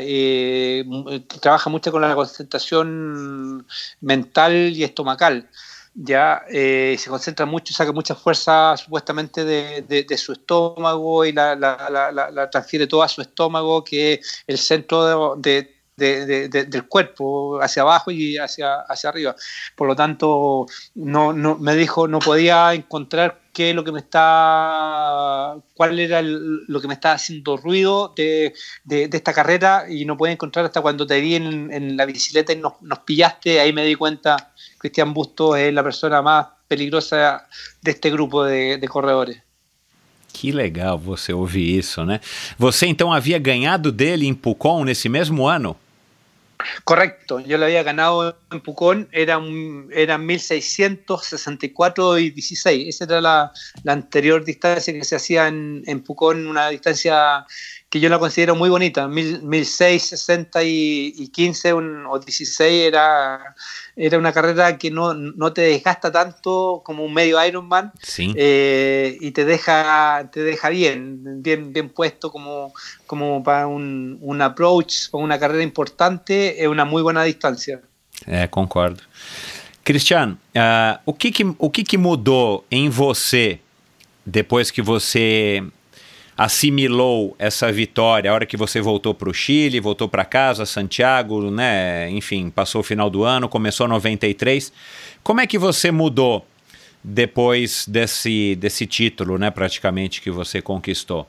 [1.40, 3.66] trabaja mucho con la concentración
[4.00, 5.48] mental y estomacal
[5.96, 11.56] ya eh, se concentra mucho, saca mucha fuerza supuestamente de, de, su estómago y la,
[11.56, 17.58] la, la, la, transfiere todo a su estómago, que es el centro de, del cuerpo,
[17.62, 19.34] hacia abajo y hacia, hacia arriba.
[19.74, 24.00] Por lo tanto, no, no, me dijo, no podía encontrar qué es lo que me
[24.00, 28.52] está, cuál era lo que me estaba haciendo ruido de,
[28.84, 32.04] de, de, esta carrera y no podía encontrar hasta cuando te vi en, en la
[32.04, 36.46] bicicleta y nos, nos, pillaste, ahí me di cuenta, Cristian Busto es la persona más
[36.68, 37.46] peligrosa
[37.82, 39.42] de este grupo de, de corredores.
[40.32, 42.20] Que legal você ouvir isso, né?
[42.58, 45.76] Você então havia ganhado dele em Pucon nesse mesmo ano?
[46.84, 53.20] Correcto, yo lo había ganado en Pucón, era, un, era 1664 y 16, esa era
[53.20, 57.46] la, la anterior distancia que se hacía en, en, Pucón, una distancia
[57.96, 63.54] que yo la considero muy bonita, 1660 y, y 15 un, o 16 era,
[63.96, 68.34] era una carrera que no, no, te desgasta tanto como un medio Ironman sí.
[68.36, 72.74] eh, y te deja, te deja bien, bien, bien puesto como,
[73.06, 77.80] como para un, un approach, con una carrera importante, es una muy buena distancia.
[78.26, 79.02] É, concordo.
[79.84, 83.60] Cristiano, uh, o, que, que, o que, que mudou em você
[84.24, 85.62] depois que você
[86.36, 91.50] assimilou essa vitória, a hora que você voltou para o Chile, voltou para casa, Santiago,
[91.50, 92.10] né?
[92.10, 94.72] Enfim, passou o final do ano, começou 93.
[95.22, 96.46] Como é que você mudou
[97.02, 101.26] depois desse, desse título, né, praticamente, que você conquistou?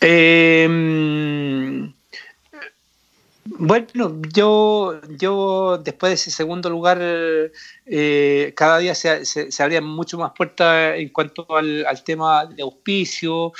[0.00, 0.68] Eh,
[3.50, 6.98] Bueno, yo, yo después de ese segundo lugar,
[7.86, 13.52] eh, cada día se, se, abrían mucho más puertas en cuanto al, tema de auspicio,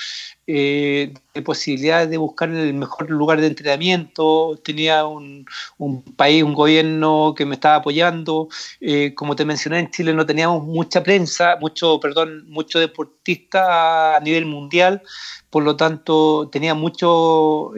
[0.46, 4.60] eh, de posibilidades de buscar el mejor lugar de entrenamiento.
[4.62, 5.46] Tenía un,
[5.78, 8.48] un país, un gobierno que me estaba apoyando.
[8.80, 14.20] Eh, como te mencioné, en Chile no teníamos mucha prensa, mucho, perdón, mucho deportista a
[14.20, 15.02] nivel mundial.
[15.50, 17.72] Por lo tanto, tenía mucho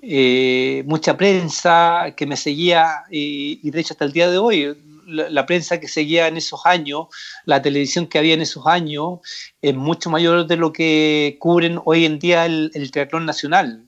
[0.00, 4.76] eh, mucha prensa que me seguía y, y, de hecho hasta el día de hoy
[5.06, 7.06] la, la, prensa que seguía en esos años,
[7.46, 9.20] la televisión que había en esos años
[9.60, 13.84] es mucho mayor de lo que cubren hoy en día el, el triatlón nacional.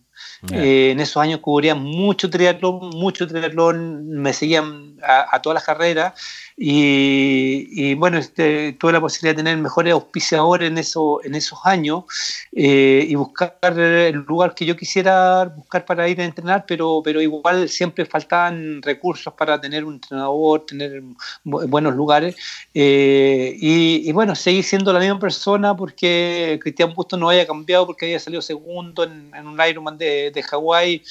[0.49, 0.65] Yeah.
[0.65, 5.65] Eh, en esos años cubría mucho triatlón, mucho triatlón, me seguían a, a todas las
[5.65, 6.15] carreras
[6.63, 11.59] y, y, bueno, este, tuve la posibilidad de tener mejores auspiciadores en, eso, en esos
[11.65, 12.05] años
[12.53, 17.23] eh, y buscar el lugar que yo quisiera buscar para ir a entrenar, pero, pero
[17.23, 21.03] igual siempre faltaban recursos para tener un entrenador, tener
[21.45, 22.37] buenos lugares.
[22.75, 27.87] Eh, y, y, bueno, seguir siendo la misma persona porque Cristian Busto no haya cambiado
[27.87, 31.03] porque había salido segundo en, en un Ironman de, de Hawái.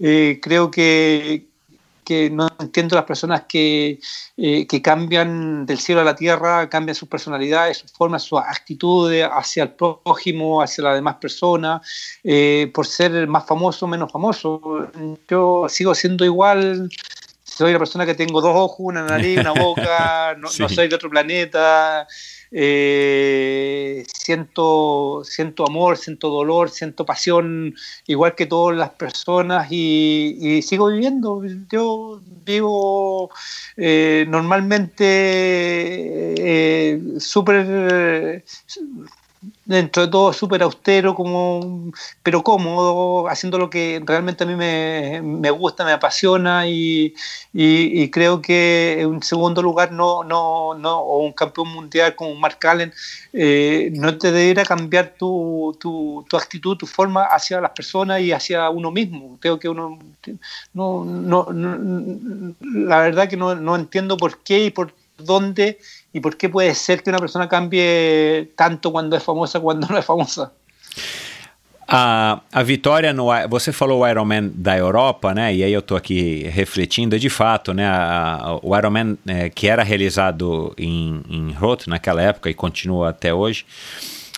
[0.00, 1.47] Eh, creo que,
[2.08, 4.00] que no entiendo las personas que,
[4.38, 9.28] eh, que, cambian del cielo a la tierra, cambian sus personalidades, sus formas, sus actitudes
[9.30, 11.82] hacia el prójimo, hacia las demás personas,
[12.24, 14.88] eh, por ser más famoso o menos famoso.
[15.28, 16.88] Yo sigo siendo igual,
[17.58, 20.62] soy la persona que tengo dos ojos, una nariz, una boca, no, sí.
[20.62, 22.06] no soy de otro planeta.
[22.52, 27.74] Eh, siento, siento amor, siento dolor, siento pasión,
[28.06, 31.42] igual que todas las personas, y, y sigo viviendo.
[31.68, 33.28] Yo vivo
[33.76, 35.04] eh, normalmente
[36.38, 38.44] eh, súper
[39.64, 41.92] dentro de todo súper austero, como,
[42.22, 47.14] pero cómodo, haciendo lo que realmente a mí me, me gusta, me apasiona y,
[47.52, 52.58] y, creo que en segundo lugar no, no, no, o un campeón mundial como Mark
[52.66, 52.92] Allen
[53.32, 58.32] eh, no te debería cambiar tu, tu, tu, actitud, tu forma hacia las personas y
[58.32, 59.38] hacia uno mismo.
[59.40, 59.98] Creo que uno
[60.74, 65.78] no, no, no la verdad que no, no entiendo por qué y por dónde
[66.12, 69.96] y por qué puede ser que una persona cambie tanto quando é famosa quando não
[69.96, 70.52] é famosa.
[71.90, 73.28] A, a vitória no.
[73.48, 75.54] Você falou o Ironman da Europa, né?
[75.54, 77.86] E aí eu estou aqui refletindo, de fato, né?
[77.86, 83.32] A, o Ironman é, que era realizado em, em Roth naquela época e continua até
[83.32, 83.64] hoje,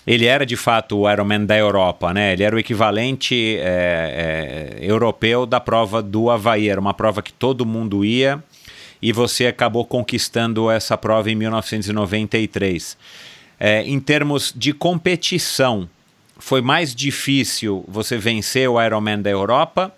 [0.07, 2.31] ele era de fato o Ironman da Europa, né?
[2.31, 6.69] Ele era o equivalente é, é, europeu da prova do Havaí.
[6.69, 8.41] Era uma prova que todo mundo ia
[9.01, 12.97] e você acabou conquistando essa prova em 1993.
[13.59, 15.89] É, em termos de competição,
[16.37, 19.93] foi mais difícil você vencer o Ironman da Europa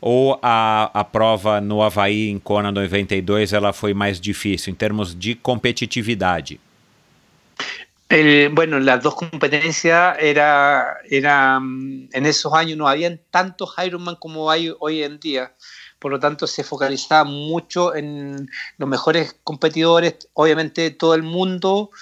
[0.00, 5.18] ou a, a prova no Havaí em Kona 92 ela foi mais difícil em termos
[5.18, 6.60] de competitividade?
[8.10, 14.50] El, bueno, las dos competencias era, era, en esos años no habían tantos Ironman como
[14.50, 15.52] hay hoy en día.
[16.04, 21.92] Por lo tanto se focalizaba mucho en los mejores competidores, obviamente todo el mundo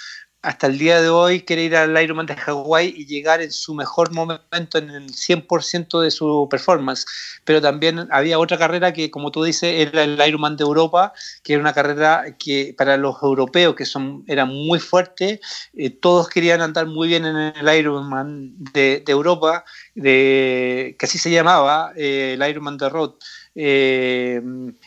[0.42, 3.74] hasta el día de hoy quiere ir al Ironman de Hawái y llegar en su
[3.74, 7.06] mejor momento, en el 100% de su performance.
[7.44, 11.12] Pero también había otra carrera que, como tú dices, era el Ironman de Europa,
[11.44, 15.38] que era una carrera que para los europeos, que son eran muy fuertes,
[15.74, 21.18] eh, todos querían andar muy bien en el Ironman de, de Europa, de, que así
[21.18, 23.22] se llamaba, eh, el Ironman de Roth.
[23.54, 24.40] Eh,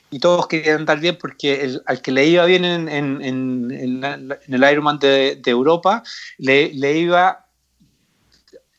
[0.09, 4.01] y todos querían andar bien porque el, al que le iba bien en, en,
[4.47, 6.03] el Ironman de, de Europa,
[6.37, 7.45] le, le, iba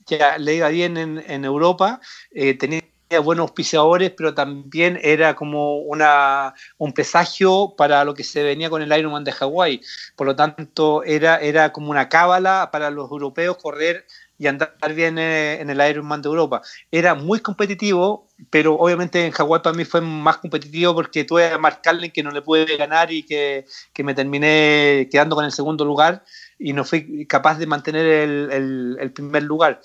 [0.07, 2.01] ya le iba bien en, Europa,
[2.31, 2.83] eh, tenía
[3.23, 8.83] buenos auspiciadores, pero también era como una, un presagio para lo que se venía con
[8.83, 9.81] el Ironman de Hawái.
[10.17, 14.07] Por lo tanto, era, era como una cábala para los europeos correr
[14.39, 16.63] y andar bien en el Ironman de Europa.
[16.91, 21.59] Era muy competitivo, pero obviamente en Hawái para mí fue más competitivo porque tuve a
[21.59, 25.53] Mark Allen que no le pude ganar y que, que, me terminé quedando con el
[25.53, 26.25] segundo lugar
[26.59, 29.81] y no fui capaz de mantener el, el, primer lugar.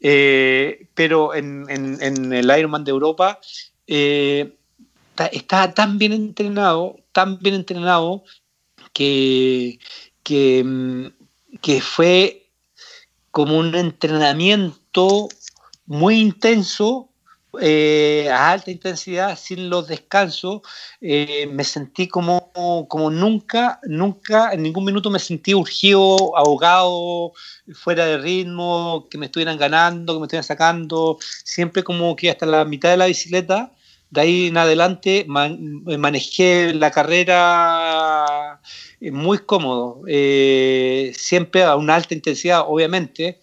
[0.00, 3.40] Eh, pero en, en, en, el Ironman de Europa
[3.86, 4.54] eh,
[5.32, 8.24] estaba tan bien entrenado, tan bien entrenado
[8.92, 9.78] que,
[10.22, 11.06] que, mm,
[11.60, 12.45] que fue
[13.36, 15.28] como un entrenamiento
[15.84, 17.10] muy intenso
[17.60, 20.62] eh, a alta intensidad, sin los descansos,
[21.02, 22.50] eh, me sentí como,
[22.88, 27.32] como nunca, nunca, en ningún minuto me sentí urgido, ahogado,
[27.74, 32.46] fuera de ritmo, que me estuvieran ganando, que me estuvieran sacando, siempre como que hasta
[32.46, 33.70] la mitad de la bicicleta,
[34.08, 38.66] de ahí en adelante manejé la carrera eh,
[39.00, 40.02] muy cómodo,
[41.14, 43.38] siempre a una alta intensidad, obviamente,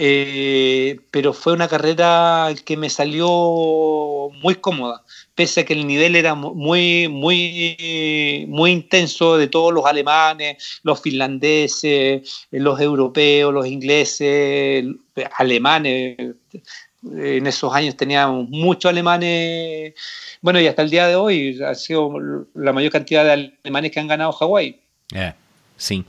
[0.00, 3.26] eh, pero fue una carrera que me salió
[4.40, 5.04] muy cómoda,
[5.34, 11.02] pese a que el nivel era muy, muy, muy intenso de todos los alemanes, los
[11.02, 14.84] finlandeses, los europeos, los ingleses,
[15.36, 16.16] alemanes.
[17.02, 19.94] En esos años teníamos muchos alemanes,
[20.42, 22.12] bueno, y hasta el día de hoy ha sido
[22.54, 24.80] la mayor cantidad de alemanes que han ganado Hawái.
[25.12, 25.34] Yeah.
[25.78, 26.04] Sim.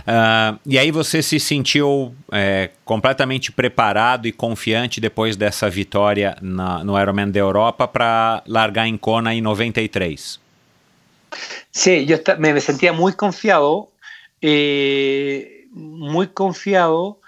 [0.00, 6.82] Uh, e aí você se sentiu é, completamente preparado e confiante depois dessa vitória na,
[6.82, 10.40] no Ironman da Europa para largar em Kona em 93?
[11.70, 13.90] Sí, yo me, sentía muy confiado,
[14.42, 17.20] eh, muy confiado,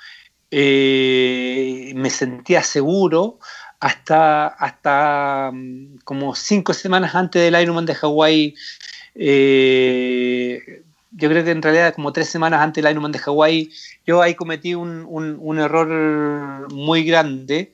[0.50, 3.38] eh, me sentía seguro
[3.78, 8.54] hasta, hasta mm, como cinco semanas antes del Ironman de Hawái.
[9.14, 10.82] Eh,
[11.16, 13.70] yo creo que en realidad como tres semanas antes del Ironman de Hawái,
[14.06, 17.72] yo ahí cometí un, un, error muy grande.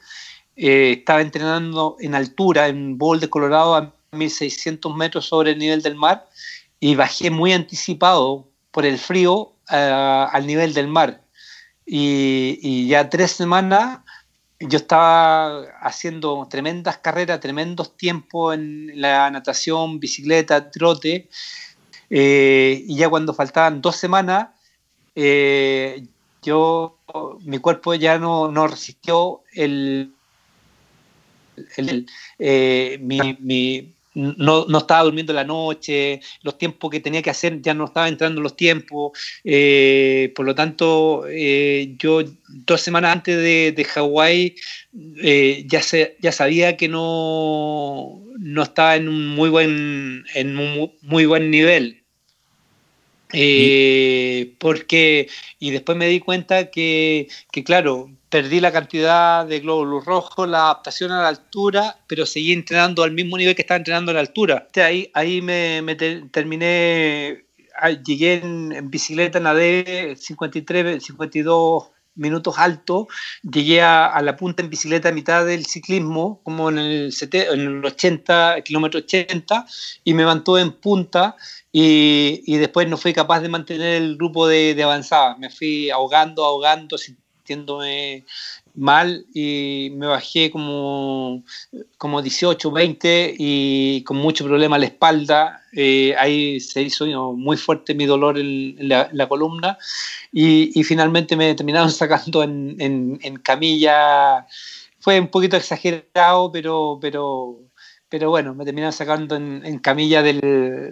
[0.57, 5.95] Eh, estaba entrenando en altura, en Boulder, Colorado, a 1600 metros sobre el nivel del
[5.95, 6.29] mar,
[6.79, 11.23] y bajé muy anticipado por el frío uh, al nivel del mar.
[11.87, 14.01] Y, y, ya tres semanas
[14.61, 21.31] yo estaba haciendo tremendas carreras, tremendos tiempos en la natación, bicicleta, trote,
[22.11, 24.49] eh, y ya cuando faltaban dos semanas,
[25.15, 26.05] eh,
[26.43, 26.99] yo,
[27.45, 30.13] mi cuerpo ya no, no resistió el,
[31.77, 32.07] el,
[32.39, 37.75] eh, mi, no, no, estaba durmiendo la noche, los tiempos que tenía que hacer ya
[37.75, 39.13] no estaba entrando los tiempos,
[40.35, 44.57] por lo tanto, yo dos semanas antes de, de Hawái
[45.23, 50.93] eh, ya, se, ya sabía que no, no estaba en un muy buen, en un
[51.03, 52.00] muy buen nivel.
[53.33, 55.29] Eh, porque,
[55.59, 60.65] y después me di cuenta que, que, claro, perdí la cantidad de glóbulos rojos, la
[60.65, 64.21] adaptación a la altura, pero seguí entrenando al mismo nivel que estaba entrenando a la
[64.21, 64.69] altura.
[64.77, 65.83] Ahí, ahí me,
[66.31, 67.45] terminé,
[67.77, 71.91] ah, llegué en, en, bicicleta, nadé 53, 52
[72.21, 73.09] minutos alto,
[73.43, 77.85] llegué a, la punta en bicicleta a mitad del ciclismo, como en el, en el
[77.85, 79.67] 80, kilómetro 80,
[80.05, 81.37] y me mantuve en punta
[81.73, 85.37] y, y, después no fui capaz de mantener el grupo de, de avanzada.
[85.37, 88.25] Me fui ahogando, ahogando, sintiéndome
[88.81, 91.43] mal y me bajé como,
[91.99, 95.63] como 18, 20 y con mucho problema a la espalda.
[95.73, 99.79] Eh, ahí se hizo muy fuerte mi dolor en, en, la, en la, columna
[100.33, 104.47] y, y, finalmente me terminaron sacando en, en, camilla.
[104.99, 107.61] Fue un poquito exagerado, pero, pero
[108.09, 110.41] pero bueno, me terminaron sacando en, camilla del,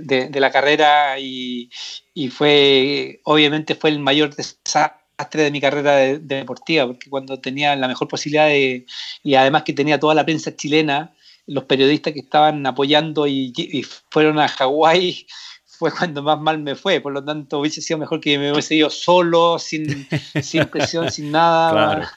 [0.07, 1.69] de, de, la carrera y,
[2.15, 7.39] y, fue, obviamente fue el mayor desastre de mi carrera de, de deportiva, porque cuando
[7.41, 8.87] tenía la mejor posibilidad de,
[9.23, 11.15] y además que tenía toda la prensa chilena,
[11.47, 15.27] los periodistas que estaban apoyando y, y fueron a Hawái,
[15.65, 18.75] fue cuando más mal me fue, por lo tanto hubiese sido mejor que me hubiese
[18.75, 20.09] ido solo, sin,
[20.43, 21.71] sin presión, sin nada.
[21.71, 22.09] Claro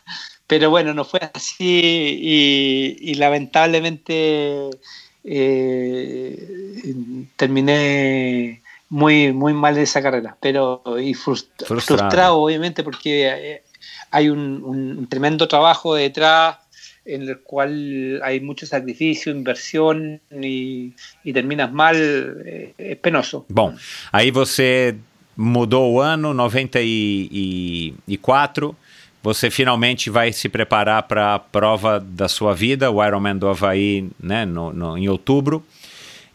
[0.51, 4.69] pero bueno, no fue así y, y lamentablemente
[5.23, 6.93] eh,
[7.37, 8.60] terminé
[8.91, 12.01] muy, muy mal de esa carrera, pero y frustra frustrado.
[12.01, 12.39] frustrado.
[12.39, 13.63] obviamente porque eh,
[14.11, 16.57] hay un, un, tremendo trabajo detrás
[17.05, 20.93] en el cual hay mucho sacrificio, inversión y,
[21.23, 21.95] y terminas mal,
[22.45, 23.45] eh, es penoso.
[23.47, 23.73] Bom,
[24.11, 24.97] aí você
[25.37, 28.75] mudou o ano, 94,
[29.23, 34.09] você finalmente vai se preparar para a prova da sua vida, o Ironman do Havaí,
[34.19, 35.63] né, no, no, em outubro.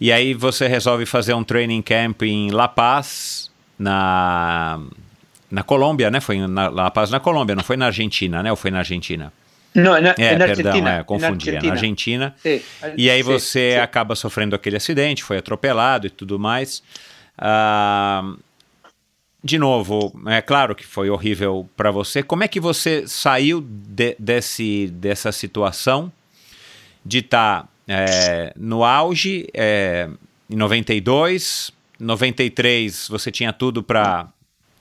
[0.01, 4.81] E aí você resolve fazer um training camp em La Paz, na,
[5.51, 6.21] na Colômbia, né?
[6.21, 8.51] Foi na La Paz, na Colômbia, não foi na Argentina, né?
[8.51, 9.33] Ou foi na Argentina?
[9.75, 10.91] Não, na, é, na perdão, Argentina.
[10.93, 12.35] É, confundi, na é na Argentina.
[12.39, 12.61] Sim,
[12.97, 16.83] e aí você sim, acaba sofrendo aquele acidente, foi atropelado e tudo mais.
[17.39, 18.39] Uh,
[19.45, 22.23] de novo, é claro que foi horrível para você.
[22.23, 26.11] Como é que você saiu de, desse, dessa situação
[27.05, 30.09] de estar tá, é, no auge, é,
[30.51, 34.29] em 92, 93 você tinha tudo para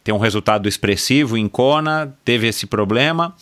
[0.03, 3.35] ter um resultado expressivo em Kona, teve esse problema.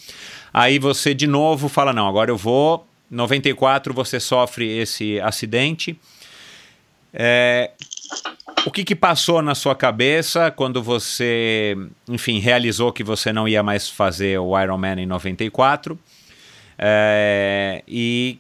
[0.54, 2.88] Aí você de novo fala: não, agora eu vou.
[3.10, 6.00] 94 você sofre esse acidente.
[7.14, 7.72] É,
[8.66, 11.76] o que, que passou na sua cabeça quando você,
[12.08, 16.00] enfim, realizou que você não ia mais fazer o Ironman em 94?
[16.78, 18.40] É, e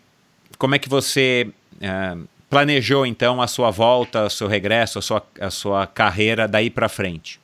[0.57, 1.49] como é que você
[1.81, 2.17] é,
[2.49, 6.87] planejou então a sua volta, o seu regresso, a sua, a sua carreira daí para
[6.87, 7.39] frente?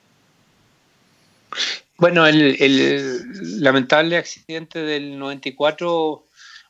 [1.97, 6.23] Bueno, el, el, lamentable accidente del 94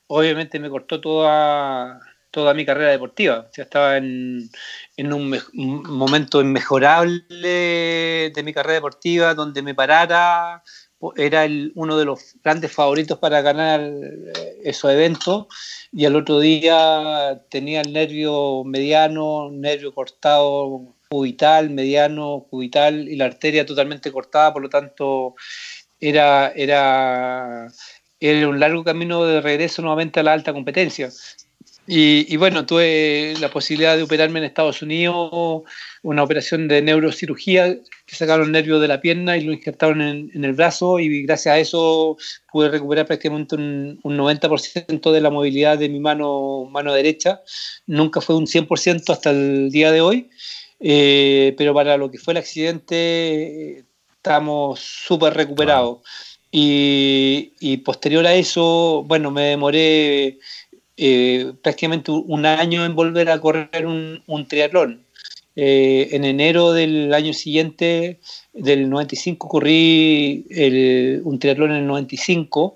[0.07, 1.99] obviamente me cortó toda,
[2.32, 3.48] toda mi carrera deportiva.
[3.49, 4.49] O sea, estaba en,
[4.98, 10.64] en un, me un, momento inmejorable de mi carrera deportiva, donde me parara,
[11.16, 13.82] era el, uno de los grandes favoritos para ganar
[14.64, 15.45] esos eventos
[15.91, 23.26] y al otro día tenía el nervio mediano, nervio cortado cubital, mediano, cubital y la
[23.26, 25.36] arteria totalmente cortada, por lo tanto
[25.99, 27.68] era, era,
[28.20, 31.10] era un largo camino de regreso nuevamente a la alta competencia.
[31.91, 35.64] Y, y, bueno, tuve la posibilidad de operarme en Estados Unidos,
[36.03, 40.45] una operación de neurocirugía, que sacaron nervios de la pierna y lo injertaron en, en,
[40.45, 42.16] el brazo y gracias a eso
[42.52, 47.41] pude recuperar prácticamente un, un 90% de la movilidad de mi mano, mano derecha.
[47.88, 50.30] Nunca fue un 100% hasta el día de hoy,
[50.80, 53.84] eh, pero para lo que fue el accidente
[54.16, 55.90] estamos súper recuperados.
[55.90, 56.03] Wow.
[56.52, 60.38] Y, y posterior a eso, bueno, me demoré
[61.01, 65.05] eh, prácticamente un año en volver a correr un, un triatlón.
[65.55, 68.19] Eh, en enero del año siguiente,
[68.53, 72.76] del 95, corrí el, un triatlón en el 95,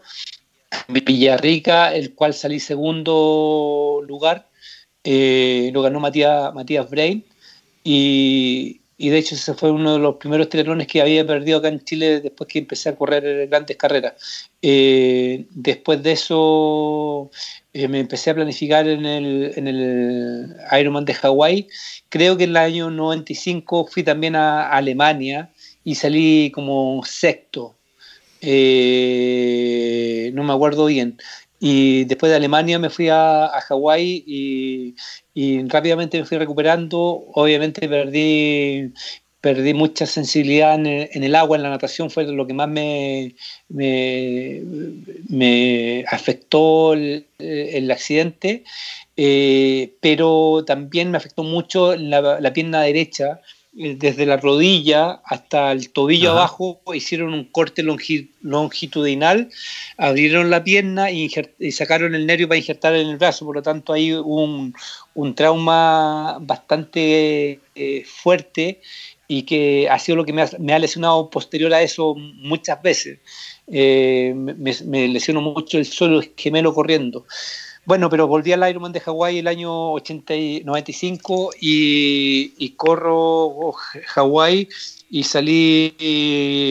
[0.88, 4.48] en Villarrica, el cual salí segundo lugar.
[5.04, 7.26] Eh, lo ganó Matías, Matías Brain.
[7.84, 11.68] Y, y, de hecho ese fue uno de los primeros triatlones que había perdido acá
[11.68, 14.14] en Chile después que empecé a correr grandes carreras.
[14.62, 17.30] Eh, después de eso
[17.74, 21.68] eh, me empecé a planificar en el, en el Ironman de Hawái.
[22.10, 25.52] Creo que en el año 95 fui también a, Alemania
[25.84, 27.76] y salí como sexto.
[28.42, 31.18] Eh, no me acuerdo bien.
[31.60, 34.24] Y después de Alemania me fui a, a Hawái
[35.36, 37.00] y, rápidamente me fui recuperando.
[37.34, 38.92] Obviamente perdí,
[39.44, 42.70] perdí mucha sensibilidad en el, en el, agua, en la natación, fue lo que más
[42.70, 43.36] me,
[43.68, 44.62] me,
[45.28, 48.64] me afectó el, el accidente,
[49.18, 53.42] eh, pero también me afectó mucho la, la, pierna derecha,
[53.74, 56.40] desde la rodilla hasta el tobillo Ajá.
[56.40, 59.50] abajo, hicieron un corte longi, longitudinal,
[59.98, 61.30] abrieron la pierna y,
[61.60, 64.74] y, sacaron el nervio para injertar en el brazo, por lo tanto hay un,
[65.16, 68.80] un trauma bastante eh, fuerte
[69.36, 73.20] y que ha sido lo que me ha, lesionado posterior a eso muchas veces.
[73.68, 77.26] Eh, me, me, lesionó mucho el suelo gemelo corriendo.
[77.86, 83.74] Bueno, pero volví al Ironman de Hawái el año 80 y 95 y, corro
[84.08, 84.70] Hawái
[85.10, 85.94] y salí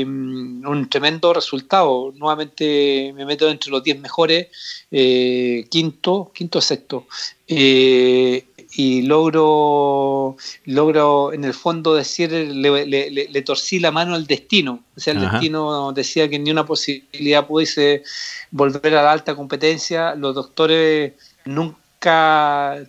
[0.07, 2.13] um, un tremendo resultado.
[2.17, 4.47] Nuevamente me meto entre los 10 mejores,
[4.91, 7.07] eh, quinto, quinto sexto.
[7.55, 14.27] Eh, y logro, logro en el fondo decir, le, le, le, torcí la mano al
[14.27, 14.83] destino.
[14.97, 15.33] O sea, el Ajá.
[15.33, 18.03] destino decía que ni una posibilidad pudiese
[18.51, 20.15] volver a la alta competencia.
[20.15, 21.13] Los doctores
[21.45, 21.83] nunca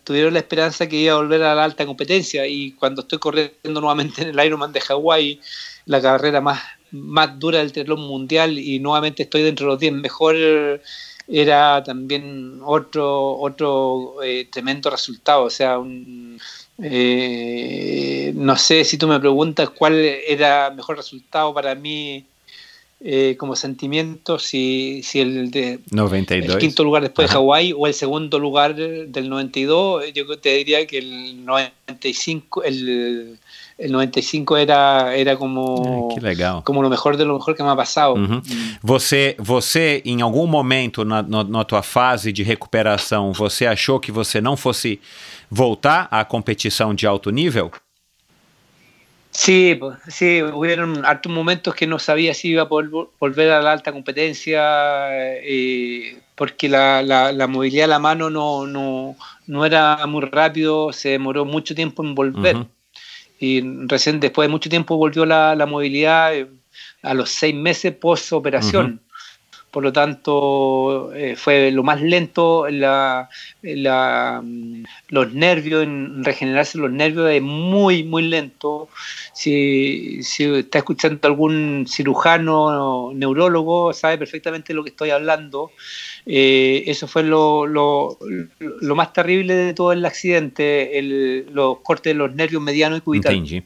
[0.03, 3.81] tuvieron la esperanza que iba a volver a la alta competencia y cuando estoy corriendo
[3.81, 5.41] nuevamente en el Ironman de Hawái,
[5.85, 6.61] la carrera más,
[6.91, 10.81] más dura del triatlón mundial y nuevamente estoy dentro de los 10 mejores
[11.28, 15.44] era también otro, otro eh, tremendo resultado.
[15.44, 16.40] O sea, un,
[16.82, 22.26] eh, no sé si tú me preguntas cuál era el mejor resultado para mí
[23.06, 26.56] eh, como sentimiento, si, si el de 92.
[26.56, 27.34] el quinto lugar después Ajá.
[27.34, 33.40] de Hawái o el segundo lugar del 92, yo te diría que el 95, el
[33.78, 36.64] el 95 era, era como, que legal.
[36.64, 38.14] como lo mejor de lo mejor que me ha passado.
[38.14, 38.41] Uhum.
[38.82, 44.12] Você, você, em algum momento na, na, na, tua fase de recuperação, você achou que
[44.12, 45.00] você não fosse
[45.50, 47.72] voltar à competição de alto nível?
[49.32, 49.80] Sí,
[50.10, 53.91] sí, hubieron hartos momentos que no sabía si iba a poder volver a la alta
[53.91, 54.62] competencia
[55.41, 59.16] eh, porque la, la, la, movilidad de la mano no, no,
[59.48, 62.58] no, era muy rápido, se demoró mucho tiempo en volver.
[62.58, 62.68] Uh -huh
[63.44, 66.48] y recién después de mucho tiempo volvió la, la movilidad eh,
[67.02, 68.86] a los seis meses post operación.
[68.86, 69.14] Uh -huh.
[69.74, 73.28] por lo tanto eh, fue lo más lento, la,
[73.64, 74.41] la,
[75.10, 78.88] los nervios, en regenerarse los nervios es muy, muy lento.
[79.34, 85.72] Si, si está escuchando algún cirujano, neurólogo, sabe perfectamente lo que estoy hablando.
[86.26, 88.18] Eh, eso fue lo, lo,
[88.60, 93.02] lo, más terrible de todo el accidente, el, los cortes de los nervios medianos y
[93.02, 93.40] cubitales.
[93.40, 93.64] Entendi.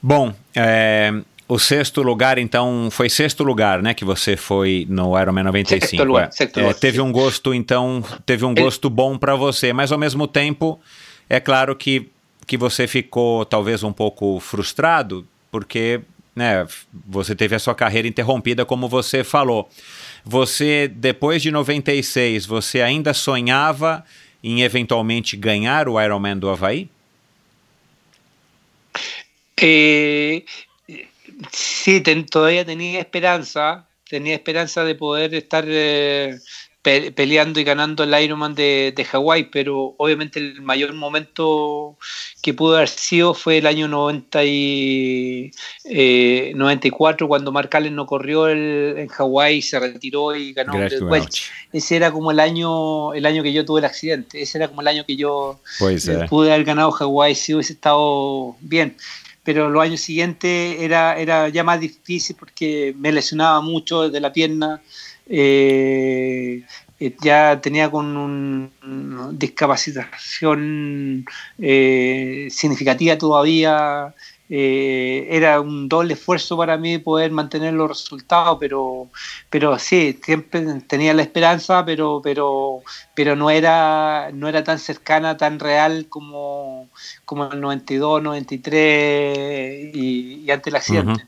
[0.00, 1.12] Bom, é,
[1.48, 5.86] o sexto lugar, então, foi sexto lugar, né, que você foi no Ironman 95.
[5.86, 6.30] Sexto lugar, é.
[6.30, 6.74] sexto É, lugar.
[6.74, 10.78] teve um gosto, então, teve um gosto bom para você, mas ao mesmo tempo,
[11.28, 12.10] é claro que,
[12.46, 16.00] que você ficou talvez um pouco frustrado, porque
[16.36, 16.66] né,
[17.06, 19.68] você teve a sua carreira interrompida, como você falou.
[20.30, 24.04] Você, depois de 96, você ainda sonhava
[24.44, 26.90] em eventualmente ganhar o Ironman do Havaí?
[29.56, 30.44] Eh,
[31.52, 36.38] sí, ten- todavía tenía esperanza, tenía esperanza de poder estar eh,
[36.88, 41.98] pe- peleando y ganando el Ironman de, de Hawái, pero obviamente el mayor momento
[42.40, 45.50] que pudo haber sido fue el año 90 y,
[45.84, 51.04] eh, 94, cuando Mark Allen no corrió el- en Hawái, se retiró y ganó el
[51.12, 51.50] Welch.
[51.72, 54.80] Ese era como el año, el año que yo tuve el accidente, ese era como
[54.80, 55.60] el año que yo
[56.22, 56.26] é.
[56.28, 58.96] pude haber ganado Hawái si hubiese estado bien.
[59.44, 64.30] Pero los años siguientes era, era ya más difícil porque me lesionaba mucho de la
[64.30, 64.82] pierna.
[65.28, 66.62] Eh,
[67.00, 71.24] eh, ya tenía con un- una discapacitación
[71.58, 74.14] eh, significativa todavía.
[74.50, 79.10] eh, era un doble esfuerzo para mí poder mantener los resultados, pero,
[79.50, 82.80] pero sí, siempre tenía la esperanza, pero, pero,
[83.14, 86.88] pero no era, no era tan cercana, tan real como,
[87.26, 91.26] como el 92, 93 y, y antes del accidente.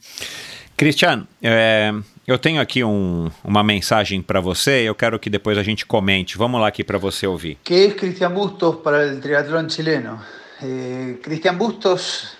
[0.77, 1.93] Cristiano, é,
[2.32, 4.82] eu tenho aqui um- uma mensagem para você.
[4.89, 6.39] Eu quero que depois a gente comente.
[6.39, 7.59] Vamos lá aqui para você ouvir.
[7.65, 10.23] ¿Qué es Cristian Bustos para el triatlón chileno?
[10.62, 12.36] Eh, Cristian Bustos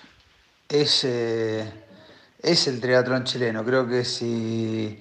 [0.69, 1.65] es, eh,
[2.43, 3.65] es triatlón chileno.
[3.65, 5.01] Creo que si,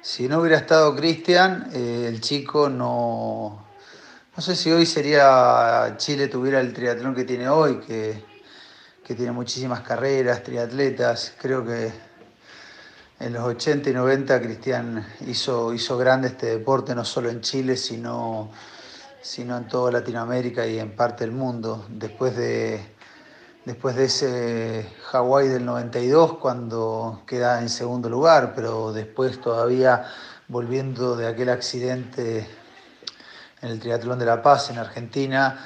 [0.00, 3.62] si no hubiera estado Cristian, eh, el chico no...
[4.36, 8.24] No sé si hoy sería Chile tuviera el triatlón que tiene hoy, que,
[9.04, 11.34] que tiene muchísimas carreras, triatletas.
[11.40, 11.92] Creo que
[13.24, 17.76] en los 80 y 90 Cristian hizo, hizo grande este deporte, no solo en Chile,
[17.76, 18.50] sino
[19.24, 21.86] sino en toda Latinoamérica y en parte del mundo.
[21.88, 22.78] Después de,
[23.64, 30.04] después de ese Hawái del 92, cuando queda en segundo lugar, pero después todavía
[30.46, 32.46] volviendo de aquel accidente
[33.62, 35.58] en el Triatlón de La Paz en Argentina,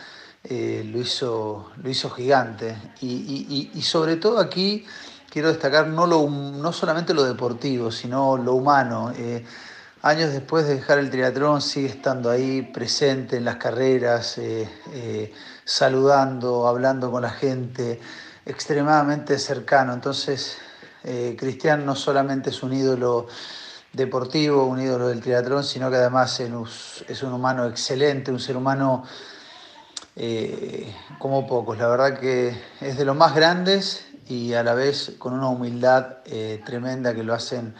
[0.44, 2.76] eh, lo, hizo, lo hizo gigante.
[3.00, 4.86] Y, sobre todo aquí
[5.30, 9.12] quiero destacar no, lo, no solamente lo deportivo, sino lo humano.
[9.16, 9.44] Eh,
[10.02, 15.32] años después de dejar el triatlón sigue estando ahí presente en las carreras, eh, eh,
[15.64, 18.00] saludando, hablando con la gente,
[18.46, 19.92] extremadamente cercano.
[19.92, 20.56] Entonces,
[21.38, 23.28] Cristian no solamente es un ídolo
[23.92, 29.04] deportivo, un ídolo del triatlón, sino que además es un humano excelente, un ser humano
[30.20, 31.78] eh, como pocos.
[31.78, 36.18] La verdad que es de los más grandes y a la vez con una humildad
[36.26, 37.74] eh, tremenda que lo hacen,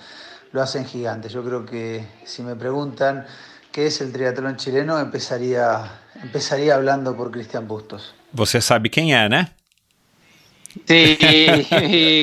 [0.52, 1.28] lo hacen gigante.
[1.28, 3.26] Yo creo que si me preguntan
[3.72, 8.14] qué es el triatlón chileno, empezaría, empezaría hablando por Cristian Bustos.
[8.32, 9.48] Você sabe quem é, né?
[10.86, 11.16] Sí,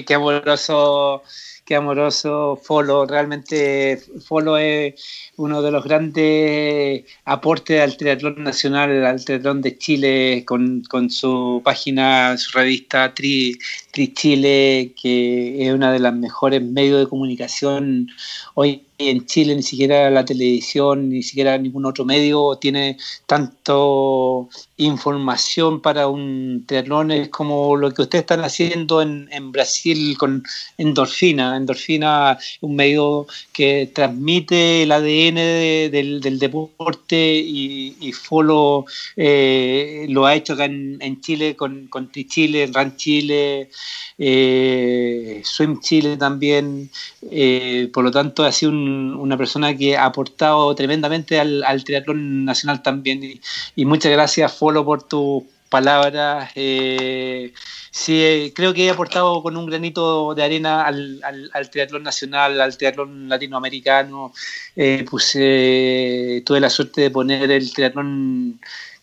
[0.06, 1.24] qué amoroso,
[1.66, 3.06] qué amoroso Folo.
[3.06, 4.94] Realmente Folo es
[5.38, 11.62] uno de los grandes aportes al triatlón nacional, al triatlón de Chile, con, con su
[11.64, 13.58] página, su revista Tri,
[13.92, 18.10] Tri Chile, que es una de las mejores medios de comunicación
[18.54, 24.48] hoy en Chile, ni siquiera la televisión, ni siquiera ningún otro medio tiene tanto
[24.78, 30.44] información para un triatlón como lo que ustedes están haciendo en, en Brasil con
[30.78, 31.58] Endorfina.
[31.58, 38.86] Endorfina un medio que transmite el ADN de- del, del deporte y, y Folo
[39.16, 43.70] eh, lo ha hecho acá en, Chile con, con Tri Chile, Ran Chile,
[44.18, 46.90] eh, Swim Chile también.
[47.32, 51.84] Eh, por lo tanto, ha sido un- una persona que ha aportado tremendamente al, al
[51.84, 53.24] triatlón nacional también.
[53.24, 53.42] Y,
[53.76, 55.44] y muchas gracias, Folo, por tus
[55.78, 56.52] palabras.
[56.56, 57.54] Eh,
[57.92, 61.22] sí, eh, creo que he aportado con un granito de arena al,
[61.54, 64.34] al- triatlón nacional, al triatlón latinoamericano.
[64.76, 68.60] Eh, puse- tuve la suerte de poner el triatlón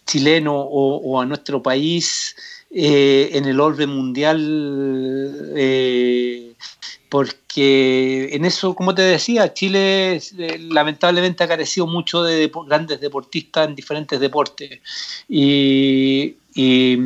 [0.07, 2.35] chileno o, a nuestro país
[2.71, 4.41] eh, en el orden mundial.
[5.57, 6.55] eh,
[7.09, 13.69] porque en eso, como te decía, Chile eh, lamentablemente ha carecido mucho de grandes deportistas
[13.69, 14.81] en diferentes deportes.
[15.29, 16.99] Y, y,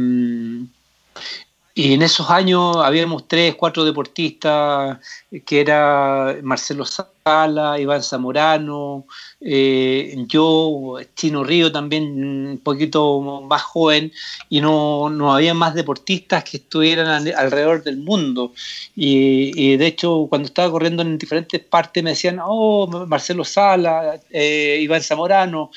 [1.78, 4.98] y en esos años habíamos tres, cuatro deportistas,
[5.44, 9.04] que era Marcelo Sala, Iván Zamorano,
[9.42, 12.04] eh, yo, Chino Río también
[12.52, 14.10] un poquito más joven,
[14.48, 18.52] y no, no había más deportistas que estuvieran al- alrededor del mundo.
[18.94, 24.18] Y, y de hecho, cuando estaba corriendo en diferentes partes me decían, oh, Marcelo Sala,
[24.30, 25.70] eh, Iván Zamorano.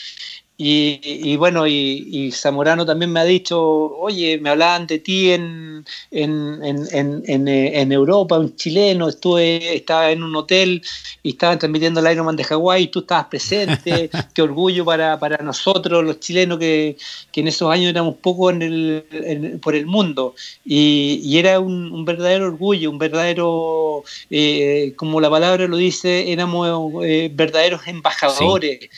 [0.61, 3.57] Y, y bueno, y, y Zamorano también me ha dicho,
[3.97, 9.73] oye, me hablaban de ti en, en, en, en, en, eh, Europa, un chileno, estuve,
[9.77, 10.81] estaba en un hotel
[11.23, 16.03] y estaban transmitiendo el Ironman de Hawái, tú estabas presente, qué orgullo para, para nosotros
[16.03, 16.97] los chilenos que,
[17.31, 20.35] que en esos años éramos poco en el, en- por el mundo.
[20.65, 26.33] Y, y era un, un verdadero orgullo, un verdadero, eh, como la palabra lo dice,
[26.33, 28.89] éramos eh, verdaderos embajadores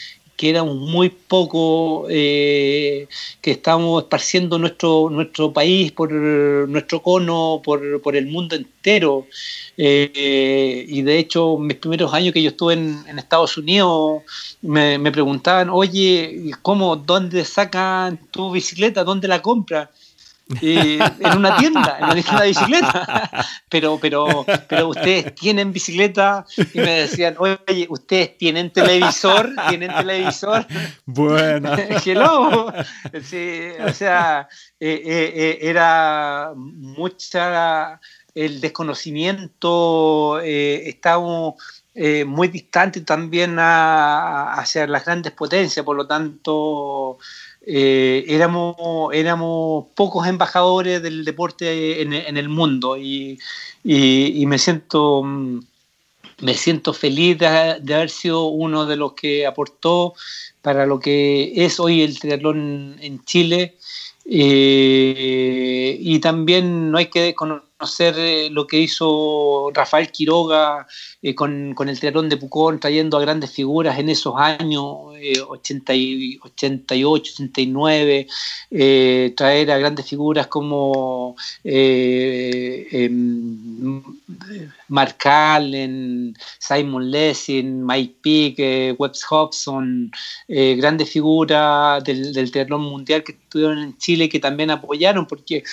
[0.41, 3.07] que éramos muy poco, eh,
[3.41, 9.27] que estábamos esparciendo nuestro, nuestro país por nuestro cono, por, por el mundo entero.
[9.77, 14.23] Eh, y de hecho, mis primeros años que yo estuve en, en Estados Unidos,
[14.63, 19.03] me, preguntaban, oye, ¿cómo, dónde sacan tu bicicleta?
[19.03, 19.89] ¿Dónde la compras?
[20.61, 23.29] Eh, en una tienda, en una tienda de bicicleta.
[23.69, 30.65] Pero, pero, pero ustedes tienen bicicleta y me decían, oye, ustedes tienen televisor, tienen televisor.
[31.05, 31.71] Bueno.
[32.05, 32.73] Hello.
[33.23, 34.47] Sí, o sea,
[34.79, 37.99] eh, eh, era mucha
[38.35, 41.55] el desconocimiento, estábamos
[42.25, 47.17] muy distantes también a- hacia las grandes potencias, por lo tanto
[47.65, 48.75] eh, éramos,
[49.13, 53.39] éramos pocos embajadores del deporte en, en el mundo y,
[53.83, 55.59] y- me siento mm,
[56.41, 60.15] me siento feliz de, haber sido uno de los que aportó
[60.61, 63.77] para lo que es hoy el triatlón en Chile.
[64.25, 67.35] Eh, y también no hay que
[67.81, 70.85] conocer eh, lo que hizo Rafael Quiroga
[71.23, 75.41] eh, con, con el triatlón de Pucón, trayendo a grandes figuras en esos años, eh,
[75.41, 78.27] 80 y 88, 89,
[78.69, 83.23] eh, traer a grandes figuras como em,
[84.87, 90.11] Mark Allen, Simon Lessing, Mike Peake, Webbs Hobson,
[90.47, 95.63] grandes figuras del, del triatlón mundial que estuvieron en Chile que también apoyaron, porque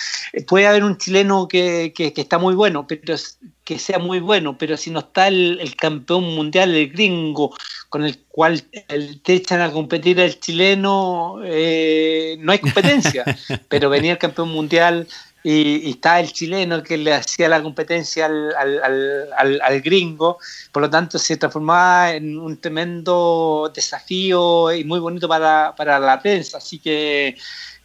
[0.47, 3.15] puede haber un chileno que, que- que está muy bueno, pero
[3.63, 7.55] que sea muy bueno, pero si no está el, el campeón mundial, el gringo,
[7.87, 13.23] con el cual el- te echan a competir el chileno, eh, no hay competencia.
[13.69, 15.07] pero venía el campeón mundial
[15.41, 19.81] y, y está el chileno que le hacía la competencia al, al- al- al- al
[19.81, 20.37] gringo,
[20.73, 26.19] por lo tanto se transformaba en un tremendo desafío y muy bonito para, para la
[26.21, 26.57] prensa.
[26.57, 27.37] Así que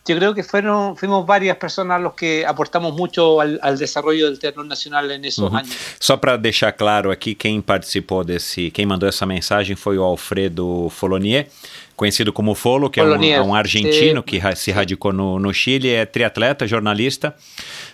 [0.07, 4.39] yo creo que fueron, fuimos varias personas los que aportamos mucho al, al desarrollo del
[4.39, 5.57] teatro nacional en esos Uhum.
[5.57, 5.75] años.
[5.99, 10.89] Só para deixar claro aqui, quem participou desse, quem mandou essa mensagem foi o Alfredo
[10.91, 11.49] Folonier,
[11.97, 15.89] conhecido como Folo, que é um, é um argentino que se radicou no, no Chile,
[15.91, 17.35] é triatleta, jornalista,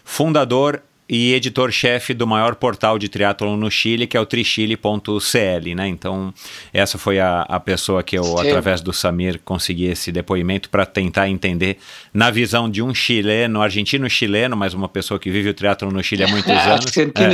[0.04, 0.82] fundador
[1.12, 5.88] e editor-chefe do maior portal de triatlon no Chile, que é o trichile.cl, né?
[5.88, 6.32] Então,
[6.72, 8.46] essa foi a, a pessoa que eu, Sim.
[8.46, 11.78] através do Samir, consegui esse depoimento para tentar entender,
[12.14, 16.22] na visão de um chileno, argentino-chileno, mas uma pessoa que vive o triatlon no Chile
[16.22, 16.86] há muitos anos.
[16.86, 17.32] Argentino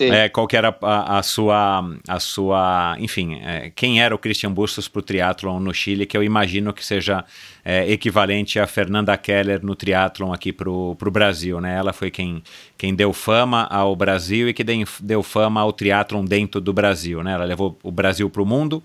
[0.00, 4.18] é, é, qual que era a, a sua, a sua, enfim, é, quem era o
[4.18, 7.24] Christian Bustos para o triatlon no Chile, que eu imagino que seja
[7.64, 11.76] é, equivalente a Fernanda Keller no triatlon aqui para o Brasil, né?
[11.76, 12.42] Ela foi quem,
[12.76, 14.64] quem deu fama ao Brasil e que
[15.00, 17.32] deu, fama ao triatlon dentro do Brasil, né?
[17.32, 18.82] Ela levou o Brasil para o mundo,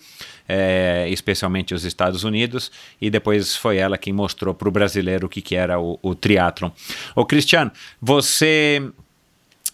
[0.48, 2.72] é, especialmente os Estados Unidos,
[3.02, 6.16] e depois foi ela quem mostrou para o brasileiro o que, que era o, o
[6.16, 6.70] triatlon.
[7.16, 7.72] Ô Cristiano,
[8.02, 8.82] você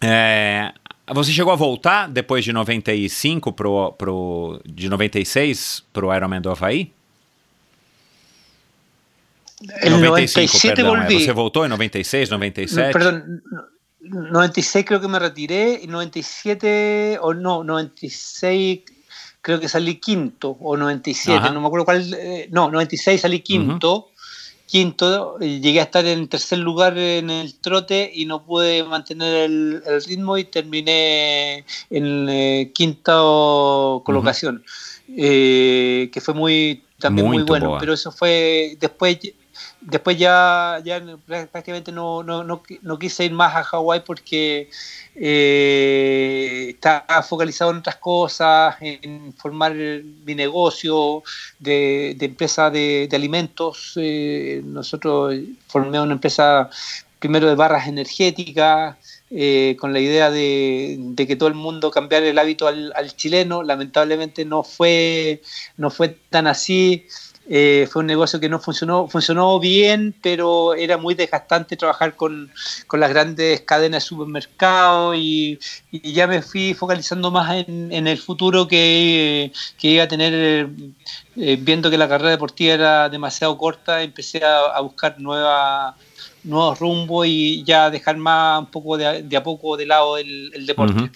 [0.02, 0.73] é,
[1.14, 6.91] você chegou a voltar depois de 95 pro, pro de 96 pro Ironman do Havaí?
[9.81, 10.95] En 97 perdão.
[10.95, 10.99] é.
[10.99, 11.19] volví.
[11.25, 12.91] Você voltou em 96, 97?
[12.93, 18.79] Perdón, no- 96 creo que me retiré y 97 o no, 96
[19.41, 21.51] creo que salí quinto o 97, Ajá.
[21.51, 24.07] no me acuerdo cuál, eh, no, 96 salí quinto.
[24.67, 29.43] Quinto, y llegué a estar en tercer lugar en el trote y no pude mantener
[29.43, 33.11] el, el ritmo y terminé en eh, quinta
[34.05, 34.63] colocación,
[35.09, 37.67] eh, que fue muy también muy bueno.
[37.69, 37.79] boa.
[37.79, 39.17] Pero eso fue después
[39.81, 44.69] después ya, ya prácticamente no, no, no, no quise ir más a Hawái porque
[45.15, 51.23] eh, estaba focalizado en otras cosas, en formar mi negocio
[51.59, 53.93] de, empresa de, alimentos.
[53.97, 55.35] Eh, nosotros
[55.67, 56.69] formamos una empresa
[57.19, 58.97] primero de barras energéticas,
[59.29, 63.15] eh, con la idea de, de, que todo el mundo cambiara el hábito al, al,
[63.15, 63.63] chileno.
[63.63, 65.41] Lamentablemente no fue,
[65.77, 67.05] no fue tan así.
[67.53, 72.49] Eh, fue un negocio que no funcionó, funcionó bien, pero era muy desgastante trabajar con,
[72.88, 75.60] con las grandes cadenas de supermercados y,
[75.91, 80.69] ya me fui focalizando más en, en el futuro que, que, iba a tener,
[81.36, 85.95] eh, viendo que la carrera deportiva era demasiado corta, empecé a, a buscar nuevas
[86.43, 90.65] nuevos rumbos e já deixar mais um pouco de, de a pouco de lado o
[90.65, 90.93] deporte.
[90.93, 91.09] Uhum.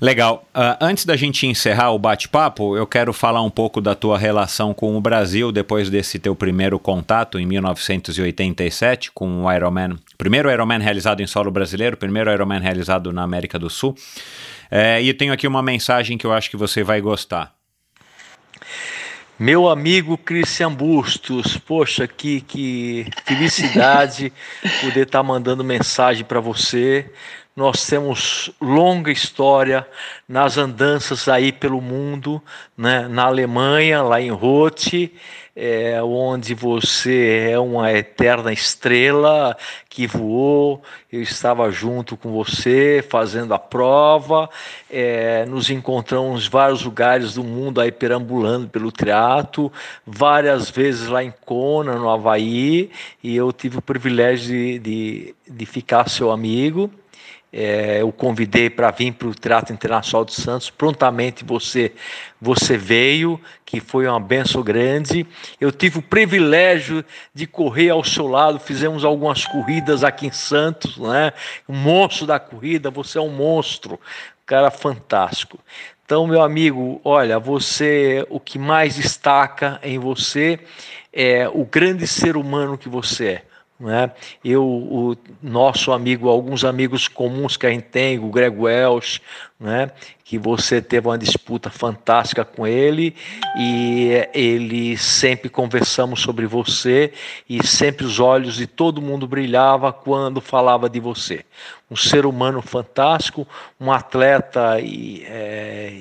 [0.00, 0.46] Legal.
[0.54, 4.74] Uh, antes da gente encerrar o bate-papo, eu quero falar um pouco da tua relação
[4.74, 9.98] com o Brasil depois desse teu primeiro contato em 1987 com o Ironman.
[10.18, 13.94] Primeiro Ironman realizado em solo brasileiro, primeiro Ironman realizado na América do Sul.
[14.70, 17.54] É, e tenho aqui uma mensagem que eu acho que você vai gostar.
[19.38, 24.32] Meu amigo Cristian Bustos, poxa, que, que felicidade
[24.80, 27.10] poder estar tá mandando mensagem para você.
[27.56, 29.86] Nós temos longa história
[30.28, 32.42] nas andanças aí pelo mundo,
[32.76, 33.06] né?
[33.06, 35.14] na Alemanha, lá em Rote,
[35.54, 39.56] é, onde você é uma eterna estrela
[39.88, 40.82] que voou.
[41.12, 44.50] Eu estava junto com você fazendo a prova.
[44.90, 49.72] É, nos encontramos em vários lugares do mundo aí perambulando pelo teatro,
[50.04, 52.90] várias vezes lá em Kona, no Havaí,
[53.22, 56.90] e eu tive o privilégio de, de, de ficar seu amigo.
[57.56, 60.70] É, eu convidei para vir para o Teatro Internacional de Santos.
[60.70, 61.92] Prontamente você
[62.40, 65.24] você veio, que foi uma benção grande.
[65.60, 68.58] Eu tive o privilégio de correr ao seu lado.
[68.58, 71.32] Fizemos algumas corridas aqui em Santos, né?
[71.68, 72.90] Um monstro da corrida.
[72.90, 74.00] Você é um monstro,
[74.44, 75.60] cara fantástico.
[76.04, 80.58] Então, meu amigo, olha, você, o que mais destaca em você
[81.12, 84.12] é o grande ser humano que você é né?
[84.44, 89.20] Eu, o nosso amigo, alguns amigos comuns que a gente tem, o Greg Welsh,
[89.58, 89.90] né?
[90.24, 93.14] que você teve uma disputa fantástica com ele
[93.58, 97.12] e ele sempre conversamos sobre você
[97.48, 101.44] e sempre os olhos de todo mundo brilhava quando falava de você.
[101.90, 103.46] Um ser humano fantástico,
[103.78, 106.00] um atleta e, é,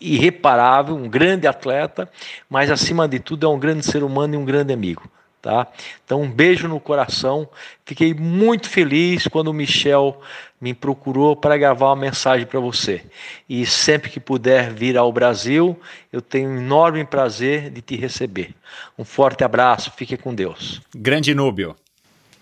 [0.00, 2.10] irreparável, um grande atleta,
[2.50, 5.10] mas acima de tudo é um grande ser humano e um grande amigo.
[5.46, 5.68] Tá?
[6.04, 7.48] Então, um beijo no coração.
[7.84, 10.20] Fiquei muito feliz quando o Michel
[10.60, 13.04] me procurou para gravar uma mensagem para você.
[13.48, 15.80] E sempre que puder vir ao Brasil,
[16.12, 18.56] eu tenho um enorme prazer de te receber.
[18.98, 20.82] Um forte abraço, fique com Deus.
[20.92, 21.76] Grande Núbio.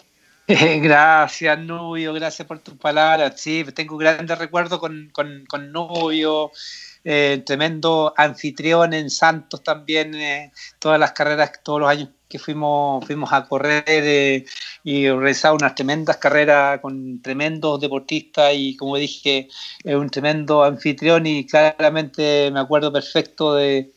[0.48, 3.38] Gracias, Nubio, gracias por tus palabras.
[3.38, 6.50] Sí, tengo grandes recuerdos con, con, con Nubio.
[7.06, 13.04] Eh, tremendo anfitrión en Santos también, eh, todas las carreras, todos los años que fuimos,
[13.06, 14.44] fuimos a correr eh,
[14.82, 19.48] y realizar unas tremendas carreras con tremendos deportistas y como dije,
[19.82, 23.92] es un tremendo anfitrión y claramente me acuerdo perfecto de,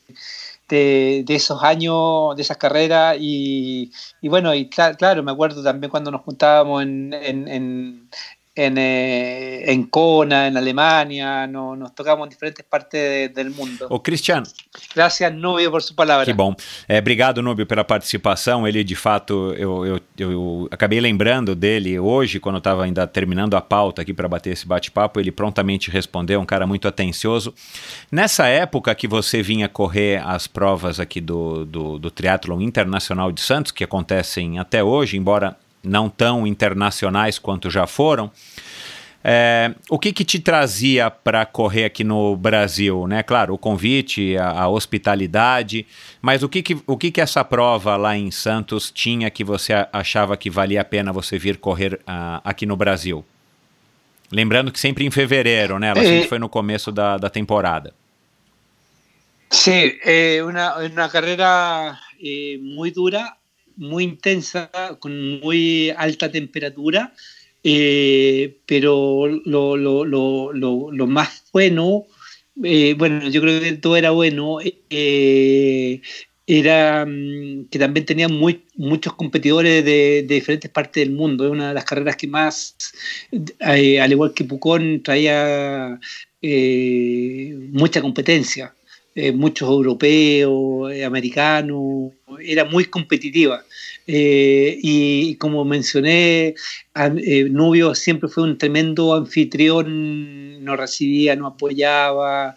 [0.69, 3.91] de, esos años, de esas carreras y,
[4.21, 8.09] y bueno, y claro, me acuerdo también cuando nos juntábamos en
[8.57, 13.85] en, eh, en Kona, en Alemania, no, nos tocamos em diferentes partes de, del mundo.
[13.89, 14.45] Ô, Cristiano.
[14.95, 16.25] Graças, Núbio, por sua palavra.
[16.25, 16.55] Que bom.
[16.87, 18.67] É, obrigado, Núbio, pela participação.
[18.67, 23.55] Ele, de fato, eu, eu, eu acabei lembrando dele hoje, quando eu estava ainda terminando
[23.55, 27.53] a pauta aqui para bater esse bate-papo, ele prontamente respondeu, um cara muito atencioso.
[28.11, 33.41] Nessa época que você vinha correr as provas aqui do, do, do Triathlon Internacional de
[33.41, 38.31] Santos, que acontecem até hoje, embora não tão internacionais quanto já foram.
[39.23, 43.23] É, o que, que te trazia para correr aqui no Brasil, né?
[43.23, 45.85] Claro, o convite, a, a, hospitalidade,
[46.21, 49.73] mas o que que, o que que essa prova lá em Santos tinha que você
[49.91, 53.25] achava que valia a pena você vir correr uh, aqui no Brasil?
[54.31, 55.87] Lembrando que sempre em fevereiro, né?
[55.89, 56.27] Ela sempre é.
[56.27, 57.93] foi no começo da, da temporada.
[59.49, 63.33] Sim, é uma, uma carreira eh, muito dura,
[63.77, 67.13] muy intensa, con muy alta temperatura,
[67.63, 72.05] eh, pero lo, lo, lo, lo, más bueno,
[72.63, 74.59] eh, bueno, yo creo que todo era bueno,
[74.89, 76.01] eh,
[76.47, 81.45] era mm, que también tenía muy, muchos competidores de, de, diferentes partes del mundo.
[81.45, 82.75] Es una de las carreras que más,
[83.59, 85.99] al igual que Pucón, traía
[87.73, 88.73] mucha competencia.
[89.17, 93.63] Eh, muchos europeos, eh, americanos, era muy competitiva.
[94.05, 96.53] Eh, y como mencioné,
[97.49, 102.55] Nubio siempre fue un tremendo anfitrión, nos recibía, nos apoyaba,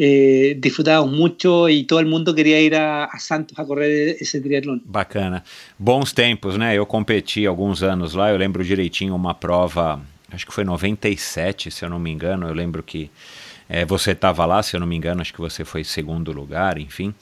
[0.00, 4.80] eh, disfrutávamos mucho e todo mundo queria ir a, a, Santos a correr esse triatlon.
[4.84, 5.42] Bacana.
[5.76, 6.78] Bons tempos, né?
[6.78, 11.84] Eu competi alguns anos lá, eu lembro direitinho uma prova, acho que foi 97, se
[11.84, 13.10] eu não me engano, eu lembro que
[13.68, 16.78] é, você estava lá, se eu não me engano, acho que você foi segundo lugar,
[16.78, 17.14] enfim.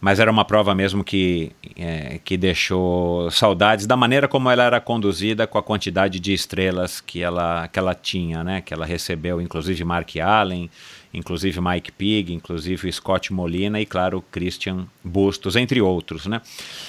[0.00, 4.80] Mas era uma prova mesmo que, é, que deixou saudades da maneira como ela era
[4.80, 8.60] conduzida, com a quantidade de estrelas que ela, que ela tinha, né?
[8.60, 10.68] Que ela recebeu, inclusive Mark Allen,
[11.14, 16.40] inclusive Mike Pig, inclusive Scott Molina e, claro, Christian Bustos, entre outros, né?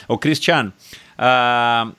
[0.08, 0.74] O Christian,
[1.20, 1.94] uh,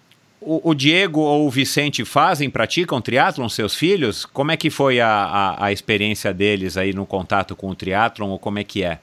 [0.45, 4.25] o, o, Diego ou o Vicente fazem, praticam triatlon, seus filhos?
[4.25, 8.31] Como é que foi a, a, a experiência deles aí no contato com o triatlon
[8.31, 8.99] ou como é que é?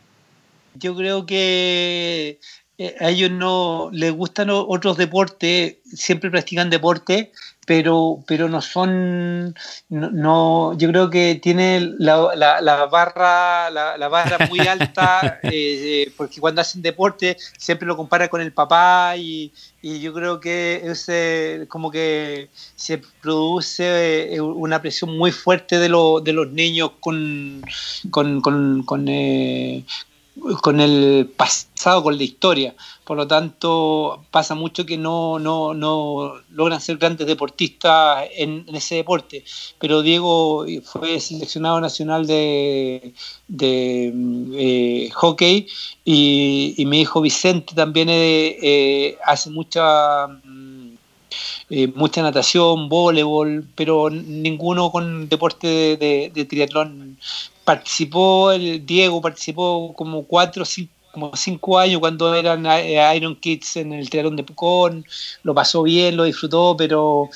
[0.82, 2.38] Eu creio que
[2.78, 7.32] eh, a ellos no les gustan otros deportes, siempre practican deporte,
[7.66, 9.56] pero, pero no son,
[9.90, 16.42] no, yo creo que tiene la, la, barra, la, barra muy alta, eh, eh, porque
[16.42, 21.68] cuando hacen deporte siempre lo compara con el papá y, y yo creo que es
[21.68, 25.88] como que se produce eh, una presión muy fuerte de,
[26.24, 27.62] de los niños con,
[28.10, 29.06] con, con, con,
[30.62, 32.76] con el pasado, con la historia.
[33.04, 38.96] Por lo tanto, pasa mucho que no, no, no logran ser grandes deportistas en, ese
[38.96, 39.44] deporte.
[39.80, 43.14] Pero Diego fue seleccionado nacional de,
[43.48, 44.14] de
[44.56, 45.68] eh, hockey
[46.06, 50.28] y, mi hijo Vicente también eh, eh, hace mucha...
[51.96, 57.18] mucha natación, voleibol, pero ninguno con deporte de, de triatlón
[57.64, 63.78] participó, el Diego participó como cuatro, cinco, como cinco años cuando eran eh, Iron Kids
[63.78, 65.06] en el triatlón de Pucón,
[65.44, 67.30] lo pasó bien, lo disfrutó, pero,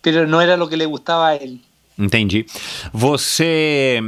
[0.00, 1.60] pero não era o que le gustava a ele.
[1.98, 2.46] Entendi.
[2.92, 4.00] Você,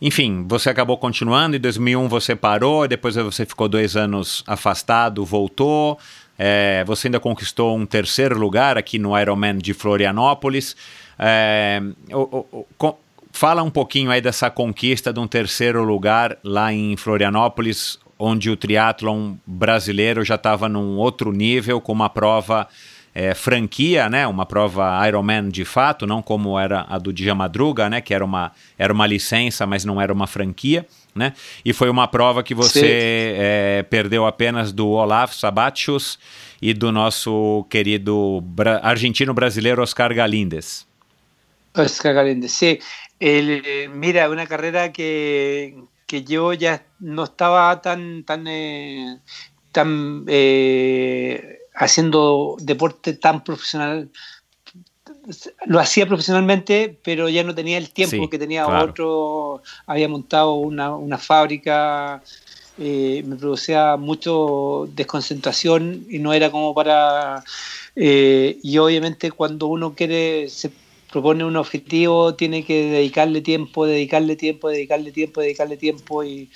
[0.00, 5.98] enfim, você acabou continuando, em 2001 você parou, depois você ficou dois anos afastado, voltou,
[6.38, 10.76] é, você ainda conquistou um terceiro lugar aqui no Ironman de Florianópolis.
[11.18, 11.80] É,
[12.12, 12.96] o, o,
[13.36, 18.56] Fala um pouquinho aí dessa conquista de um terceiro lugar lá em Florianópolis, onde o
[18.56, 22.68] triatlon brasileiro já estava num outro nível, com uma prova
[23.12, 24.24] é, franquia, né?
[24.24, 28.00] Uma prova Ironman de fato, não como era a do Dia Madruga, né?
[28.00, 31.32] Que era uma, era uma licença, mas não era uma franquia, né?
[31.64, 36.20] E foi uma prova que você é, perdeu apenas do Olaf Sabatius
[36.62, 40.86] e do nosso querido bra argentino brasileiro Oscar Galindes.
[41.76, 42.78] Oscar Galindes, sim.
[43.20, 45.76] El, mira, una carrera que,
[46.06, 49.18] que, yo ya no estaba tan, tan, eh,
[49.72, 54.10] tan eh, haciendo deporte tan profesional.
[55.66, 59.62] Lo hacía profesionalmente, pero ya no tenía el tiempo que tenía otro.
[59.86, 62.22] Había montado una, una fábrica,
[62.76, 67.42] eh, me producía mucho desconcentración y no era como para.
[67.96, 70.48] y obviamente, cuando uno quiere
[71.14, 76.50] propone un objetivo, tiene que dedicarle tiempo, dedicarle tiempo, dedicarle tiempo, dedicarle tiempo y,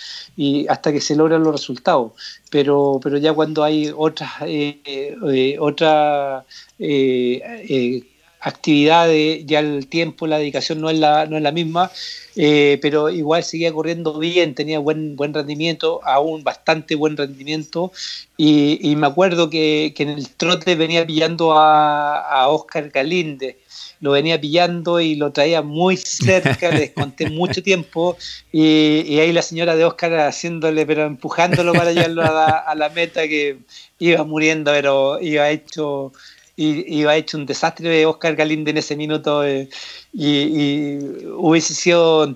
[0.68, 2.10] hasta que se logran los resultados.
[2.50, 6.44] Pero, pero ya cuando hay otras, eh, eh, otras
[6.80, 8.02] eh,
[8.40, 11.92] actividades, ya el tiempo, la dedicación no es la, no es la misma,
[12.34, 17.92] pero igual seguía corriendo bien, tenía buen, buen rendimiento, aún bastante buen rendimiento,
[18.36, 23.56] y, me acuerdo que, que, en el trote venía pillando a, a Oscar Galinde,
[24.00, 28.16] lo venía pillando y lo traía muy cerca, le desconté mucho tiempo
[28.52, 33.58] y, ahí la señora de Oscar haciéndole, pero empujándolo para llevarlo a la, meta que
[33.98, 36.12] iba muriendo, pero iba hecho
[36.58, 39.68] iba hecho un desastre de Oscar Galinde en ese minuto eh,
[40.12, 40.98] y,
[41.36, 42.34] hubiese sido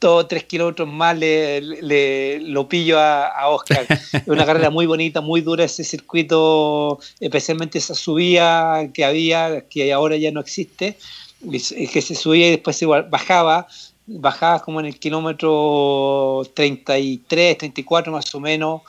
[0.00, 3.86] dos o tres kilómetros más le, lo pillo a, Oscar.
[3.88, 9.92] Es una carrera muy bonita, muy dura ese circuito, especialmente esa subida que había, que
[9.92, 10.96] ahora ya no existe,
[11.50, 11.58] que
[12.02, 13.66] se subía y después se bajaba,
[14.06, 18.82] bajaba como en el kilómetro 33, 34 más o menos,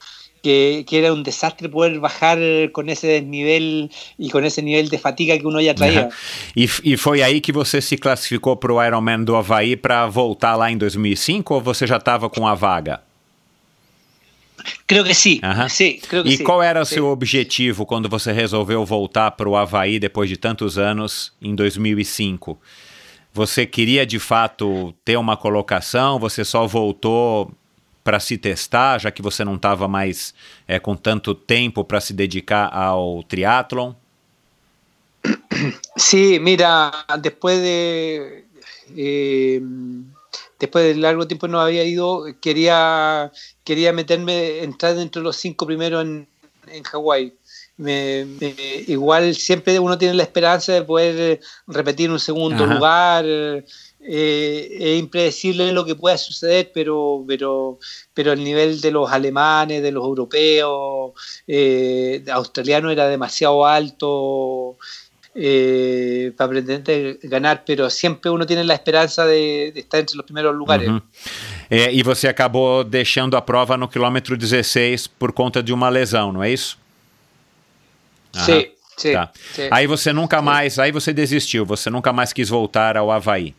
[0.85, 2.39] que, era un desastre poder bajar
[2.71, 6.09] con ese desnivel y con ese nivel de fatiga que uno ya traía.
[6.55, 10.55] E, e foi aí que você se classificou para o Ironman do Havaí para voltar
[10.55, 13.01] lá em 2005 ou você já estava com a vaga?
[14.85, 15.39] Creio que sim.
[15.43, 15.69] Uhum.
[15.69, 16.43] sim creio que e sim.
[16.43, 20.77] qual era o seu objetivo quando você resolveu voltar para o Havaí depois de tantos
[20.77, 22.59] anos em 2005?
[23.33, 26.17] Você queria de fato ter uma colocação?
[26.19, 27.51] Você só voltou
[28.07, 30.33] para se testar, já que você não estava mais
[30.65, 33.93] é, com tanto tempo para se dedicar ao triatlon?
[35.97, 38.45] Sí, mira, después de
[38.95, 39.61] eh,
[40.57, 43.29] después de largo tiempo no había ido, quería
[43.65, 46.27] quería meterme, entrar dentro de los cinco primeros en,
[46.67, 47.33] en Hawái.
[47.75, 48.55] Me, me,
[48.87, 52.73] igual siempre uno tiene la esperanza de poder repetir un segundo Ajá.
[52.73, 53.25] lugar.
[54.09, 57.77] Eh, es impredecible lo que pueda suceder, pero, pero,
[58.13, 61.11] pero el nivel de los alemanes, de los europeos,
[61.45, 64.77] eh, australianos era demasiado alto
[65.35, 70.25] eh, para pretender ganar, pero siempre uno tiene la esperanza de, de estar entre los
[70.25, 70.87] primeros lugares.
[70.87, 71.01] Uhum.
[71.69, 76.31] É, e você acabou deixando a prova no quilômetro 16 por conta de uma lesão,
[76.31, 76.77] não é isso?
[78.33, 78.45] Aham.
[78.45, 79.31] Sí, sí, Tá.
[79.53, 79.67] sí.
[79.69, 83.53] Aí você nunca mais, aí você desistiu, você nunca mais quis voltar ao Havaí.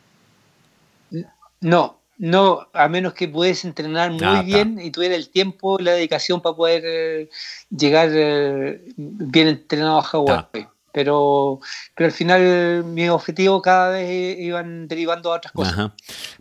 [1.61, 5.93] No, no, a menos que pudiese entrenar muy Ah, bien y tuviera el tiempo, la
[5.93, 7.29] dedicación para poder eh,
[7.71, 10.67] llegar eh, bien entrenado a Hawái.
[10.91, 11.61] Pero,
[11.95, 15.93] pero al final mis objetivos cada vez iban derivando a otras cosas.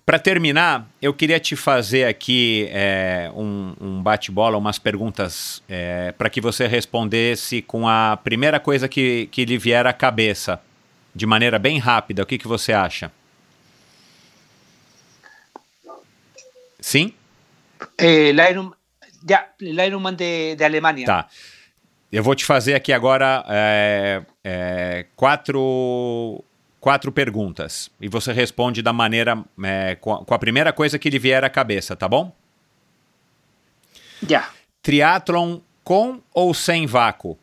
[0.03, 6.29] Para terminar, eu queria te fazer aqui é, um, um bate-bola, umas perguntas é, para
[6.29, 10.59] que você respondesse com a primeira coisa que, que lhe vier à cabeça,
[11.13, 12.23] de maneira bem rápida.
[12.23, 13.11] O que, que você acha?
[16.79, 17.13] Sim?
[17.97, 18.73] Eh, el Iron,
[19.23, 21.05] ya, el Ironman de, de Alemania.
[21.05, 21.27] Tá.
[22.11, 26.41] Eu vou te fazer aqui agora é, é, quatro,
[26.79, 27.91] quatro perguntas.
[27.99, 29.43] E você responde da maneira.
[29.63, 32.33] é, com, a, com a primeira coisa que lhe vier à cabeça, tá bom?
[34.29, 34.49] Ya.
[34.81, 37.37] Triatlon com ou sem vácuo?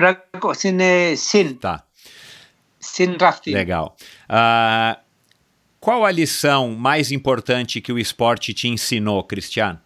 [0.00, 1.84] Raco- sin, eh, sin, Tá,
[2.78, 3.52] sin rafting.
[3.52, 3.96] legal.
[4.28, 4.98] Ah,
[5.82, 9.80] qual a lição mais importante que o esporte te ensinou, Cristiano?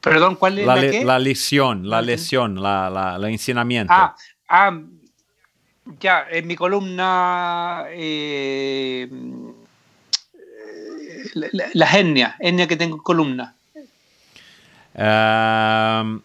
[0.00, 1.04] Perdón, ¿cuál es La, la, le- qué?
[1.04, 2.06] la lición, la Ujú.
[2.06, 3.92] lesión, la, la, la ensinamiento.
[3.94, 4.16] Ah,
[4.48, 4.80] ah,
[6.00, 9.08] ya, en mi columna, eh,
[11.34, 13.54] la, la- la hernia, hernia que tengo en columna.
[14.98, 16.22] Ahn,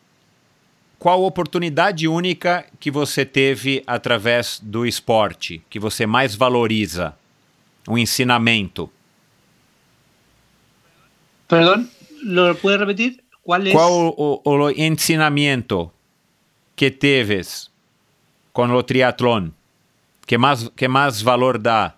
[1.02, 7.18] qual oportunidade única que você teve através do esporte, que você mais valoriza?
[7.90, 8.88] Um ensinamento.
[11.48, 11.90] Perdón,
[12.22, 13.24] ¿lo puede repetir?
[13.42, 13.74] ¿Cuál es?
[13.74, 15.92] Qual o, o ensinamento
[16.76, 17.72] que teves
[18.54, 19.50] com o triatlon?
[20.28, 21.96] Que mais, que mais valor dá?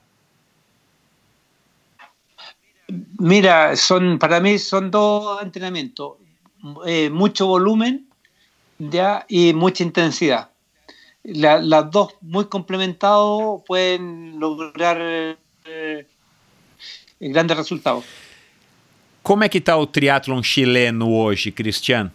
[3.20, 6.14] Mira, son para mí son dos entrenamientos,
[6.86, 8.13] eh, mucho volumen
[8.90, 10.50] ya y mucha intensidad.
[11.24, 14.98] La- las dos muy complementados pueden lograr
[15.66, 16.08] eh,
[17.20, 18.04] grandes resultados.
[19.22, 22.12] Como é que está o triatlon chileno hoje, Cristiano?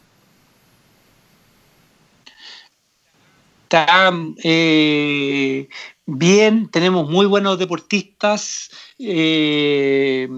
[3.65, 4.13] Está
[4.45, 5.69] eh,
[6.05, 10.29] bien, tenemos muy buenos deportistas, eh,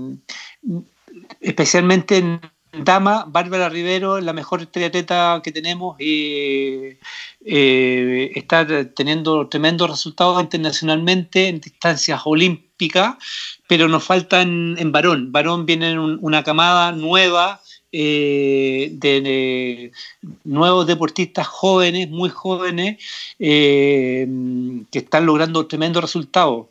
[1.41, 2.41] especialmente en
[2.73, 6.97] dama, Bárbara Rivero, la mejor triatleta que tenemos, y
[7.45, 13.17] eh, está teniendo tremendos resultados internacionalmente en distancias olímpicas,
[13.67, 15.33] pero nos falta en, varón.
[15.33, 17.61] Varón viene en un- una camada nueva
[17.93, 19.91] eh, de,
[20.45, 23.03] nuevos deportistas jóvenes, muy jóvenes,
[23.41, 24.29] eh,
[24.93, 26.67] que están logrando tremendos resultados.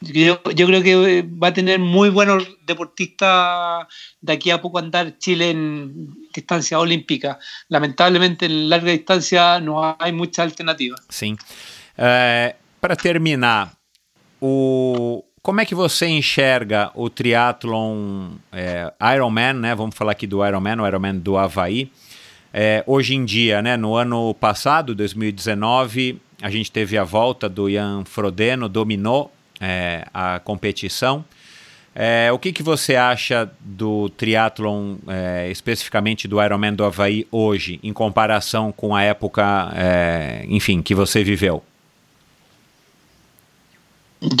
[0.00, 3.86] Yo, yo creo que va a tener muy buenos deportistas
[4.20, 7.38] de aquí a poco andar Chile en distancia olímpica.
[7.68, 11.00] Lamentablemente en larga distancia no hay muchas alternativas.
[11.08, 11.36] Sim.
[12.80, 13.72] Para terminar,
[14.40, 19.74] o, como é que você enxerga o triatlon é, Ironman, né?
[19.74, 21.90] Vamos falar aqui do Ironman, o Ironman do Havaí.
[22.52, 23.76] É, hoje em dia, né?
[23.76, 29.32] No ano passado, 2019, a gente teve a volta do Ian Frodeno, dominou
[29.62, 31.24] é, a competição.
[31.94, 37.78] É, o que, que você acha do triatlon, é, especificamente do Ironman do Havaí hoje,
[37.82, 41.62] em comparação com a época, é, enfim, que você viveu?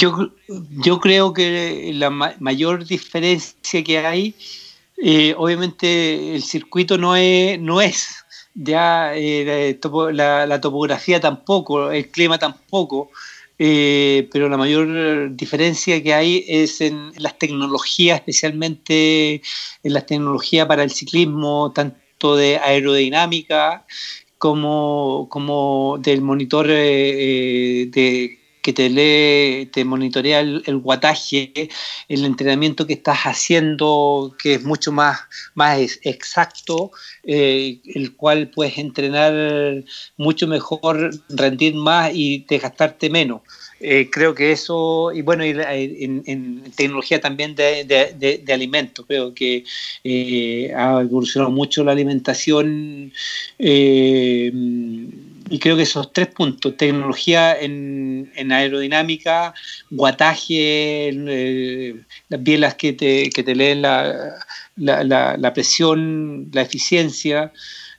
[0.00, 0.30] Yo,
[0.84, 4.34] yo creo que la ma- mayor diferencia que hay,
[4.96, 8.24] eh, obviamente el circuito no es, no es
[8.54, 13.10] ya eh, la, topo- la- la topografía tampoco, el clima tampoco,
[13.64, 19.40] eh, pero la mayor diferencia que hay es en las tecnologías, especialmente
[19.84, 23.86] en las tecnologías para el ciclismo, tanto de aerodinámica
[24.36, 31.52] como, como del monitor eh, eh, de que te lee, te monitorea el, el guataje,
[32.08, 35.20] el entrenamiento que estás haciendo, que es mucho más,
[35.54, 36.92] más exacto,
[37.24, 39.84] eh, el cual puedes entrenar
[40.16, 43.42] mucho mejor, rendir más y desgastarte menos.
[43.84, 49.34] Eh, creo que eso, y bueno, en, en tecnología también de, de, de, alimentos, creo
[49.34, 49.64] que
[50.04, 53.12] eh, ha evolucionado mucho la alimentación
[55.48, 59.54] y creo que esos tres puntos, tecnología en, en aerodinámica,
[59.90, 61.94] guataje, eh,
[62.28, 64.36] las bielas que te, que te leen la,
[64.76, 67.52] la, la, la presión, la eficiencia,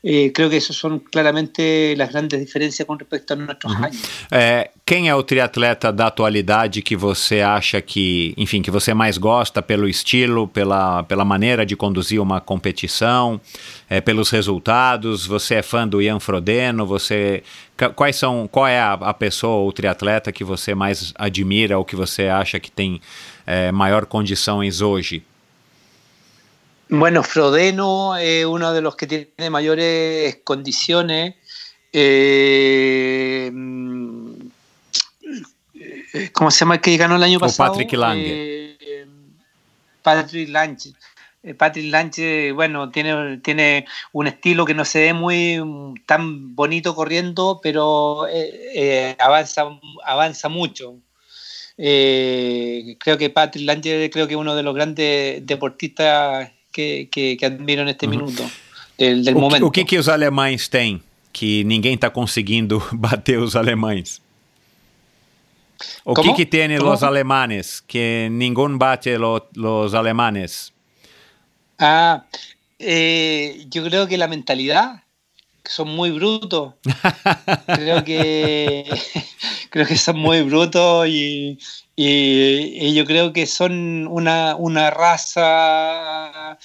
[0.04, 3.86] eh, creo que esas son claramente as grandes diferenças com respeito a nossos uhum.
[3.86, 3.98] anos.
[4.30, 9.18] É, quem é o triatleta da atualidade que você acha que, enfim, que você mais
[9.18, 13.40] gosta pelo estilo, pela, pela maneira de conduzir uma competição,
[13.90, 15.26] é, pelos resultados?
[15.26, 16.86] Você é fã do Ian Frodeno?
[16.86, 17.42] Você
[17.96, 21.96] quais são qual é a, a pessoa ou triatleta que você mais admira ou que
[21.96, 23.00] você acha que tem
[23.48, 25.24] é, maior condições hoje?
[26.90, 31.36] Bueno, Frodeno es uno de los que tiene mayores condiciones.
[31.92, 33.52] Eh,
[36.32, 37.72] ¿Cómo se llama el que ganó el año pasado?
[37.72, 38.78] Patrick Lange.
[38.80, 39.08] Eh,
[40.02, 40.94] Patrick Lange.
[41.42, 45.60] Eh, Patrick Lange, bueno, tiene, tiene un estilo que no se ve muy
[46.06, 49.66] tan bonito corriendo, pero eh, avanza,
[50.06, 50.96] avanza mucho.
[51.76, 57.46] creo que Patrick Lange creo que es uno de los grandes deportistas que, que, que
[57.46, 58.12] admiro neste uhum.
[58.12, 58.44] minuto,
[58.98, 59.60] del, del o momento.
[59.60, 61.02] Que, o que, que os alemães têm
[61.32, 64.22] que ninguém está conseguindo bater os alemães?
[66.04, 66.92] O que, que ¿Cómo?
[66.92, 70.74] los alemanes que ningún bate lo, los alemanes?
[71.80, 72.26] Ah,
[72.80, 75.03] eh, yo creo que la mentalidad,
[75.66, 76.74] son muy brutos.
[77.68, 78.86] creo que
[79.70, 81.58] creo que son muy brutos y,
[81.96, 86.58] y, yo creo que son una, una raza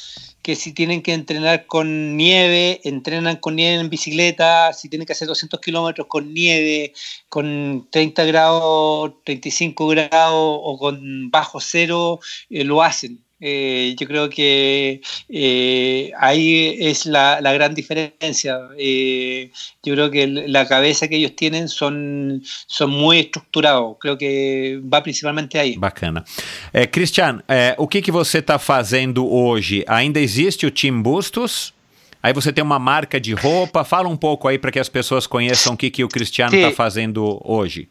[0.42, 5.12] que si tienen que entrenar con nieve, entrenan con nieve en bicicleta, si tienen que
[5.12, 6.94] hacer 200 kilómetros con nieve,
[7.28, 13.22] con 30 grados, 35 grados o con bajo cero, eh, lo hacen.
[13.40, 18.59] Eh, yo creo que eh, ahí es la, la gran diferencia.
[18.77, 19.51] Eh,
[19.82, 23.97] yo creo que la cabeza que ellos tienen son, son muy estruturados.
[24.01, 25.77] Creo que va principalmente aí.
[25.77, 26.24] Bacana.
[26.73, 29.85] É, Cristian, é, o que, que você está fazendo hoje?
[29.86, 31.73] Ainda existe o Team Bustos?
[32.20, 33.85] Aí você tem uma marca de roupa.
[33.85, 36.73] Fala um pouco aí para que as pessoas conheçam o que, que o Cristiano está
[36.73, 37.89] fazendo hoje.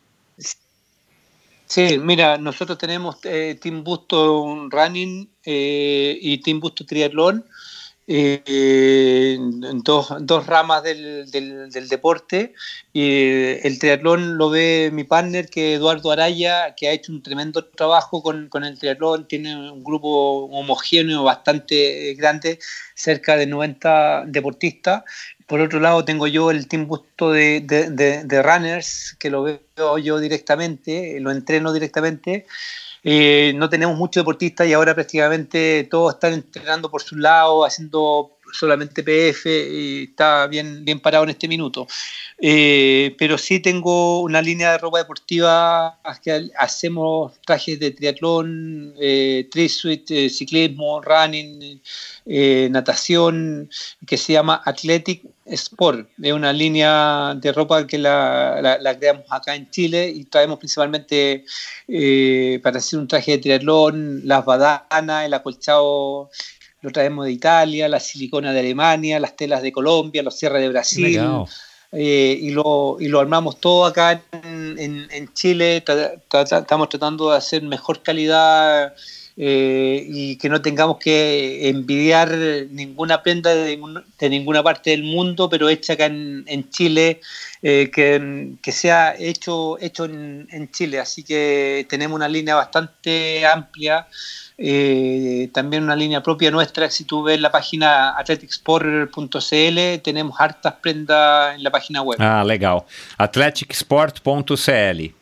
[1.68, 7.45] Sí, mira, nosotros tenemos eh, Team Busto Running eh, y Team Busto Triatlón,
[8.06, 9.38] eh,
[9.84, 12.53] dos, dos, ramas del, del, del, deporte.
[12.91, 13.22] Y
[13.64, 18.22] el triatlón lo ve mi partner, que Eduardo Araya, que ha hecho un tremendo trabajo
[18.22, 22.60] con, con el triatlón, tiene un grupo homogéneo bastante grande,
[22.94, 25.03] cerca de 90 deportistas.
[25.45, 29.44] Por otro lado, tengo yo el team busto de, de, de, de runners, que lo
[29.44, 32.45] veo yo directamente, lo entreno directamente.
[33.09, 38.38] Eh, no tenemos muchos deportistas y ahora prácticamente todos están entrenando por su lado, haciendo
[38.51, 41.88] solamente PF y está bien, bien parado en este minuto.
[42.38, 45.99] Eh, pero sí tengo una línea de ropa deportiva
[46.57, 51.81] hacemos trajes de triatlón, eh, trisuit, eh, ciclismo, running,
[52.25, 53.69] eh, natación,
[54.05, 56.10] que se llama Athletic Sport.
[56.22, 60.60] Es una línea de ropa que la, la, la creamos acá en Chile y traemos
[60.60, 61.45] principalmente
[61.88, 66.30] eh, para hacer un traje de triatlón, las badanas, el acolchado
[66.82, 70.69] lo traemos de Italia, la silicona de Alemania, las telas de Colombia, los cierres de
[70.69, 71.22] Brasil.
[71.91, 75.82] Eh, y, lo, y lo armamos todo acá en, en, en Chile.
[75.82, 78.94] Tra, tra, tra, estamos tratando de hacer mejor calidad
[79.38, 82.35] eh, y que no tengamos que envidiar
[82.72, 83.80] ninguna prenda de,
[84.22, 87.22] ninguna parte del mundo, pero hecha acá en, Chile,
[87.61, 90.99] eh, que, que, sea hecho, hecho en, en Chile.
[90.99, 94.07] Así que tenemos una línea bastante amplia.
[94.59, 101.55] Eh, también una línea propia nuestra, si tú ves la página athleticsport.cl, tenemos hartas prendas
[101.55, 102.18] en la página web.
[102.19, 102.81] Ah, legal.
[103.18, 105.14] athleticsport.cl.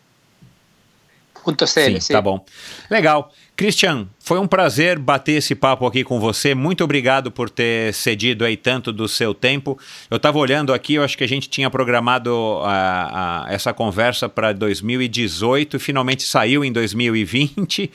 [1.93, 2.43] sim, sim, tá bom.
[2.89, 3.31] Legal.
[3.55, 6.53] Christian, foi um prazer bater esse papo aqui com você.
[6.53, 9.79] Muito obrigado por ter cedido aí tanto do seu tempo.
[10.09, 14.27] Eu estava olhando aqui, eu acho que a gente tinha programado a, a, essa conversa
[14.27, 17.89] para 2018, finalmente saiu em 2020.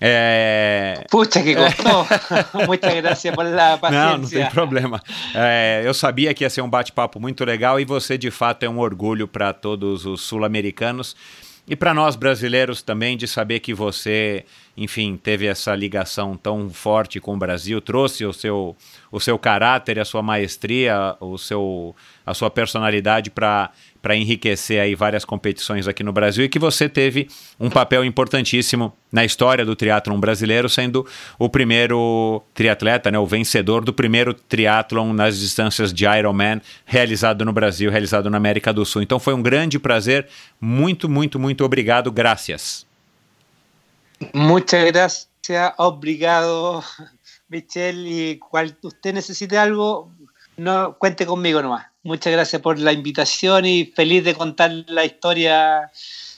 [0.00, 1.04] É...
[1.10, 2.06] Puta que gostou!
[2.66, 4.10] Muita graça pela paciência.
[4.10, 5.02] Não, não tem problema.
[5.34, 8.68] É, eu sabia que ia ser um bate-papo muito legal e você, de fato, é
[8.68, 11.14] um orgulho para todos os sul-americanos.
[11.66, 14.44] E para nós brasileiros também de saber que você,
[14.76, 18.76] enfim, teve essa ligação tão forte com o Brasil, trouxe o seu,
[19.10, 21.96] o seu caráter, a sua maestria, o seu,
[22.26, 23.70] a sua personalidade para
[24.04, 27.26] para enriquecer aí várias competições aqui no Brasil e que você teve
[27.58, 31.06] um papel importantíssimo na história do triatlon brasileiro, sendo
[31.38, 37.52] o primeiro triatleta, né, o vencedor do primeiro triatlon nas distâncias de Ironman realizado no
[37.54, 39.00] Brasil, realizado na América do Sul.
[39.00, 40.28] Então foi um grande prazer.
[40.60, 42.12] Muito, muito, muito obrigado.
[42.12, 42.86] Gracias.
[44.34, 45.30] Muchas gracias.
[45.78, 46.84] Obrigado,
[47.48, 48.06] Michelle.
[48.06, 50.12] Y cual usted necesite algo,
[50.58, 51.93] no cuente conmigo nomás.
[52.04, 55.90] Muchas gracias por la invitación y feliz de contar la historia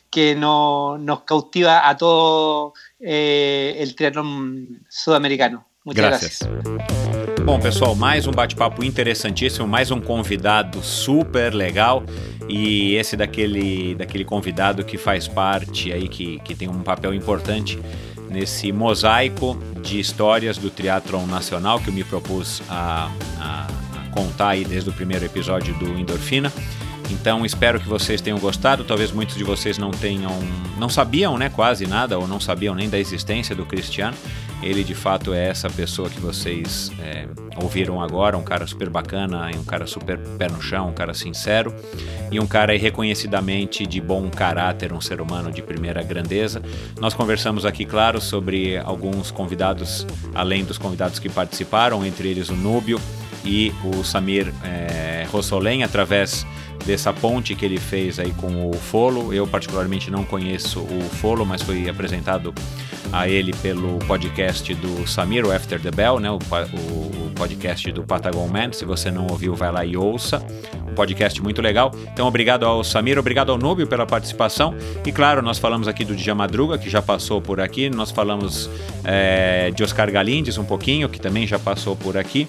[0.09, 5.67] que no, nos cautiva a todo eh, el triatlón sudamericano.
[5.85, 6.49] Muchas gracias.
[6.49, 7.45] gracias.
[7.45, 12.05] Bom, pessoal, mais um bate-papo interessantíssimo, mais um convidado super legal
[12.49, 17.79] e esse daquele, daquele convidado que faz parte aí, que, que tem um papel importante
[18.31, 23.86] nesse mosaico de histórias do triatlon nacional que eu me propus a, a
[24.17, 26.51] contar aí desde o primeiro episódio do Endorfina.
[27.11, 28.83] Então espero que vocês tenham gostado.
[28.83, 30.33] Talvez muitos de vocês não tenham,
[30.79, 34.17] não sabiam, né, quase nada ou não sabiam nem da existência do Cristiano.
[34.63, 37.29] Ele de fato é essa pessoa que vocês é,
[37.63, 41.75] ouviram agora, um cara super bacana, um cara super pé no chão, um cara sincero
[42.33, 46.63] e um cara reconhecidamente de bom caráter, um ser humano de primeira grandeza.
[46.99, 52.57] Nós conversamos aqui, claro, sobre alguns convidados, além dos convidados que participaram, entre eles o
[52.57, 52.99] Núbio
[53.47, 56.45] e o Samir é, Rossolen, através
[56.85, 59.33] dessa ponte que ele fez aí com o Folo.
[59.33, 62.53] Eu particularmente não conheço o Folo, mas foi apresentado
[63.13, 66.31] a ele pelo podcast do Samir, o After the Bell, né?
[66.31, 68.73] o, o, podcast do Patagon Man.
[68.73, 70.43] Se você não ouviu, vai lá e ouça.
[70.89, 71.93] Um podcast muito legal.
[72.13, 74.75] Então, obrigado ao Samir, obrigado ao Núbio pela participação.
[75.05, 77.91] E claro, nós falamos aqui do Djamadruga, que já passou por aqui.
[77.91, 78.71] Nós falamos
[79.05, 82.49] é, de Oscar Galindes um pouquinho, que também já passou por aqui.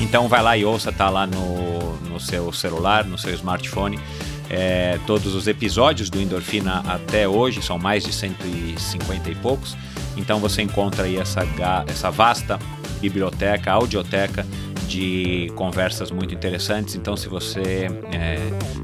[0.00, 3.98] Então vai lá e ouça, tá lá no, no seu celular, no seu smartphone.
[4.50, 9.76] É, todos os episódios do Endorfina até hoje, são mais de 150 e poucos.
[10.16, 11.42] Então você encontra aí essa,
[11.88, 12.58] essa vasta
[13.00, 14.46] biblioteca, audioteca
[14.86, 16.94] de conversas muito interessantes.
[16.94, 17.88] Então, se você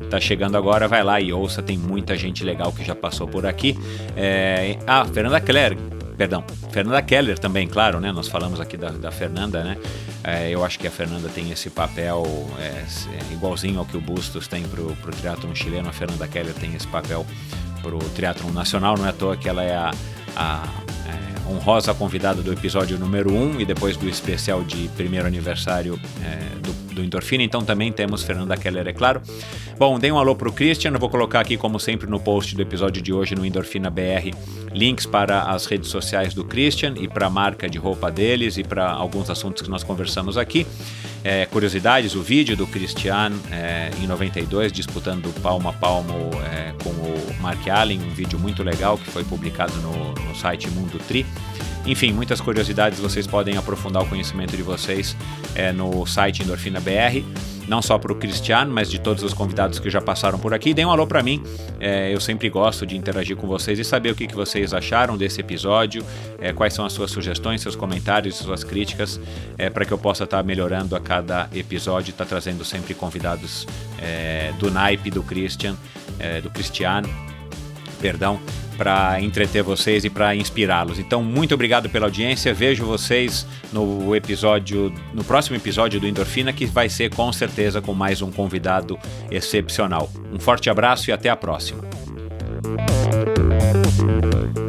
[0.03, 1.63] está é, chegando agora, vai lá e ouça.
[1.63, 3.79] Tem muita gente legal que já passou por aqui.
[4.17, 5.77] É, ah, Fernanda Keller,
[6.21, 8.13] perdão, Fernanda Keller também, claro, né?
[8.13, 9.79] Nós falamos aqui da, da Fernanda, né?
[10.23, 12.27] É, eu acho que a Fernanda tem esse papel
[12.59, 15.89] é, é igualzinho ao que o Bustos tem para o triatlon chileno.
[15.89, 17.25] A Fernanda Keller tem esse papel
[17.81, 18.99] para o triatlon nacional.
[18.99, 19.93] Não é à toa que ela é a,
[20.37, 20.69] a
[21.09, 25.99] é, honrosa convidada do episódio número 1 um, e depois do especial de primeiro aniversário
[26.23, 29.21] é, do do Endorfina, então também temos Fernanda Keller, é claro.
[29.79, 32.63] Bom, dei um alô pro Christian, eu vou colocar aqui, como sempre, no post do
[32.63, 34.31] episódio de hoje no Endorfina BR,
[34.73, 38.63] links para as redes sociais do Christian e para a marca de roupa deles e
[38.63, 40.67] para alguns assuntos que nós conversamos aqui.
[41.23, 46.91] É, curiosidades, o vídeo do Christian é, em 92, disputando palmo a palmo é, com
[46.91, 51.27] o Mark Allen, um vídeo muito legal que foi publicado no, no site Mundo Tri.
[51.87, 55.17] Enfim, muitas curiosidades vocês podem aprofundar o conhecimento de vocês
[55.55, 57.25] é, no site Endorfina BR,
[57.67, 60.75] não só para o Cristiano, mas de todos os convidados que já passaram por aqui.
[60.75, 61.43] Deem um alô para mim,
[61.81, 65.17] é, eu sempre gosto de interagir com vocês e saber o que, que vocês acharam
[65.17, 66.05] desse episódio,
[66.39, 69.19] é, quais são as suas sugestões, seus comentários, suas críticas,
[69.57, 72.93] é, para que eu possa estar tá melhorando a cada episódio, estar tá trazendo sempre
[72.93, 73.67] convidados
[73.99, 75.77] é, do naipe do Christian,
[76.19, 77.09] é, do Cristiano,
[78.01, 78.39] perdão,
[78.81, 80.99] para entreter vocês e para inspirá-los.
[80.99, 82.55] Então, muito obrigado pela audiência.
[82.55, 87.93] Vejo vocês no episódio, no próximo episódio do Endorfina, que vai ser com certeza com
[87.93, 88.99] mais um convidado
[89.31, 90.11] excepcional.
[90.33, 91.85] Um forte abraço e até a próxima.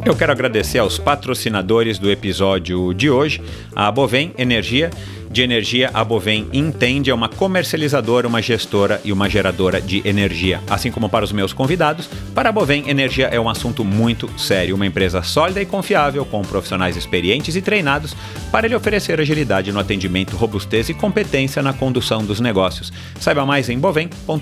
[0.04, 3.40] Eu quero agradecer aos patrocinadores do episódio de hoje,
[3.74, 4.90] a Bovem Energia
[5.32, 10.60] de energia, a Bovem entende é uma comercializadora, uma gestora e uma geradora de energia.
[10.68, 14.74] Assim como para os meus convidados, para a Bovem, energia é um assunto muito sério,
[14.74, 18.14] uma empresa sólida e confiável, com profissionais experientes e treinados
[18.50, 22.92] para lhe oferecer agilidade no atendimento, robustez e competência na condução dos negócios.
[23.18, 24.38] Saiba mais em bovem.com.br.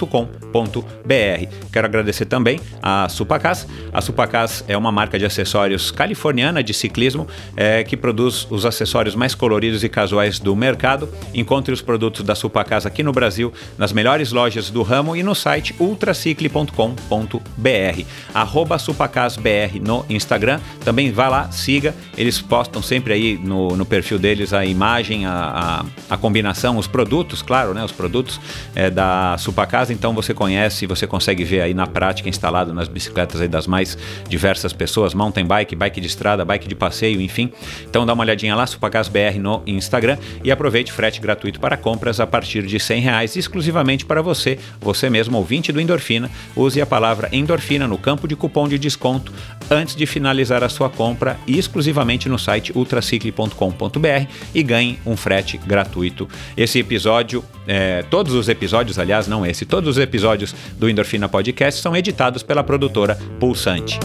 [1.72, 3.64] Quero agradecer também a Supacas.
[3.92, 9.14] A Supacas é uma marca de acessórios californiana de ciclismo é, que produz os acessórios
[9.14, 11.08] mais coloridos e casuais do mercado mercado.
[11.34, 15.34] Encontre os produtos da Supacasa aqui no Brasil, nas melhores lojas do ramo e no
[15.34, 18.04] site ultracicle.com.br.
[18.32, 20.58] Arroba SupacasBR no Instagram.
[20.82, 21.94] Também vá lá, siga.
[22.16, 26.86] Eles postam sempre aí no, no perfil deles a imagem, a, a, a, combinação, os
[26.86, 27.84] produtos, claro, né?
[27.84, 28.40] Os produtos
[28.74, 29.92] é, da Supacasa.
[29.92, 33.98] Então você conhece, você consegue ver aí na prática instalado nas bicicletas aí das mais
[34.28, 37.52] diversas pessoas, mountain bike, bike de estrada, bike de passeio, enfim.
[37.88, 42.26] Então dá uma olhadinha lá, SupacasBR no Instagram e aproveite frete gratuito para compras a
[42.26, 46.30] partir de 100 reais, exclusivamente para você, você mesmo ouvinte do Endorfina.
[46.54, 49.32] Use a palavra endorfina no campo de cupom de desconto
[49.68, 56.28] antes de finalizar a sua compra exclusivamente no site ultracicle.com.br e ganhe um frete gratuito.
[56.56, 61.80] Esse episódio, é, todos os episódios, aliás, não esse, todos os episódios do Endorfina Podcast
[61.80, 63.98] são editados pela produtora Pulsante.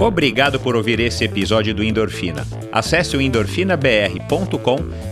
[0.00, 2.44] Obrigado por ouvir esse episódio do Endorfina.
[2.72, 4.76] Acesse o endorfinabr.com,